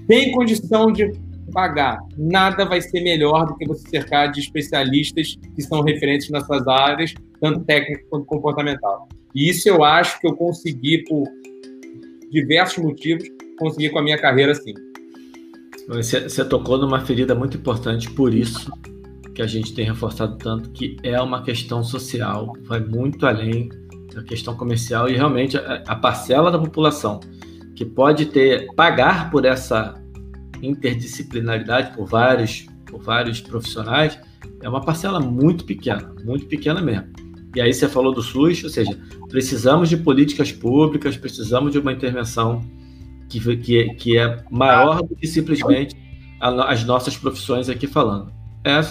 Tem 0.07 0.32
condição 0.32 0.91
de 0.91 1.11
pagar, 1.52 1.99
nada 2.18 2.66
vai 2.66 2.82
ser 2.82 3.02
melhor 3.02 3.45
do 3.45 3.56
que 3.56 3.68
você 3.68 3.88
cercar 3.89 4.32
de 4.32 4.39
especialistas 4.39 5.38
que 5.56 5.62
são 5.62 5.82
referentes 5.82 6.30
nas 6.30 6.45
suas 6.45 6.68
áreas, 6.68 7.14
tanto 7.39 7.60
técnica 7.66 8.04
quanto 8.10 8.26
comportamental. 8.26 9.08
E 9.36 9.49
isso 9.49 9.68
eu 9.70 9.84
acho 9.84 10.20
que 10.20 10.28
eu 10.28 10.36
consegui, 10.36 11.04
por 11.06 11.24
diversos 12.32 12.84
motivos, 12.84 13.24
conseguir 13.60 13.89
com 13.89 13.99
a 13.99 14.04
minha 14.04 14.18
carreira 14.18 14.56
sim. 14.56 14.74
Você, 15.88 16.22
você 16.22 16.45
tocou 16.45 16.78
numa 16.78 17.02
ferida 17.02 17.36
muito 17.36 17.58
importante, 17.58 18.10
por 18.10 18.34
isso 18.34 18.72
que 19.34 19.41
a 19.41 19.47
gente 19.47 19.74
tem 19.74 19.86
reforçado 19.86 20.38
tanto 20.38 20.70
que 20.72 20.97
é 21.04 21.20
uma 21.22 21.43
questão 21.43 21.84
social, 21.84 22.54
vai 22.64 22.80
muito 22.80 23.26
além 23.26 23.70
da 24.14 24.24
questão 24.24 24.56
comercial 24.56 25.10
e 25.10 25.14
realmente 25.14 25.58
a, 25.58 25.84
a 25.88 25.95
parcela 25.95 26.52
da 26.52 26.60
população 26.60 27.20
que 27.76 27.86
pode 27.86 28.28
ter 28.28 28.68
pagar 28.76 29.32
por 29.32 29.45
essa 29.45 30.01
interdisciplinaridade 30.62 31.95
por 31.95 32.05
vários 32.07 32.68
por 32.91 33.01
vários 33.01 33.39
profissionais 33.39 34.20
é 34.62 34.70
uma 34.70 34.82
parcela 34.82 35.20
muito 35.20 35.64
pequena, 35.64 36.14
muito 36.24 36.45
pequena 36.45 36.82
mesmo. 36.82 37.07
E 37.55 37.62
aí 37.62 37.74
você 37.74 37.88
falou 37.88 38.14
do 38.14 38.22
SUS, 38.22 38.64
ou 38.64 38.70
seja, 38.70 38.97
precisamos 39.30 39.89
de 39.89 39.97
políticas 39.97 40.51
públicas, 40.51 41.18
precisamos 41.18 41.72
de 41.72 41.80
uma 41.80 41.91
intervenção 41.91 42.64
que, 43.30 43.39
que, 43.57 43.93
que 43.95 44.18
é 44.18 44.43
maior 44.49 45.01
do 45.01 45.16
que 45.16 45.28
simplesmente 45.28 45.95
as 46.39 46.84
nossas 46.84 47.16
profissões 47.18 47.70
aqui 47.70 47.88
falando. 47.88 48.32
É 48.64 48.82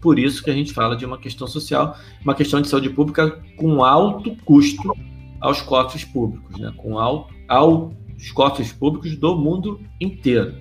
por 0.00 0.18
isso 0.18 0.42
que 0.42 0.50
a 0.50 0.54
gente 0.54 0.72
fala 0.72 0.96
de 0.96 1.04
uma 1.04 1.18
questão 1.18 1.46
social, 1.46 1.96
uma 2.22 2.34
questão 2.34 2.60
de 2.60 2.68
saúde 2.68 2.90
pública 2.90 3.42
com 3.56 3.84
alto 3.84 4.36
custo 4.44 4.92
aos 5.40 5.62
cofres 5.62 6.04
públicos, 6.04 6.58
né? 6.58 6.72
com 6.76 6.98
alto 6.98 7.34
aos 7.48 8.30
cofres 8.34 8.72
públicos 8.72 9.16
do 9.16 9.36
mundo 9.36 9.80
inteiro. 10.00 10.54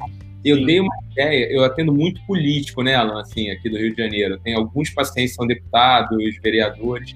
Eu 0.46 0.58
Sim. 0.58 0.66
dei 0.66 0.80
uma 0.80 0.96
ideia, 1.12 1.52
eu 1.52 1.64
atendo 1.64 1.94
muito 1.94 2.26
político, 2.26 2.84
né, 2.84 2.96
Alan, 2.96 3.22
assim, 3.22 3.50
aqui 3.50 3.70
do 3.70 3.78
Rio 3.78 3.94
de 3.94 4.02
Janeiro. 4.02 4.40
Tem 4.40 4.54
alguns 4.54 4.90
pacientes 4.92 5.32
que 5.32 5.38
são 5.38 5.48
deputados, 5.48 6.18
vereadores, 6.42 7.16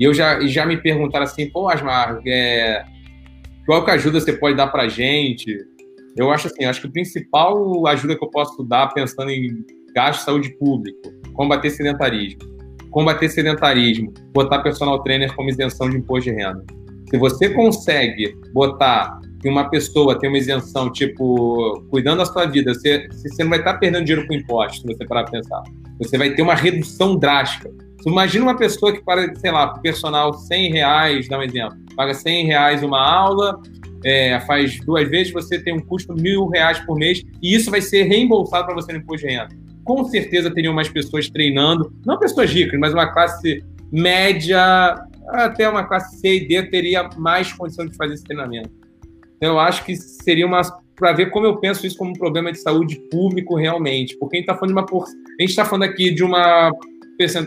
e 0.00 0.04
eu 0.04 0.14
já, 0.14 0.40
já 0.46 0.64
me 0.64 0.78
perguntaram 0.78 1.24
assim, 1.24 1.50
pô, 1.50 1.68
Asmar, 1.68 2.22
é, 2.26 2.82
qual 3.66 3.84
que 3.84 3.90
ajuda 3.90 4.18
você 4.18 4.32
pode 4.32 4.56
dar 4.56 4.68
pra 4.68 4.88
gente? 4.88 5.54
Eu 6.16 6.30
acho 6.30 6.46
assim, 6.46 6.64
acho 6.64 6.80
que 6.80 6.86
a 6.88 6.90
principal 6.90 7.86
ajuda 7.86 8.16
que 8.16 8.24
eu 8.24 8.30
posso 8.30 8.64
dar 8.64 8.88
pensando 8.94 9.30
em 9.30 9.62
gasto 9.94 10.20
de 10.20 10.24
saúde 10.24 10.50
público, 10.58 11.12
combater 11.34 11.68
sedentarismo. 11.68 12.40
Combater 12.90 13.28
sedentarismo, 13.28 14.12
botar 14.32 14.60
personal 14.62 15.02
trainer 15.02 15.32
como 15.36 15.50
isenção 15.50 15.88
de 15.88 15.98
imposto 15.98 16.30
de 16.30 16.36
renda. 16.36 16.64
Se 17.10 17.18
você 17.18 17.50
consegue 17.50 18.34
botar 18.52 19.20
que 19.40 19.48
uma 19.48 19.68
pessoa 19.70 20.18
tem 20.18 20.28
uma 20.28 20.38
isenção, 20.38 20.90
tipo, 20.92 21.82
cuidando 21.90 22.18
da 22.18 22.26
sua 22.26 22.46
vida, 22.46 22.74
você, 22.74 23.08
você 23.08 23.42
não 23.42 23.50
vai 23.50 23.58
estar 23.58 23.74
perdendo 23.78 24.04
dinheiro 24.04 24.28
com 24.28 24.34
impostos, 24.34 24.82
se 24.82 24.86
você 24.86 25.06
parar 25.06 25.24
para 25.24 25.40
pensar. 25.40 25.62
Você 25.98 26.18
vai 26.18 26.30
ter 26.30 26.42
uma 26.42 26.54
redução 26.54 27.16
drástica. 27.16 27.70
Você 27.98 28.08
imagina 28.08 28.44
uma 28.44 28.56
pessoa 28.56 28.92
que 28.92 29.02
para, 29.02 29.34
sei 29.36 29.50
lá, 29.50 29.78
personal 29.78 30.32
100 30.34 30.72
reais, 30.72 31.28
dá 31.28 31.38
um 31.38 31.42
exemplo, 31.42 31.76
paga 31.96 32.14
100 32.14 32.46
reais 32.46 32.82
uma 32.82 33.00
aula, 33.00 33.60
é, 34.04 34.40
faz 34.40 34.78
duas 34.84 35.08
vezes, 35.08 35.32
você 35.32 35.58
tem 35.58 35.74
um 35.74 35.80
custo 35.80 36.14
mil 36.14 36.46
reais 36.48 36.78
por 36.80 36.96
mês 36.96 37.22
e 37.42 37.54
isso 37.54 37.70
vai 37.70 37.82
ser 37.82 38.04
reembolsado 38.04 38.66
para 38.66 38.74
você 38.74 38.92
no 38.92 38.98
imposto 38.98 39.26
de 39.26 39.34
renda. 39.34 39.48
Com 39.84 40.04
certeza 40.04 40.50
teriam 40.50 40.72
mais 40.72 40.88
pessoas 40.88 41.28
treinando, 41.28 41.92
não 42.06 42.18
pessoas 42.18 42.50
ricas, 42.50 42.78
mas 42.78 42.92
uma 42.94 43.12
classe 43.12 43.62
média, 43.92 44.94
até 45.28 45.68
uma 45.68 45.84
classe 45.84 46.18
C 46.18 46.36
e 46.36 46.48
D 46.48 46.62
teria 46.70 47.08
mais 47.18 47.52
condição 47.52 47.86
de 47.86 47.96
fazer 47.96 48.14
esse 48.14 48.24
treinamento. 48.24 48.79
Então, 49.40 49.54
eu 49.54 49.58
acho 49.58 49.84
que 49.86 49.96
seria 49.96 50.46
uma 50.46 50.60
para 50.94 51.14
ver 51.14 51.30
como 51.30 51.46
eu 51.46 51.56
penso 51.56 51.86
isso 51.86 51.96
como 51.96 52.10
um 52.10 52.18
problema 52.18 52.52
de 52.52 52.58
saúde 52.58 53.00
público 53.10 53.56
realmente, 53.56 54.14
porque 54.18 54.36
a 54.36 54.38
gente 54.38 54.50
está 54.50 54.54
falando 54.54 54.74
de 54.74 54.80
uma 54.80 54.86
por... 54.86 55.04
a 55.04 55.42
gente 55.42 55.50
está 55.50 55.64
falando 55.64 55.84
aqui 55.84 56.12
de 56.12 56.22
uma 56.22 56.70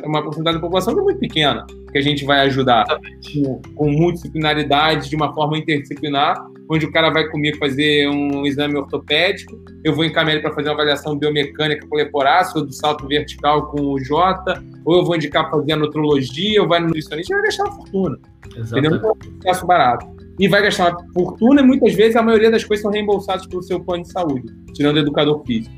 uma 0.04 0.24
porcentagem 0.24 0.60
da 0.60 0.66
população 0.66 0.94
que 0.94 1.00
é 1.00 1.04
muito 1.04 1.20
pequena 1.20 1.66
que 1.94 1.98
a 2.00 2.02
gente 2.02 2.26
vai 2.26 2.41
ajudar 2.41 2.86
com, 3.34 3.62
com 3.76 3.91
multidisciplinaridade, 3.91 5.10
de 5.10 5.16
uma 5.16 5.32
forma 5.34 5.58
interdisciplinar, 5.58 6.36
onde 6.70 6.86
o 6.86 6.91
cara 6.91 7.12
vai 7.12 7.28
comigo 7.30 7.58
fazer 7.58 8.10
um 8.10 8.46
exame 8.46 8.76
ortopédico, 8.76 9.64
eu 9.84 9.94
vou 9.94 10.04
encaminhar 10.04 10.36
ele 10.36 10.41
para 10.41 10.54
fazer 10.54 10.70
uma 10.70 10.74
avaliação 10.74 11.18
biomecânica 11.18 11.86
com 11.88 11.96
o 11.96 11.98
leporácio, 11.98 12.60
ou 12.60 12.66
do 12.66 12.74
salto 12.74 13.08
vertical 13.08 13.68
com 13.68 13.82
o 13.82 14.00
J, 14.00 14.62
ou 14.84 14.98
eu 14.98 15.06
vou 15.06 15.16
indicar 15.16 15.50
para 15.50 15.60
fazer 15.60 15.74
a 15.74 15.78
nutrologia, 15.78 16.62
ou 16.62 16.68
vai 16.68 16.80
no 16.80 16.88
nutricionista, 16.88 17.36
vai 17.36 17.44
gastar 17.44 17.64
uma 17.66 17.76
fortuna. 17.76 18.20
Exatamente. 18.56 18.72
Entendeu? 18.72 18.91
É 18.91 19.12
um 19.12 19.39
processo 19.39 19.68
barato. 19.68 20.12
E 20.40 20.48
vai 20.48 20.62
gastar 20.64 20.90
uma 20.90 21.14
fortuna 21.14 21.62
e 21.62 21.64
muitas 21.64 21.94
vezes 21.94 22.16
a 22.16 22.24
maioria 22.24 22.50
das 22.50 22.64
coisas 22.64 22.82
são 22.82 22.92
reembolsadas 22.92 23.46
pelo 23.46 23.62
seu 23.62 23.80
plano 23.80 24.04
de 24.04 24.12
saúde, 24.12 24.46
tirando 24.74 24.98
o 24.98 25.00
educador 25.00 25.44
físico. 25.46 25.74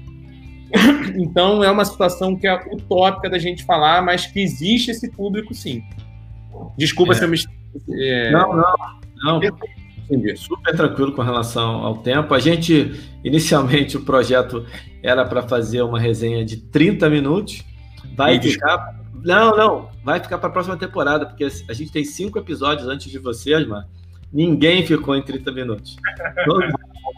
Então 1.17 1.63
é 1.63 1.71
uma 1.71 1.85
situação 1.85 2.35
que 2.35 2.47
é 2.47 2.53
utópica 2.73 3.29
da 3.29 3.37
gente 3.37 3.63
falar, 3.63 4.01
mas 4.01 4.25
que 4.25 4.41
existe 4.41 4.91
esse 4.91 5.09
público 5.09 5.53
sim. 5.53 5.81
Desculpa 6.77 7.13
é. 7.13 7.15
se 7.15 7.23
eu 7.23 7.29
me. 7.29 7.37
É... 7.91 8.31
Não, 8.31 8.55
não, 8.55 8.75
não. 9.23 9.41
Entendi. 10.09 10.35
Super 10.37 10.75
tranquilo 10.75 11.11
com 11.13 11.21
relação 11.21 11.83
ao 11.83 11.97
tempo. 11.97 12.33
A 12.33 12.39
gente, 12.39 12.93
inicialmente, 13.23 13.97
o 13.97 14.01
projeto 14.01 14.65
era 15.01 15.25
para 15.25 15.41
fazer 15.41 15.81
uma 15.81 15.99
resenha 15.99 16.45
de 16.45 16.57
30 16.57 17.09
minutos. 17.09 17.63
Vai 18.15 18.39
ficar. 18.39 18.99
Não, 19.23 19.55
não. 19.55 19.89
Vai 20.03 20.19
ficar 20.19 20.37
para 20.37 20.49
a 20.49 20.51
próxima 20.51 20.77
temporada, 20.77 21.25
porque 21.25 21.43
a 21.43 21.73
gente 21.73 21.91
tem 21.91 22.03
cinco 22.03 22.37
episódios 22.37 22.87
antes 22.87 23.11
de 23.11 23.17
vocês, 23.17 23.67
mano. 23.67 23.85
Ninguém 24.35 24.85
ficou 24.85 25.15
em 25.15 25.23
30 25.23 25.49
minutos. 25.53 25.95
Todo, 26.43 26.67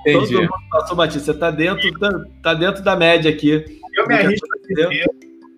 todo 0.05 0.31
mundo 0.31 0.49
passou 0.69 0.95
batido. 0.95 1.23
Você 1.23 1.31
está 1.31 1.49
dentro, 1.49 1.91
tá, 1.99 2.11
tá, 2.43 2.53
dentro 2.53 2.83
da 2.83 2.95
média 2.95 3.31
aqui. 3.31 3.65
Eu 3.95 4.05
me 4.05 4.13
arrisco 4.13 4.47
a 4.53 4.67
dizer, 4.67 5.05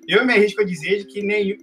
eu 0.08 0.26
me 0.26 0.34
arrisco 0.34 0.62
a 0.62 0.64
dizer 0.64 1.06
que 1.08 1.22
nem, 1.22 1.58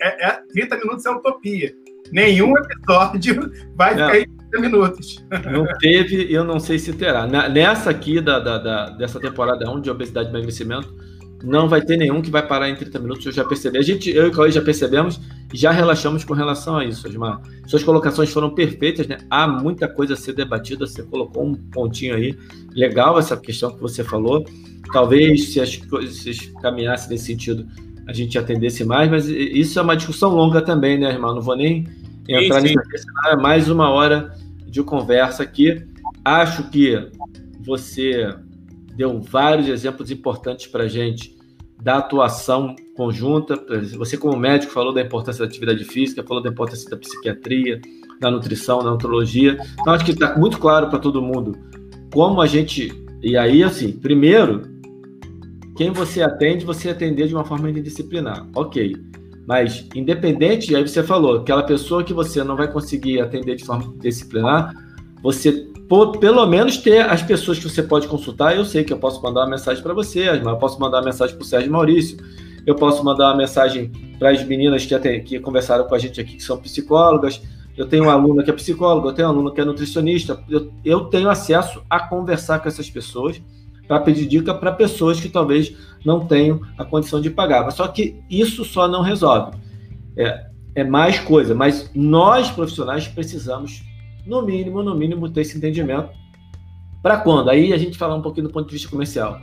é, 0.00 0.26
é, 0.26 0.40
30 0.54 0.78
minutos 0.78 1.04
é 1.04 1.10
utopia. 1.10 1.74
Nenhum 2.10 2.54
episódio 2.56 3.52
vai 3.76 3.90
ficar 3.90 4.18
em 4.20 4.24
30 4.50 4.60
minutos. 4.60 5.22
Não 5.52 5.66
teve, 5.78 6.32
eu 6.32 6.44
não 6.44 6.58
sei 6.58 6.78
se 6.78 6.94
terá. 6.94 7.26
Nessa 7.26 7.90
aqui 7.90 8.22
da, 8.22 8.38
da, 8.38 8.56
da 8.56 8.90
dessa 8.90 9.20
temporada 9.20 9.70
1 9.70 9.82
de 9.82 9.90
obesidade 9.90 10.28
e 10.28 10.30
emagrecimento, 10.30 10.96
não 11.42 11.68
vai 11.68 11.80
ter 11.82 11.96
nenhum 11.96 12.22
que 12.22 12.30
vai 12.30 12.46
parar 12.46 12.68
em 12.68 12.74
30 12.74 12.98
minutos, 12.98 13.26
eu 13.26 13.32
já 13.32 13.44
percebi. 13.44 13.78
A 13.78 13.82
gente, 13.82 14.10
eu 14.10 14.26
e 14.26 14.28
o 14.28 14.32
Cauê 14.32 14.50
já 14.50 14.62
percebemos 14.62 15.20
e 15.52 15.56
já 15.56 15.70
relaxamos 15.70 16.24
com 16.24 16.34
relação 16.34 16.76
a 16.76 16.84
isso, 16.84 17.06
Osmar. 17.08 17.40
Suas 17.66 17.82
colocações 17.82 18.30
foram 18.30 18.50
perfeitas, 18.54 19.06
né? 19.06 19.18
Há 19.28 19.46
muita 19.46 19.88
coisa 19.88 20.14
a 20.14 20.16
ser 20.16 20.34
debatida, 20.34 20.86
você 20.86 21.02
colocou 21.02 21.44
um 21.44 21.54
pontinho 21.54 22.14
aí. 22.14 22.36
Legal 22.74 23.18
essa 23.18 23.36
questão 23.36 23.70
que 23.70 23.80
você 23.80 24.04
falou. 24.04 24.44
Talvez 24.92 25.52
se 25.52 25.60
as 25.60 25.76
coisas 25.76 26.38
caminhassem 26.60 27.10
nesse 27.10 27.26
sentido, 27.26 27.66
a 28.06 28.12
gente 28.12 28.38
atendesse 28.38 28.84
mais, 28.84 29.10
mas 29.10 29.28
isso 29.28 29.78
é 29.78 29.82
uma 29.82 29.96
discussão 29.96 30.30
longa 30.30 30.60
também, 30.60 30.98
né, 30.98 31.10
irmão? 31.10 31.34
Não 31.34 31.42
vou 31.42 31.56
nem 31.56 31.86
entrar 32.28 32.60
sim, 32.60 32.68
sim. 32.68 32.74
É 33.26 33.36
mais 33.36 33.68
uma 33.68 33.90
hora 33.90 34.34
de 34.66 34.82
conversa 34.82 35.42
aqui. 35.42 35.82
Acho 36.24 36.68
que 36.70 37.08
você 37.60 38.34
deu 38.96 39.20
vários 39.20 39.68
exemplos 39.68 40.10
importantes 40.10 40.66
para 40.66 40.84
a 40.84 40.88
gente 40.88 41.36
da 41.82 41.98
atuação 41.98 42.76
conjunta. 42.96 43.56
Você, 43.96 44.16
como 44.16 44.36
médico, 44.36 44.72
falou 44.72 44.94
da 44.94 45.02
importância 45.02 45.40
da 45.40 45.50
atividade 45.50 45.84
física, 45.84 46.22
falou 46.22 46.42
da 46.42 46.48
importância 46.50 46.88
da 46.88 46.96
psiquiatria, 46.96 47.80
da 48.20 48.30
nutrição, 48.30 48.78
da 48.82 48.90
nutrologia. 48.90 49.58
Então, 49.80 49.92
acho 49.92 50.04
que 50.04 50.12
está 50.12 50.36
muito 50.38 50.58
claro 50.58 50.88
para 50.88 50.98
todo 50.98 51.20
mundo 51.20 51.58
como 52.12 52.40
a 52.40 52.46
gente. 52.46 52.92
E 53.20 53.36
aí, 53.36 53.64
assim, 53.64 53.92
primeiro, 53.92 54.62
quem 55.76 55.90
você 55.90 56.22
atende, 56.22 56.64
você 56.64 56.90
atender 56.90 57.26
de 57.26 57.34
uma 57.34 57.44
forma 57.44 57.68
interdisciplinar. 57.68 58.46
Ok. 58.54 58.94
Mas, 59.44 59.88
independente, 59.92 60.76
aí 60.76 60.86
você 60.86 61.02
falou, 61.02 61.38
aquela 61.38 61.64
pessoa 61.64 62.04
que 62.04 62.12
você 62.12 62.44
não 62.44 62.56
vai 62.56 62.70
conseguir 62.70 63.20
atender 63.20 63.56
de 63.56 63.64
forma 63.64 63.92
disciplinar, 63.98 64.72
você 65.20 65.68
pelo 66.18 66.46
menos 66.46 66.76
ter 66.76 67.00
as 67.00 67.22
pessoas 67.22 67.58
que 67.58 67.68
você 67.68 67.82
pode 67.82 68.08
consultar. 68.08 68.56
Eu 68.56 68.64
sei 68.64 68.84
que 68.84 68.92
eu 68.92 68.98
posso 68.98 69.22
mandar 69.22 69.40
uma 69.40 69.50
mensagem 69.50 69.82
para 69.82 69.94
você, 69.94 70.28
eu 70.28 70.56
posso 70.56 70.80
mandar 70.80 70.98
uma 70.98 71.06
mensagem 71.06 71.36
para 71.36 71.42
o 71.42 71.46
Sérgio 71.46 71.70
Maurício, 71.70 72.18
eu 72.66 72.74
posso 72.74 73.04
mandar 73.04 73.30
uma 73.30 73.36
mensagem 73.36 73.90
para 74.18 74.30
as 74.30 74.44
meninas 74.44 74.86
que, 74.86 74.94
até, 74.94 75.18
que 75.20 75.38
conversaram 75.40 75.84
com 75.84 75.94
a 75.94 75.98
gente 75.98 76.20
aqui, 76.20 76.36
que 76.36 76.42
são 76.42 76.56
psicólogas, 76.58 77.42
eu 77.76 77.86
tenho 77.86 78.04
um 78.04 78.10
aluno 78.10 78.42
que 78.44 78.50
é 78.50 78.52
psicólogo, 78.52 79.08
eu 79.08 79.12
tenho 79.12 79.28
um 79.28 79.30
aluno 79.30 79.52
que 79.52 79.60
é 79.60 79.64
nutricionista, 79.64 80.42
eu, 80.48 80.72
eu 80.84 81.04
tenho 81.06 81.28
acesso 81.30 81.82
a 81.88 82.00
conversar 82.00 82.60
com 82.60 82.68
essas 82.68 82.88
pessoas 82.90 83.40
para 83.88 84.00
pedir 84.00 84.26
dica 84.26 84.54
para 84.54 84.72
pessoas 84.72 85.20
que 85.20 85.28
talvez 85.28 85.74
não 86.04 86.26
tenham 86.26 86.60
a 86.76 86.84
condição 86.84 87.20
de 87.20 87.30
pagar. 87.30 87.64
Mas 87.64 87.74
só 87.74 87.88
que 87.88 88.20
isso 88.30 88.64
só 88.64 88.86
não 88.86 89.02
resolve. 89.02 89.56
É, 90.16 90.46
é 90.74 90.84
mais 90.84 91.18
coisa, 91.18 91.54
mas 91.54 91.90
nós 91.94 92.50
profissionais 92.50 93.08
precisamos, 93.08 93.82
no 94.26 94.42
mínimo, 94.42 94.82
no 94.82 94.94
mínimo, 94.94 95.30
ter 95.30 95.42
esse 95.42 95.56
entendimento. 95.56 96.10
Para 97.02 97.18
quando? 97.18 97.50
Aí 97.50 97.72
a 97.72 97.76
gente 97.76 97.98
fala 97.98 98.14
um 98.14 98.22
pouquinho 98.22 98.46
do 98.46 98.52
ponto 98.52 98.66
de 98.66 98.72
vista 98.72 98.88
comercial. 98.88 99.40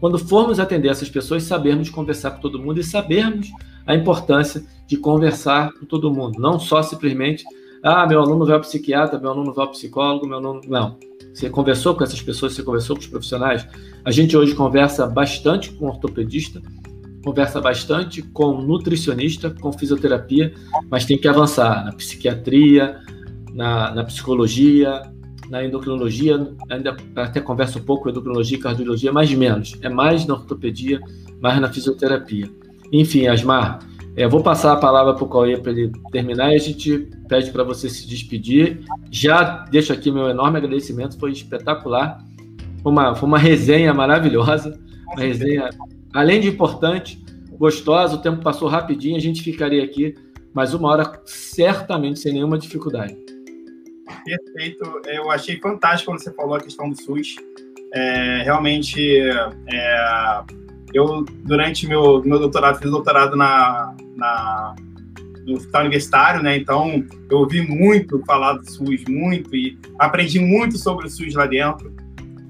Quando 0.00 0.18
formos 0.18 0.60
atender 0.60 0.88
essas 0.88 1.08
pessoas, 1.08 1.42
sabermos 1.42 1.90
conversar 1.90 2.32
com 2.32 2.40
todo 2.40 2.58
mundo 2.58 2.80
e 2.80 2.84
sabermos 2.84 3.48
a 3.86 3.94
importância 3.94 4.64
de 4.86 4.96
conversar 4.96 5.72
com 5.72 5.86
todo 5.86 6.12
mundo, 6.12 6.38
não 6.38 6.58
só 6.58 6.82
simplesmente, 6.82 7.44
ah, 7.82 8.06
meu 8.06 8.20
aluno 8.20 8.44
vai 8.44 8.54
ao 8.54 8.60
psiquiatra, 8.60 9.18
meu 9.18 9.30
aluno 9.30 9.52
vai 9.52 9.64
ao 9.64 9.72
psicólogo, 9.72 10.26
meu 10.26 10.36
aluno. 10.36 10.60
Não. 10.68 10.98
Você 11.32 11.48
conversou 11.48 11.94
com 11.94 12.04
essas 12.04 12.20
pessoas, 12.20 12.52
você 12.52 12.62
conversou 12.62 12.96
com 12.96 13.02
os 13.02 13.08
profissionais. 13.08 13.66
A 14.04 14.10
gente 14.10 14.36
hoje 14.36 14.54
conversa 14.54 15.06
bastante 15.06 15.72
com 15.72 15.86
ortopedista, 15.86 16.60
conversa 17.24 17.60
bastante 17.60 18.22
com 18.22 18.60
nutricionista, 18.60 19.50
com 19.50 19.72
fisioterapia, 19.72 20.52
mas 20.90 21.04
tem 21.04 21.18
que 21.18 21.28
avançar 21.28 21.84
na 21.84 21.92
psiquiatria, 21.92 23.00
na, 23.54 23.94
na 23.94 24.04
psicologia, 24.04 25.02
na 25.48 25.64
endocrinologia, 25.64 26.48
ainda 26.68 26.96
até 27.16 27.40
conversa 27.40 27.78
um 27.78 27.82
pouco 27.82 28.08
endocrinologia 28.08 28.58
e 28.58 28.60
cardiologia, 28.60 29.12
mas 29.12 29.32
menos. 29.32 29.76
É 29.82 29.88
mais 29.88 30.26
na 30.26 30.34
ortopedia, 30.34 31.00
mais 31.40 31.60
na 31.60 31.72
fisioterapia. 31.72 32.50
Enfim, 32.92 33.26
Asmar, 33.26 33.80
é, 34.16 34.26
vou 34.26 34.42
passar 34.42 34.72
a 34.72 34.76
palavra 34.76 35.14
para 35.14 35.24
o 35.24 35.28
Cauê 35.28 35.56
para 35.56 35.72
ele 35.72 35.92
terminar 36.10 36.52
e 36.52 36.56
a 36.56 36.58
gente 36.58 37.08
pede 37.28 37.50
para 37.50 37.62
você 37.62 37.88
se 37.88 38.06
despedir. 38.06 38.80
Já 39.10 39.64
deixo 39.70 39.92
aqui 39.92 40.10
meu 40.10 40.28
enorme 40.28 40.58
agradecimento, 40.58 41.18
foi 41.18 41.32
espetacular. 41.32 42.22
Foi 42.82 42.92
uma, 42.92 43.14
foi 43.14 43.28
uma 43.28 43.38
resenha 43.38 43.92
maravilhosa, 43.94 44.78
uma 45.06 45.22
resenha, 45.22 45.70
além 46.12 46.40
de 46.40 46.48
importante, 46.48 47.24
gostosa. 47.52 48.16
O 48.16 48.18
tempo 48.18 48.42
passou 48.42 48.68
rapidinho, 48.68 49.16
a 49.16 49.20
gente 49.20 49.42
ficaria 49.42 49.82
aqui 49.82 50.14
mais 50.52 50.74
uma 50.74 50.88
hora, 50.88 51.20
certamente, 51.24 52.18
sem 52.18 52.32
nenhuma 52.32 52.58
dificuldade. 52.58 53.16
Perfeito. 54.36 55.00
Eu 55.06 55.30
achei 55.30 55.58
fantástico 55.58 56.10
quando 56.10 56.22
você 56.22 56.32
falou 56.32 56.54
a 56.54 56.60
questão 56.60 56.90
do 56.90 57.00
SUS. 57.00 57.36
É, 57.94 58.42
realmente, 58.44 59.18
é, 59.20 60.42
eu, 60.92 61.24
durante 61.44 61.86
meu, 61.86 62.22
meu 62.22 62.38
doutorado, 62.38 62.78
fiz 62.78 62.90
doutorado 62.90 63.36
na, 63.36 63.94
na, 64.14 64.76
no 65.46 65.54
hospital 65.54 65.82
universitário, 65.82 66.42
né? 66.42 66.56
Então, 66.56 67.04
eu 67.30 67.38
ouvi 67.38 67.62
muito 67.62 68.22
falar 68.26 68.54
do 68.54 68.70
SUS, 68.70 69.04
muito, 69.08 69.54
e 69.56 69.78
aprendi 69.98 70.38
muito 70.38 70.76
sobre 70.76 71.06
o 71.06 71.10
SUS 71.10 71.34
lá 71.34 71.46
dentro. 71.46 71.94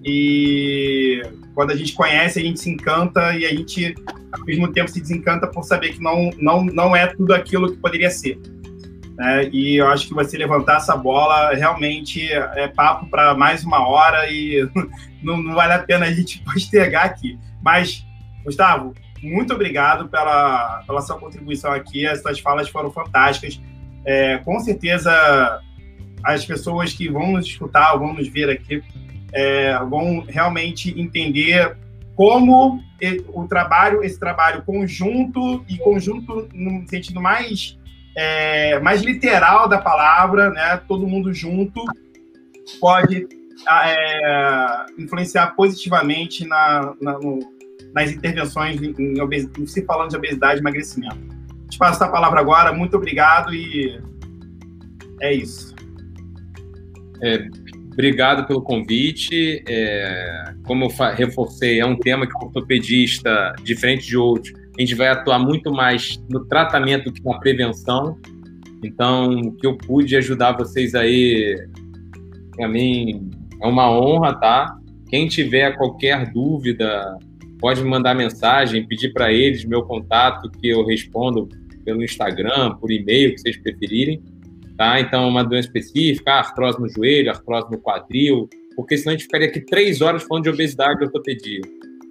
E 0.05 1.23
quando 1.55 1.71
a 1.71 1.77
gente 1.77 1.93
conhece, 1.93 2.39
a 2.39 2.43
gente 2.43 2.61
se 2.61 2.71
encanta 2.71 3.37
e 3.37 3.45
a 3.45 3.51
gente, 3.51 3.95
ao 4.33 4.45
mesmo 4.45 4.73
tempo, 4.73 4.91
se 4.91 5.01
desencanta 5.01 5.47
por 5.47 5.63
saber 5.65 5.93
que 5.93 6.03
não, 6.03 6.31
não, 6.39 6.65
não 6.65 6.97
é 6.97 7.07
tudo 7.07 7.35
aquilo 7.35 7.71
que 7.71 7.79
poderia 7.79 8.11
ser. 8.11 8.41
Né? 9.19 9.49
E 9.53 9.77
eu 9.77 9.89
acho 9.89 10.07
que 10.07 10.15
você 10.15 10.39
levantar 10.39 10.77
essa 10.77 10.97
bola 10.97 11.53
realmente 11.53 12.33
é 12.33 12.69
papo 12.69 13.07
para 13.11 13.35
mais 13.35 13.65
uma 13.65 13.87
hora 13.87 14.31
e 14.31 14.67
não, 15.21 15.43
não 15.43 15.55
vale 15.55 15.73
a 15.73 15.81
pena 15.81 16.07
a 16.07 16.13
gente 16.13 16.41
postergar 16.47 17.05
aqui. 17.05 17.37
Mas 17.61 18.07
Gustavo, 18.45 18.95
muito 19.21 19.53
obrigado 19.53 20.09
pela, 20.09 20.85
pela 20.87 21.03
sua 21.03 21.19
contribuição 21.19 21.73
aqui. 21.73 22.07
Essas 22.07 22.39
falas 22.39 22.69
foram 22.69 22.93
fantásticas. 22.93 23.61
É, 24.05 24.39
com 24.39 24.61
certeza, 24.61 25.61
as 26.23 26.45
pessoas 26.47 26.93
que 26.95 27.11
vão 27.11 27.33
nos 27.33 27.45
escutar, 27.45 27.97
vão 27.97 28.15
nos 28.15 28.29
ver 28.29 28.49
aqui, 28.49 28.83
é, 29.33 29.77
vão 29.81 30.25
realmente 30.27 30.99
entender 30.99 31.77
como 32.15 32.81
o 33.29 33.47
trabalho, 33.47 34.03
esse 34.03 34.19
trabalho 34.19 34.63
conjunto 34.63 35.65
e 35.69 35.77
conjunto 35.79 36.49
no 36.53 36.89
sentido 36.89 37.21
mais 37.21 37.79
é, 38.17 38.79
mais 38.81 39.03
literal 39.03 39.69
da 39.69 39.79
palavra, 39.79 40.51
né? 40.51 40.81
Todo 40.89 41.07
mundo 41.07 41.33
junto 41.33 41.85
pode 42.81 43.27
é, 43.69 44.87
influenciar 44.99 45.49
positivamente 45.55 46.47
na, 46.47 46.95
na 47.01 47.19
no, 47.19 47.39
nas 47.95 48.11
intervenções 48.11 48.81
em, 48.83 48.95
em 48.99 49.67
se 49.67 49.85
falando 49.85 50.11
de 50.11 50.17
obesidade 50.17 50.59
e 50.59 50.61
emagrecimento. 50.61 51.19
Te 51.69 51.79
passo 51.79 52.03
a 52.03 52.09
palavra 52.09 52.41
agora, 52.41 52.73
muito 52.73 52.97
obrigado 52.97 53.55
e 53.55 54.01
é 55.21 55.35
isso. 55.35 55.75
É, 57.23 57.47
obrigado 57.93 58.47
pelo 58.47 58.63
convite. 58.63 59.63
É, 59.69 60.55
como 60.65 60.85
eu 60.85 60.89
reforcei, 61.15 61.81
é 61.81 61.87
um 61.87 61.97
tema 61.97 62.27
que 62.27 62.35
o 62.35 62.47
ortopedista, 62.47 63.55
diferente 63.63 64.07
de 64.07 64.17
outros, 64.17 64.53
a 64.79 64.81
gente 64.81 64.95
vai 64.95 65.09
atuar 65.09 65.41
muito 65.41 65.73
mais 65.73 66.23
no 66.31 66.45
tratamento 66.47 67.13
que 67.13 67.23
na 67.25 67.37
prevenção. 67.41 68.17
Então, 68.85 69.31
o 69.33 69.53
que 69.57 69.67
eu 69.67 69.77
pude 69.77 70.17
ajudar 70.17 70.53
vocês 70.53 70.95
aí, 70.95 71.57
para 72.55 72.69
mim, 72.69 73.29
é 73.61 73.67
uma 73.67 73.91
honra, 73.91 74.35
tá? 74.35 74.79
Quem 75.11 75.27
tiver 75.27 75.77
qualquer 75.77 76.33
dúvida, 76.33 77.19
pode 77.59 77.83
mandar 77.83 78.15
mensagem, 78.15 78.87
pedir 78.87 79.13
para 79.13 79.33
eles 79.33 79.65
meu 79.65 79.83
contato, 79.83 80.49
que 80.49 80.69
eu 80.69 80.87
respondo 80.87 81.49
pelo 81.85 82.05
Instagram, 82.05 82.77
por 82.77 82.93
e-mail, 82.93 83.35
que 83.35 83.41
vocês 83.41 83.57
preferirem. 83.57 84.23
Tá? 84.77 85.01
Então, 85.01 85.29
uma 85.29 85.43
doença 85.43 85.67
específica, 85.67 86.35
artrose 86.35 86.81
no 86.81 86.89
joelho, 86.89 87.31
artrose 87.31 87.69
no 87.69 87.79
quadril, 87.79 88.49
porque 88.77 88.97
senão 88.97 89.11
a 89.11 89.17
gente 89.17 89.25
ficaria 89.25 89.49
aqui 89.49 89.61
três 89.61 90.01
horas 90.01 90.23
falando 90.23 90.45
de 90.45 90.51
obesidade 90.51 91.01
e 91.01 91.05
ortopedia. 91.07 91.63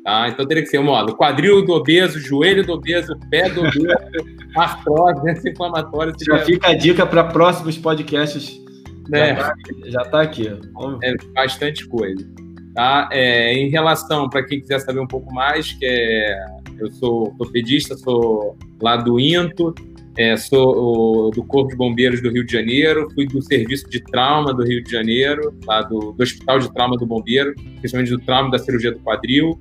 Tá? 0.08 0.30
Então, 0.30 0.48
teria 0.48 0.64
que 0.64 0.70
ser, 0.70 0.80
modo, 0.80 1.18
quadril 1.18 1.66
do 1.66 1.74
obeso, 1.74 2.18
joelho 2.18 2.66
do 2.66 2.72
obeso, 2.72 3.14
pé 3.30 3.50
do 3.50 3.60
obeso, 3.60 3.90
artrose, 4.56 5.20
doença 5.20 5.50
inflamatória. 5.50 6.14
Já 6.26 6.46
fica 6.46 6.70
a 6.70 6.74
dica 6.74 7.06
para 7.06 7.26
próximos 7.26 7.78
podcasts. 7.78 8.58
É. 9.12 9.36
Já 9.36 10.04
está 10.04 10.04
tá 10.04 10.22
aqui. 10.22 10.50
Vamos... 10.72 11.00
É 11.04 11.14
bastante 11.34 11.86
coisa. 11.90 12.26
Tá? 12.74 13.10
É, 13.12 13.54
em 13.54 13.70
relação, 13.70 14.30
para 14.30 14.46
quem 14.46 14.62
quiser 14.62 14.80
saber 14.80 15.02
um 15.02 15.08
pouco 15.08 15.30
mais, 15.34 15.74
que 15.74 15.86
é, 15.86 16.40
eu 16.80 16.90
sou 16.90 17.24
ortopedista, 17.24 17.98
sou 17.98 18.58
lá 18.82 18.96
do 18.96 19.20
INTO, 19.20 19.76
é, 20.18 20.38
sou 20.38 21.28
o, 21.28 21.32
do 21.32 21.44
Corpo 21.44 21.72
de 21.72 21.76
Bombeiros 21.76 22.22
do 22.22 22.32
Rio 22.32 22.46
de 22.46 22.54
Janeiro, 22.54 23.10
fui 23.14 23.28
do 23.28 23.42
Serviço 23.42 23.90
de 23.90 24.00
Trauma 24.00 24.54
do 24.54 24.64
Rio 24.64 24.82
de 24.82 24.90
Janeiro, 24.90 25.54
lá 25.66 25.82
do, 25.82 26.14
do 26.14 26.24
Hospital 26.24 26.60
de 26.60 26.74
Trauma 26.74 26.96
do 26.96 27.06
Bombeiro, 27.06 27.54
principalmente 27.80 28.12
do 28.12 28.20
trauma 28.20 28.50
da 28.50 28.58
cirurgia 28.58 28.94
do 28.94 29.00
quadril. 29.00 29.60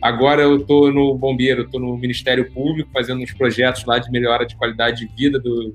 Agora 0.00 0.42
eu 0.42 0.56
estou 0.58 0.92
no 0.92 1.14
Bombeiro, 1.14 1.62
estou 1.62 1.80
no 1.80 1.96
Ministério 1.96 2.52
Público, 2.52 2.88
fazendo 2.92 3.20
uns 3.20 3.32
projetos 3.32 3.84
lá 3.84 3.98
de 3.98 4.10
melhora 4.10 4.46
de 4.46 4.56
qualidade 4.56 5.06
de 5.06 5.14
vida 5.14 5.40
do, 5.40 5.74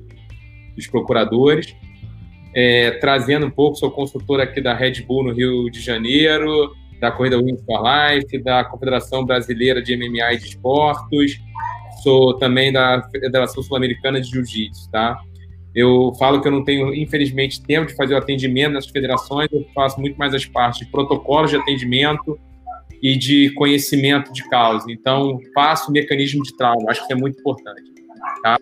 dos 0.75 0.87
procuradores. 0.87 1.75
É, 2.55 2.91
trazendo 2.91 3.47
um 3.47 3.51
pouco, 3.51 3.75
sou 3.75 3.91
consultor 3.91 4.39
aqui 4.39 4.61
da 4.61 4.73
Red 4.73 5.01
Bull 5.01 5.23
no 5.23 5.33
Rio 5.33 5.69
de 5.69 5.81
Janeiro, 5.81 6.71
da 7.01 7.11
Corrida 7.11 7.37
Wings 7.37 7.63
for 7.65 7.83
Life, 7.83 8.37
da 8.43 8.63
Confederação 8.63 9.25
Brasileira 9.25 9.81
de 9.81 9.97
MMA 9.97 10.33
e 10.33 10.37
de 10.37 10.45
Esportes, 10.45 11.37
sou 12.01 12.37
também 12.37 12.71
da 12.71 13.01
Federação 13.11 13.61
Sul-Americana 13.61 14.21
de 14.21 14.29
Jiu-Jitsu, 14.29 14.89
tá? 14.89 15.19
Eu 15.75 16.13
falo 16.19 16.39
que 16.39 16.47
eu 16.47 16.51
não 16.51 16.63
tenho, 16.63 16.93
infelizmente, 16.93 17.61
tempo 17.61 17.87
de 17.87 17.95
fazer 17.95 18.13
o 18.13 18.17
atendimento 18.17 18.73
nessas 18.73 18.91
federações, 18.91 19.49
eu 19.51 19.65
faço 19.73 19.99
muito 19.99 20.15
mais 20.15 20.33
as 20.33 20.45
partes 20.45 20.85
de 20.85 20.91
protocolos 20.91 21.49
de 21.49 21.57
atendimento 21.57 22.39
e 23.03 23.17
de 23.17 23.49
conhecimento 23.51 24.31
de 24.31 24.47
causa. 24.49 24.85
Então, 24.89 25.37
faço 25.53 25.91
mecanismo 25.91 26.41
de 26.41 26.55
trauma, 26.55 26.89
acho 26.89 27.05
que 27.05 27.11
é 27.11 27.15
muito 27.15 27.37
importante, 27.37 27.91
tá? 28.41 28.57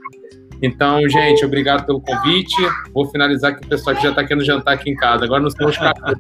Então, 0.64 1.08
gente, 1.08 1.46
obrigado 1.46 1.86
pelo 1.86 2.02
convite. 2.02 2.56
Vou 2.92 3.06
finalizar 3.06 3.56
que 3.56 3.66
o 3.66 3.70
pessoal 3.70 3.96
que 3.96 4.02
já 4.02 4.10
está 4.10 4.24
querendo 4.24 4.44
jantar 4.44 4.74
aqui 4.74 4.90
em 4.90 4.96
casa. 4.96 5.26
Agora 5.26 5.42
não 5.42 5.50
são 5.50 5.68
os 5.68 5.78
cafés. 5.78 6.18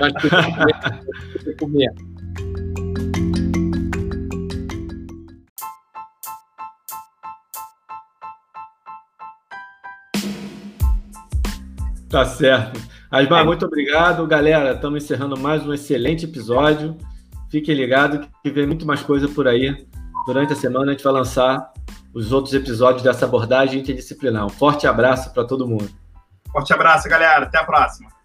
Nós 0.00 0.12
precisamos 0.12 0.54
comer. 1.58 1.92
Tá 12.08 12.24
certo. 12.24 12.80
Asmar, 13.10 13.42
é. 13.42 13.44
muito 13.44 13.66
obrigado. 13.66 14.24
Galera, 14.26 14.72
estamos 14.72 15.02
encerrando 15.02 15.36
mais 15.36 15.66
um 15.66 15.74
excelente 15.74 16.26
episódio. 16.26 16.96
Fiquem 17.50 17.74
ligados 17.74 18.28
que 18.42 18.50
vem 18.50 18.66
muito 18.66 18.86
mais 18.86 19.02
coisa 19.02 19.28
por 19.28 19.48
aí. 19.48 19.86
Durante 20.26 20.52
a 20.52 20.56
semana 20.56 20.92
a 20.92 20.94
gente 20.94 21.02
vai 21.02 21.12
lançar 21.12 21.72
os 22.14 22.32
outros 22.32 22.54
episódios 22.54 23.02
dessa 23.02 23.24
abordagem 23.24 23.80
interdisciplinar. 23.80 24.46
Um 24.46 24.50
forte 24.50 24.86
abraço 24.86 25.32
para 25.32 25.44
todo 25.44 25.66
mundo. 25.66 25.90
Forte 26.52 26.72
abraço, 26.72 27.08
galera. 27.08 27.46
Até 27.46 27.58
a 27.58 27.64
próxima. 27.64 28.19